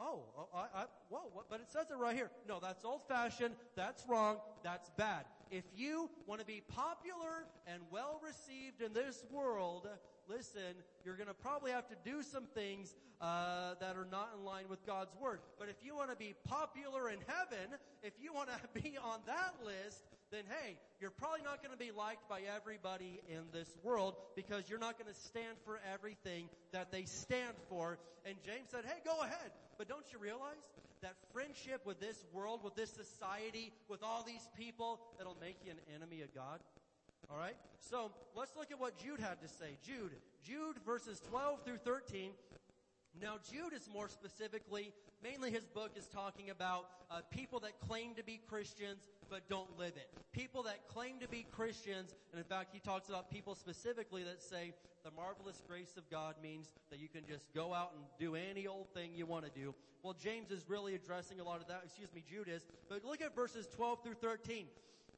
[0.00, 2.30] Oh, oh, I, I, whoa, what, but it says it right here.
[2.48, 5.26] No, that's old fashioned, that's wrong, that's bad.
[5.50, 9.86] If you want to be popular and well received in this world,
[10.28, 10.74] listen,
[11.04, 14.64] you're going to probably have to do some things uh, that are not in line
[14.68, 15.40] with God's word.
[15.58, 19.20] But if you want to be popular in heaven, if you want to be on
[19.26, 23.68] that list, then hey, you're probably not going to be liked by everybody in this
[23.82, 27.98] world because you're not going to stand for everything that they stand for.
[28.24, 29.52] And James said, hey, go ahead.
[29.78, 30.64] But don't you realize
[31.02, 35.72] that friendship with this world, with this society, with all these people, it'll make you
[35.72, 36.60] an enemy of God?
[37.30, 37.56] All right?
[37.80, 39.76] So let's look at what Jude had to say.
[39.84, 40.12] Jude,
[40.44, 42.30] Jude verses 12 through 13.
[43.20, 44.92] Now, Jude is more specifically,
[45.22, 49.78] mainly his book is talking about uh, people that claim to be Christians but don't
[49.78, 50.08] live it.
[50.32, 54.42] People that claim to be Christians, and in fact, he talks about people specifically that
[54.42, 54.72] say
[55.04, 58.66] the marvelous grace of God means that you can just go out and do any
[58.66, 59.74] old thing you want to do.
[60.02, 61.82] Well, James is really addressing a lot of that.
[61.84, 62.64] Excuse me, Jude is.
[62.88, 64.66] But look at verses 12 through 13.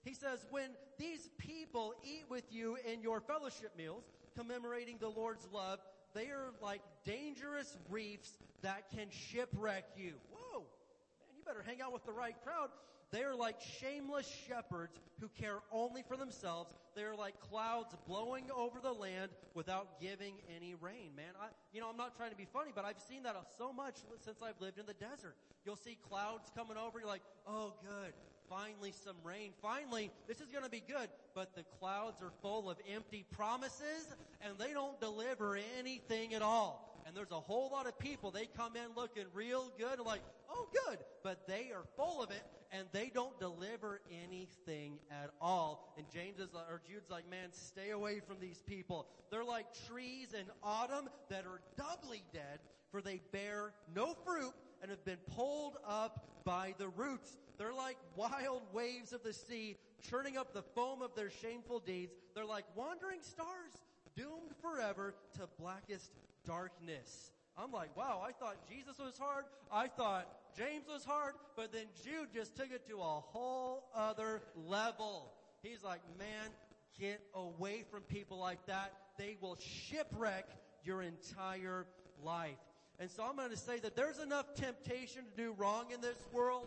[0.05, 4.05] He says, when these people eat with you in your fellowship meals,
[4.37, 5.79] commemorating the Lord's love,
[6.15, 10.13] they are like dangerous reefs that can shipwreck you.
[10.31, 10.61] Whoa!
[10.61, 12.69] Man, you better hang out with the right crowd.
[13.11, 16.75] They are like shameless shepherds who care only for themselves.
[16.97, 21.11] They are like clouds blowing over the land without giving any rain.
[21.17, 23.73] Man, I, you know, I'm not trying to be funny, but I've seen that so
[23.73, 25.37] much since I've lived in the desert.
[25.65, 26.99] You'll see clouds coming over.
[26.99, 28.13] You're like, oh, good.
[28.49, 29.53] Finally some rain.
[29.61, 31.09] Finally, this is going to be good.
[31.35, 37.03] But the clouds are full of empty promises and they don't deliver anything at all.
[37.07, 40.69] And there's a whole lot of people, they come in looking real good, like, oh
[40.87, 42.43] good, but they are full of it
[42.73, 45.93] and they don't deliver anything at all.
[45.99, 49.07] And James is, or Jude's like, man, stay away from these people.
[49.31, 52.59] They're like trees in autumn that are doubly dead
[52.91, 57.37] for they bear no fruit and have been pulled up by the roots.
[57.59, 59.77] They're like wild waves of the sea,
[60.09, 62.13] churning up the foam of their shameful deeds.
[62.35, 63.73] They're like wandering stars,
[64.17, 66.11] doomed forever to blackest
[66.47, 67.31] darkness.
[67.57, 69.45] I'm like, wow, I thought Jesus was hard.
[69.71, 70.27] I thought
[70.57, 75.33] James was hard, but then Jude just took it to a whole other level.
[75.63, 76.51] He's like, man,
[76.99, 78.93] get away from people like that.
[79.19, 80.49] They will shipwreck
[80.85, 81.87] your entire
[82.25, 82.59] life.
[82.99, 86.19] And so I'm going to say that there's enough temptation to do wrong in this
[86.33, 86.67] world.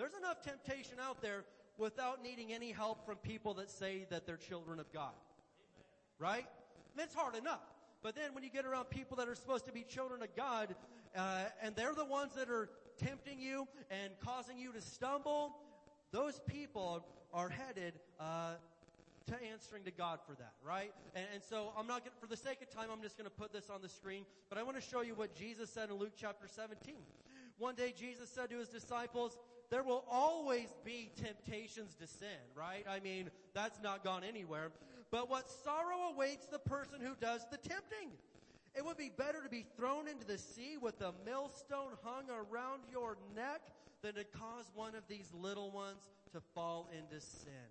[0.00, 1.44] There's enough temptation out there
[1.76, 5.12] without needing any help from people that say that they're children of God.
[6.18, 6.46] Right?
[6.96, 7.60] It's hard enough.
[8.02, 10.74] But then when you get around people that are supposed to be children of God,
[11.14, 15.54] uh, and they're the ones that are tempting you and causing you to stumble,
[16.12, 17.04] those people
[17.34, 18.52] are headed uh,
[19.26, 20.94] to answering to God for that, right?
[21.14, 23.36] And, and so I'm not going for the sake of time, I'm just going to
[23.36, 25.96] put this on the screen, but I want to show you what Jesus said in
[25.96, 26.94] Luke chapter 17.
[27.58, 29.36] One day Jesus said to his disciples,
[29.70, 32.84] there will always be temptations to sin, right?
[32.88, 34.72] I mean, that's not gone anywhere.
[35.10, 38.10] But what sorrow awaits the person who does the tempting?
[38.74, 42.82] It would be better to be thrown into the sea with a millstone hung around
[42.90, 43.62] your neck
[44.02, 47.70] than to cause one of these little ones to fall into sin.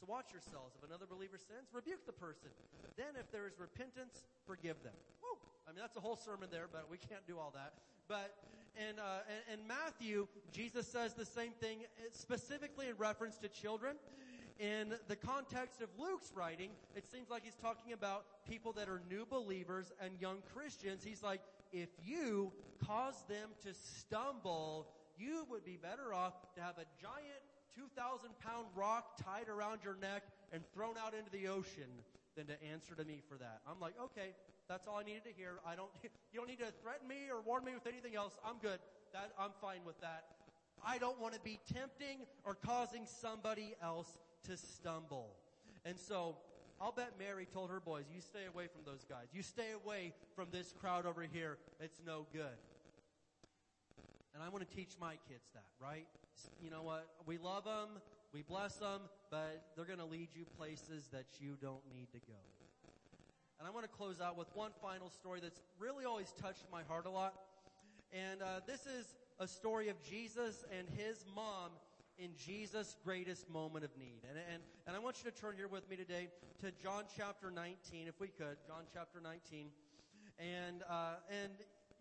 [0.00, 0.74] So watch yourselves.
[0.78, 2.50] If another believer sins, rebuke the person.
[2.96, 4.94] Then if there is repentance, forgive them.
[5.22, 5.38] Woo!
[5.66, 7.74] I mean, that's a whole sermon there, but we can't do all that.
[8.08, 8.34] But
[8.76, 13.96] in, uh, in Matthew, Jesus says the same thing uh, specifically in reference to children.
[14.58, 19.02] In the context of Luke's writing, it seems like he's talking about people that are
[19.10, 21.02] new believers and young Christians.
[21.04, 21.40] He's like,
[21.72, 22.52] if you
[22.86, 24.86] cause them to stumble,
[25.18, 27.42] you would be better off to have a giant
[27.76, 30.22] 2,000 pound rock tied around your neck
[30.52, 31.90] and thrown out into the ocean
[32.36, 33.60] than to answer to me for that.
[33.68, 34.34] I'm like, okay,
[34.68, 35.58] that's all I needed to hear.
[35.66, 35.90] I don't,
[36.32, 38.38] you don't need to threaten me or warn me with anything else.
[38.44, 38.78] I'm good.
[39.12, 40.24] That, I'm fine with that.
[40.86, 45.30] I don't want to be tempting or causing somebody else to stumble.
[45.84, 46.36] And so,
[46.80, 49.26] I'll bet Mary told her boys, you stay away from those guys.
[49.32, 51.58] You stay away from this crowd over here.
[51.80, 52.58] It's no good.
[54.34, 56.06] And I want to teach my kids that, right?
[56.62, 57.06] You know what?
[57.24, 58.00] We love them.
[58.32, 62.18] We bless them, but they're going to lead you places that you don't need to
[62.18, 62.63] go.
[63.64, 66.82] And I want to close out with one final story that's really always touched my
[66.82, 67.32] heart a lot.
[68.12, 69.06] And uh, this is
[69.40, 71.70] a story of Jesus and his mom
[72.18, 74.20] in Jesus' greatest moment of need.
[74.28, 76.28] And, and, and I want you to turn here with me today
[76.60, 78.58] to John chapter 19, if we could.
[78.66, 79.68] John chapter 19.
[80.38, 81.52] And, uh, and,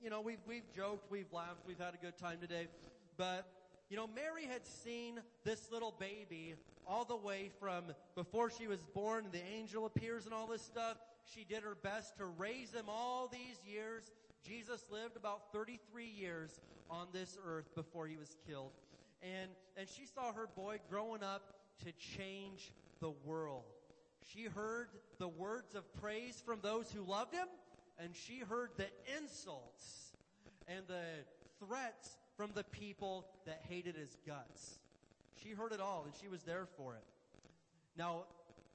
[0.03, 2.67] you know, we've, we've joked, we've laughed, we've had a good time today.
[3.15, 3.47] But,
[3.89, 7.85] you know, Mary had seen this little baby all the way from
[8.15, 10.97] before she was born, the angel appears and all this stuff.
[11.23, 14.11] She did her best to raise him all these years.
[14.45, 16.59] Jesus lived about 33 years
[16.89, 18.71] on this earth before he was killed.
[19.21, 21.53] And, and she saw her boy growing up
[21.85, 23.63] to change the world.
[24.33, 27.47] She heard the words of praise from those who loved him,
[27.99, 28.87] and she heard the
[29.17, 30.11] insults
[30.67, 31.03] and the
[31.65, 34.79] threats from the people that hated his guts.
[35.41, 37.03] She heard it all, and she was there for it.
[37.97, 38.23] Now,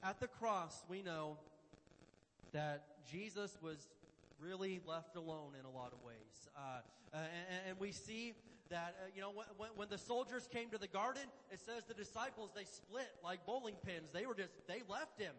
[0.03, 1.39] at the cross, we know
[2.53, 3.89] that Jesus was
[4.41, 6.49] really left alone in a lot of ways.
[6.57, 6.81] Uh,
[7.13, 8.35] and, and, we see
[8.71, 11.95] that, uh, you know, when, when the soldiers came to the garden, it says the
[11.95, 14.11] disciples, they split like bowling pins.
[14.13, 15.33] They were just, they left him.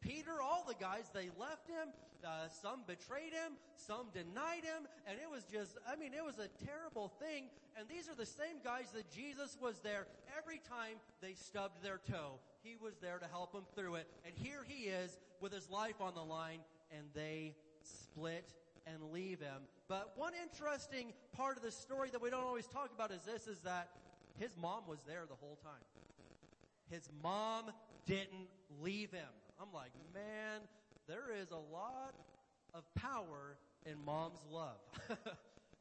[0.00, 1.88] Peter, all the guys, they left him.
[2.24, 6.38] Uh, some betrayed him, some denied him, and it was just, I mean, it was
[6.38, 7.50] a terrible thing.
[7.78, 10.06] And these are the same guys that Jesus was there
[10.36, 12.40] every time they stubbed their toe.
[12.62, 14.08] He was there to help them through it.
[14.24, 16.60] And here he is with his life on the line,
[16.90, 18.52] and they split
[18.86, 19.62] and leave him.
[19.88, 23.46] But one interesting part of the story that we don't always talk about is this,
[23.46, 23.90] is that
[24.38, 25.82] his mom was there the whole time.
[26.90, 27.70] His mom
[28.06, 28.48] didn't
[28.80, 29.28] leave him.
[29.60, 30.60] I'm like, man,
[31.08, 32.14] there is a lot
[32.74, 34.78] of power in mom's love.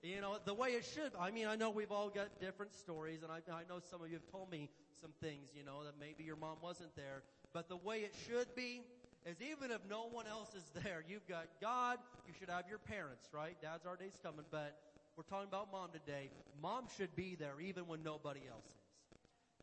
[0.03, 1.11] you know, the way it should.
[1.19, 4.07] I mean, I know we've all got different stories, and I, I know some of
[4.07, 4.69] you have told me
[5.01, 7.23] some things, you know, that maybe your mom wasn't there.
[7.53, 8.81] But the way it should be
[9.25, 11.97] is even if no one else is there, you've got God,
[12.27, 13.55] you should have your parents, right?
[13.61, 14.77] Dad's our day's coming, but
[15.17, 16.29] we're talking about mom today.
[16.61, 18.85] Mom should be there even when nobody else is.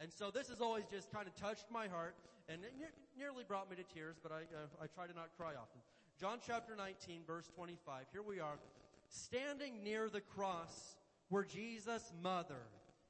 [0.01, 2.17] And so this has always just kind of touched my heart
[2.49, 5.31] and it ne- nearly brought me to tears, but I, uh, I try to not
[5.37, 5.81] cry often.
[6.21, 8.07] John chapter 19, verse 25.
[8.13, 8.59] Here we are,
[9.09, 10.97] standing near the cross
[11.31, 12.63] were Jesus' mother.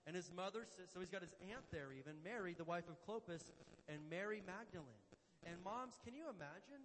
[0.07, 3.53] And his mother, so he's got his aunt there even, Mary, the wife of Clopas,
[3.89, 5.02] and Mary Magdalene.
[5.47, 6.83] And moms, can you imagine?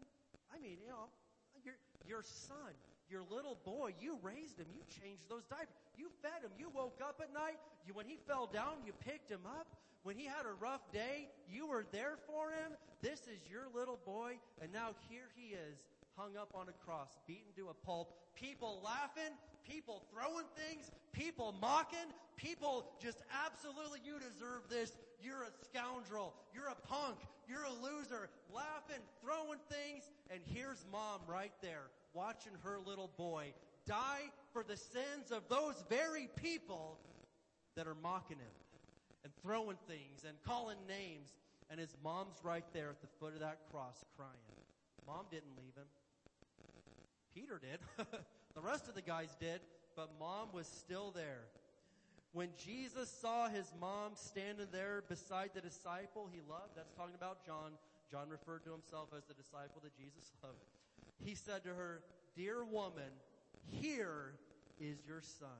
[0.53, 1.09] I mean, you know,
[1.63, 1.75] your,
[2.07, 2.73] your son,
[3.09, 6.99] your little boy, you raised him, you changed those diapers, you fed him, you woke
[7.01, 9.67] up at night, you, when he fell down, you picked him up.
[10.03, 12.71] When he had a rough day, you were there for him.
[13.01, 15.83] This is your little boy, and now here he is,
[16.15, 19.35] hung up on a cross, beaten to a pulp, people laughing,
[19.67, 22.07] people throwing things, people mocking,
[22.37, 24.95] people just absolutely, you deserve this.
[25.21, 26.33] You're a scoundrel.
[26.53, 27.17] You're a punk.
[27.47, 28.29] You're a loser.
[28.53, 30.03] Laughing, throwing things.
[30.29, 33.53] And here's mom right there watching her little boy
[33.85, 36.97] die for the sins of those very people
[37.75, 38.55] that are mocking him
[39.23, 41.29] and throwing things and calling names.
[41.69, 44.31] And his mom's right there at the foot of that cross crying.
[45.05, 45.87] Mom didn't leave him.
[47.33, 47.79] Peter did.
[48.55, 49.61] the rest of the guys did,
[49.95, 51.43] but mom was still there.
[52.37, 57.43] When Jesus saw his mom standing there beside the disciple he loved, that's talking about
[57.43, 57.71] John.
[58.11, 60.61] John referred to himself as the disciple that Jesus loved.
[61.25, 62.03] He said to her,
[62.35, 63.09] Dear woman,
[63.71, 64.35] here
[64.79, 65.57] is your son.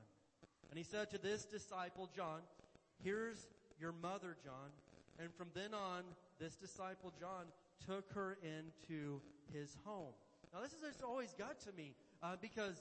[0.70, 2.42] And he said to this disciple, John,
[3.02, 3.48] Here's
[3.80, 4.70] your mother, John.
[5.18, 6.04] And from then on,
[6.38, 7.46] this disciple, John,
[7.88, 9.20] took her into
[9.52, 10.14] his home.
[10.54, 12.80] Now, this has always got to me uh, because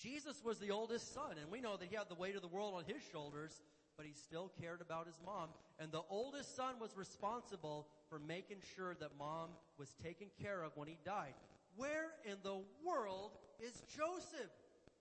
[0.00, 2.48] Jesus was the oldest son, and we know that he had the weight of the
[2.48, 3.60] world on his shoulders,
[3.96, 5.48] but he still cared about his mom.
[5.80, 10.76] And the oldest son was responsible for making sure that mom was taken care of
[10.76, 11.34] when he died.
[11.76, 14.54] Where in the world is Joseph?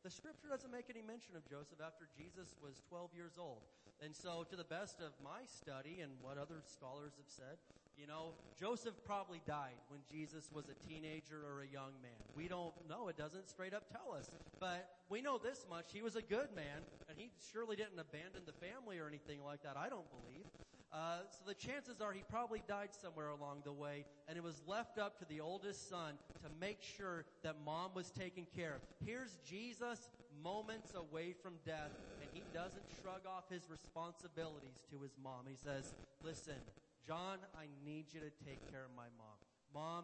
[0.04, 3.62] The scripture doesn't make any mention of Joseph after Jesus was 12 years old.
[4.02, 7.58] And so, to the best of my study and what other scholars have said,
[8.00, 12.18] you know, Joseph probably died when Jesus was a teenager or a young man.
[12.36, 13.08] We don't know.
[13.08, 14.30] It doesn't straight up tell us.
[14.60, 15.86] But we know this much.
[15.92, 19.64] He was a good man, and he surely didn't abandon the family or anything like
[19.64, 20.46] that, I don't believe.
[20.94, 24.62] Uh, so the chances are he probably died somewhere along the way, and it was
[24.66, 28.82] left up to the oldest son to make sure that mom was taken care of.
[29.06, 30.10] Here's Jesus
[30.44, 31.92] moments away from death,
[32.22, 35.44] and he doesn't shrug off his responsibilities to his mom.
[35.50, 35.94] He says,
[36.24, 36.56] Listen,
[37.08, 39.40] John, I need you to take care of my mom.
[39.72, 40.04] Mom,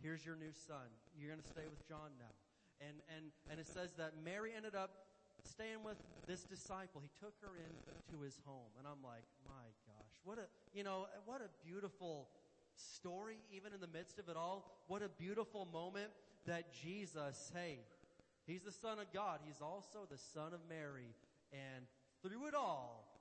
[0.00, 0.88] here's your new son.
[1.12, 2.32] You're going to stay with John now.
[2.80, 5.12] And, and, and it says that Mary ended up
[5.44, 7.04] staying with this disciple.
[7.04, 8.72] He took her into his home.
[8.78, 12.28] And I'm like, my gosh, what a, you know, what a beautiful
[12.76, 14.72] story, even in the midst of it all.
[14.88, 16.08] What a beautiful moment
[16.46, 17.80] that Jesus, hey,
[18.46, 19.40] he's the son of God.
[19.44, 21.12] He's also the son of Mary.
[21.52, 21.84] And
[22.22, 23.20] through it all,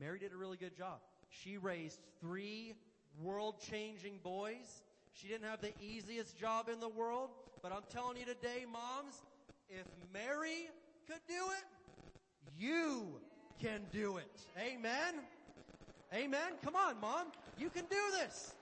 [0.00, 1.00] Mary did a really good job.
[1.32, 2.74] She raised three
[3.22, 4.82] world-changing boys.
[5.14, 7.30] She didn't have the easiest job in the world,
[7.62, 9.22] but I'm telling you today, moms,
[9.68, 10.68] if Mary
[11.06, 11.64] could do it,
[12.58, 13.06] you
[13.60, 14.40] can do it.
[14.58, 15.14] Amen?
[16.14, 16.52] Amen?
[16.62, 17.28] Come on, mom.
[17.58, 18.54] You can do this.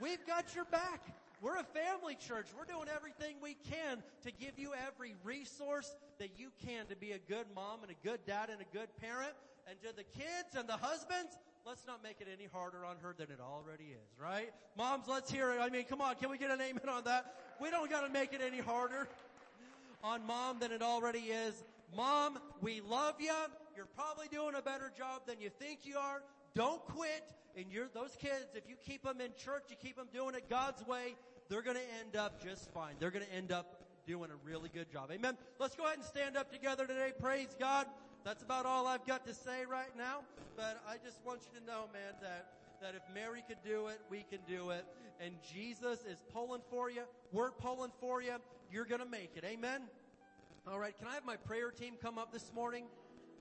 [0.00, 1.00] We've got your back.
[1.40, 2.46] We're a family church.
[2.56, 7.12] We're doing everything we can to give you every resource that you can to be
[7.12, 9.32] a good mom and a good dad and a good parent.
[9.68, 11.36] And to the kids and the husbands,
[11.68, 14.50] let's not make it any harder on her than it already is, right?
[14.78, 15.58] Moms, let's hear it.
[15.60, 17.34] I mean, come on, can we get an amen on that?
[17.60, 19.06] We don't gotta make it any harder
[20.02, 21.62] on mom than it already is.
[21.94, 23.34] Mom, we love you.
[23.76, 26.22] You're probably doing a better job than you think you are.
[26.54, 27.34] Don't quit.
[27.54, 30.48] And you're, those kids, if you keep them in church, you keep them doing it
[30.48, 31.16] God's way,
[31.50, 32.94] they're gonna end up just fine.
[32.98, 35.10] They're gonna end up doing a really good job.
[35.12, 35.36] Amen.
[35.58, 37.12] Let's go ahead and stand up together today.
[37.20, 37.86] Praise God.
[38.24, 40.20] That's about all I've got to say right now.
[40.56, 42.46] But I just want you to know, man, that,
[42.82, 44.84] that if Mary could do it, we can do it.
[45.20, 47.02] And Jesus is pulling for you.
[47.32, 48.36] We're pulling for you.
[48.70, 49.44] You're gonna make it.
[49.44, 49.82] Amen.
[50.66, 50.96] All right.
[50.98, 52.84] Can I have my prayer team come up this morning?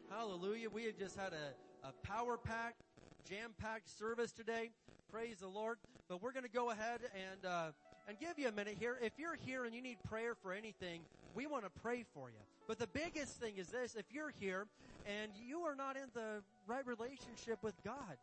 [0.09, 0.69] Hallelujah.
[0.69, 2.81] We have just had a, a power packed,
[3.29, 4.71] jam packed service today.
[5.11, 5.77] Praise the Lord.
[6.07, 7.71] But we're going to go ahead and, uh,
[8.07, 8.97] and give you a minute here.
[9.01, 11.01] If you're here and you need prayer for anything,
[11.35, 12.39] we want to pray for you.
[12.67, 14.67] But the biggest thing is this, if you're here
[15.05, 18.17] and you are not in the right relationship with God,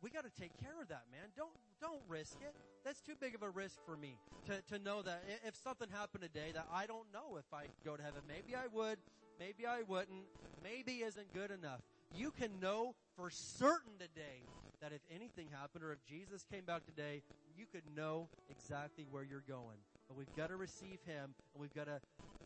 [0.00, 1.30] we got to take care of that, man.
[1.36, 1.50] Don't
[1.80, 2.54] don't risk it.
[2.84, 4.16] That's too big of a risk for me
[4.46, 7.96] to to know that if something happened today that I don't know if I go
[7.96, 8.22] to heaven.
[8.28, 8.98] Maybe I would,
[9.40, 10.26] maybe I wouldn't.
[10.62, 11.80] Maybe isn't good enough.
[12.14, 14.42] You can know for certain today
[14.80, 17.22] that if anything happened or if Jesus came back today,
[17.56, 19.78] you could know exactly where you're going.
[20.08, 22.00] But we've got to receive Him and we've got to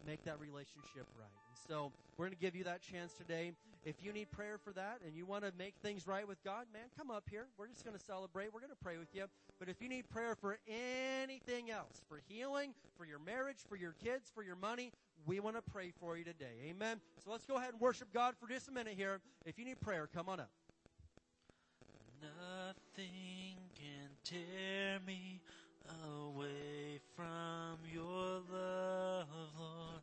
[0.06, 1.30] make that relationship right.
[1.48, 3.52] And so we're going to give you that chance today.
[3.84, 6.66] If you need prayer for that and you want to make things right with God,
[6.72, 7.46] man, come up here.
[7.58, 8.52] We're just going to celebrate.
[8.52, 9.24] We're going to pray with you.
[9.58, 13.94] But if you need prayer for anything else, for healing, for your marriage, for your
[14.02, 14.92] kids, for your money,
[15.26, 16.68] we want to pray for you today.
[16.68, 17.00] Amen.
[17.24, 19.20] So let's go ahead and worship God for just a minute here.
[19.46, 20.50] If you need prayer, come on up.
[22.20, 25.40] Nothing can tear me
[26.04, 26.81] away
[27.14, 29.26] from your love,
[29.58, 30.02] Lord.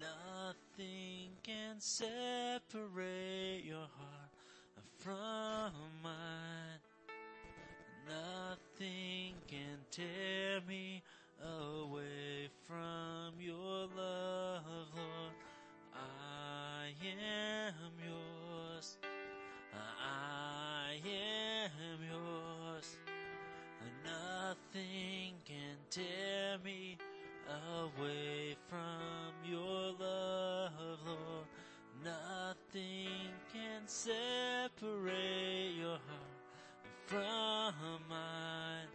[0.00, 4.30] Nothing can separate your heart
[4.98, 5.72] from
[6.02, 6.80] mine.
[8.08, 11.02] Nothing can tear me
[11.42, 14.64] away from your love,
[14.94, 15.32] Lord.
[15.94, 18.98] I am yours.
[19.72, 22.96] I am yours.
[24.04, 25.34] Nothing
[25.92, 26.96] tear me
[27.76, 31.46] away from your love, Lord.
[32.02, 36.32] Nothing can separate your heart
[37.04, 38.88] from mine.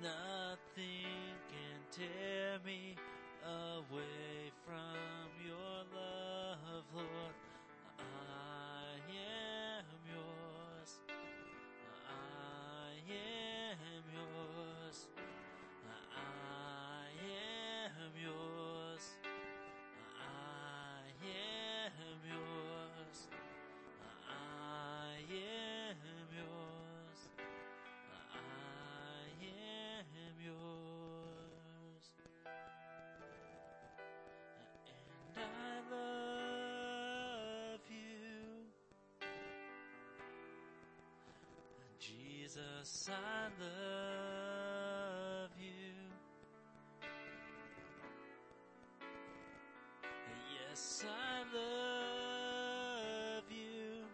[0.00, 2.94] Nothing can tear me
[42.50, 45.94] Jesus, I love you.
[50.68, 54.04] Yes, I love you.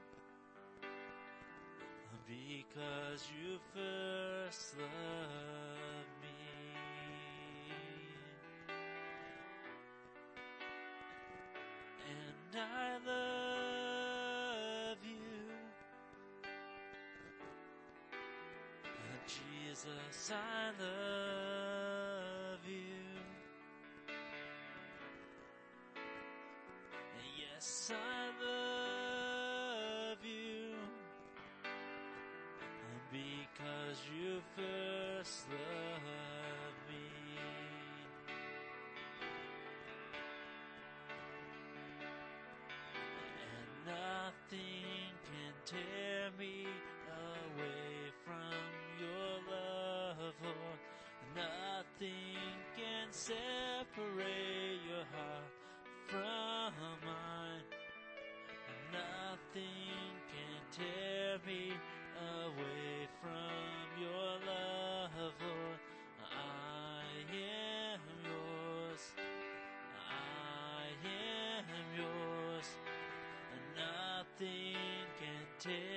[2.26, 6.36] Because you first loved me.
[12.10, 12.95] And I
[19.76, 22.96] Jesus, I love you.
[27.36, 27.94] Yes, I
[28.42, 30.76] love you.
[33.12, 35.75] Because you first loved
[75.58, 75.95] take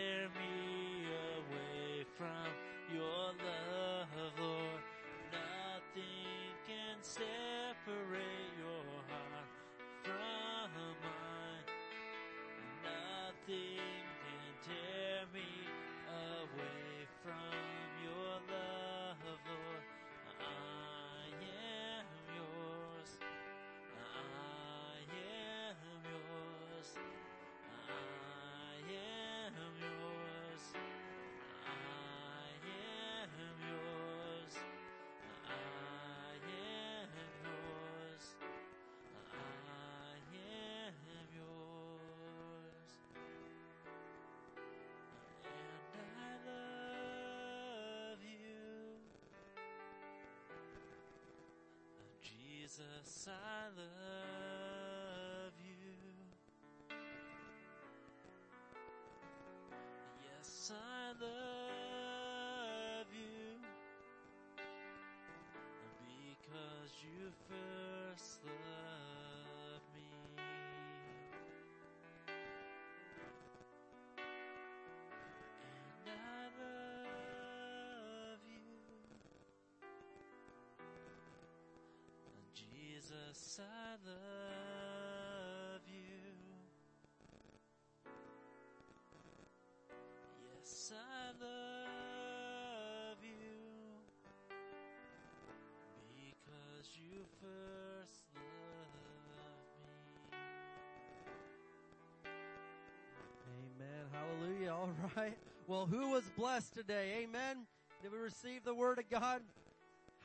[52.79, 56.95] Jesus, I love you.
[60.23, 61.48] Yes, I love
[83.59, 86.31] I love you.
[90.55, 93.59] Yes, I love you
[96.15, 98.95] because you first loved
[99.83, 100.37] me.
[103.77, 104.05] Amen.
[104.13, 104.71] Hallelujah.
[104.71, 105.37] All right.
[105.67, 107.23] Well, who was blessed today?
[107.23, 107.67] Amen.
[108.01, 109.41] Did we receive the word of God?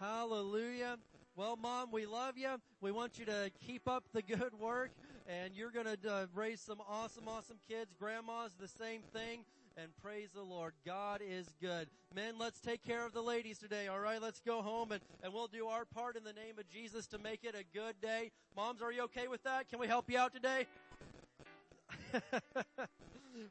[0.01, 0.99] Hallelujah.
[1.37, 2.61] Well, mom, we love you.
[2.81, 4.93] We want you to keep up the good work
[5.27, 7.93] and you're going to uh, raise some awesome, awesome kids.
[7.99, 9.45] Grandma's the same thing.
[9.77, 10.75] And praise the Lord.
[10.87, 11.89] God is good.
[12.15, 13.89] Men, let's take care of the ladies today.
[13.89, 14.23] All right.
[14.23, 17.19] Let's go home and, and we'll do our part in the name of Jesus to
[17.19, 18.31] make it a good day.
[18.55, 19.69] Moms, are you okay with that?
[19.69, 20.67] Can we help you out today?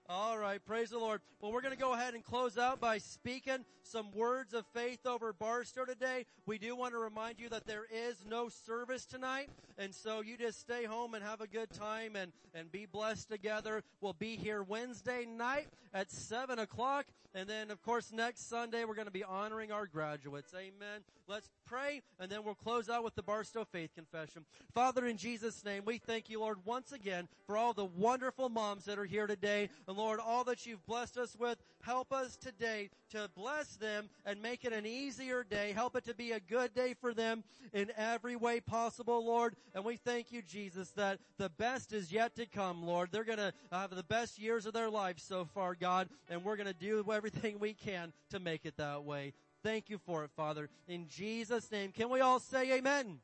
[0.08, 1.22] All right, praise the Lord.
[1.42, 5.06] Well, we're going to go ahead and close out by speaking some words of faith
[5.06, 6.26] over Barstow today.
[6.46, 10.38] We do want to remind you that there is no service tonight, and so you
[10.38, 13.84] just stay home and have a good time and, and be blessed together.
[14.00, 17.06] We'll be here Wednesday night at 7 o'clock,
[17.36, 20.54] and then, of course, next Sunday we're going to be honoring our graduates.
[20.54, 21.02] Amen.
[21.28, 24.46] Let's pray, and then we'll close out with the Barstow Faith Confession.
[24.76, 28.86] Father, in Jesus' name, we thank you, Lord, once again for all the wonderful moms
[28.86, 29.70] that are here today.
[29.88, 34.40] And Lord, all that you've blessed us with, help us today to bless them and
[34.40, 35.72] make it an easier day.
[35.72, 37.44] Help it to be a good day for them
[37.74, 39.56] in every way possible, Lord.
[39.74, 43.10] And we thank you, Jesus, that the best is yet to come, Lord.
[43.12, 46.72] They're gonna have the best years of their life so far, God, and we're gonna
[46.72, 49.34] do everything we can to make it that way.
[49.64, 50.70] Thank you for it, Father.
[50.90, 53.20] In Jesus' name, can we all say amen?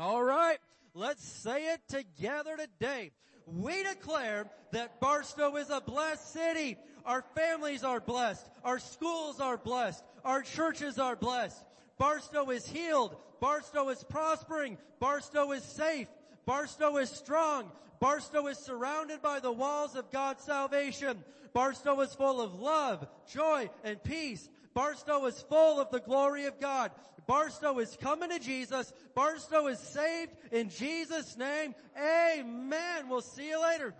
[0.00, 0.58] All right.
[0.94, 3.12] Let's say it together today.
[3.46, 6.76] We declare that Barstow is a blessed city.
[7.06, 8.48] Our families are blessed.
[8.64, 10.02] Our schools are blessed.
[10.24, 11.62] Our churches are blessed.
[11.98, 13.14] Barstow is healed.
[13.40, 14.76] Barstow is prospering.
[14.98, 16.08] Barstow is safe.
[16.46, 17.70] Barstow is strong.
[18.00, 21.22] Barstow is surrounded by the walls of God's salvation.
[21.52, 24.48] Barstow is full of love, joy, and peace.
[24.74, 26.90] Barstow is full of the glory of God.
[27.26, 28.92] Barstow is coming to Jesus.
[29.14, 31.74] Barstow is saved in Jesus' name.
[31.96, 33.08] Amen.
[33.08, 33.94] We'll see you later.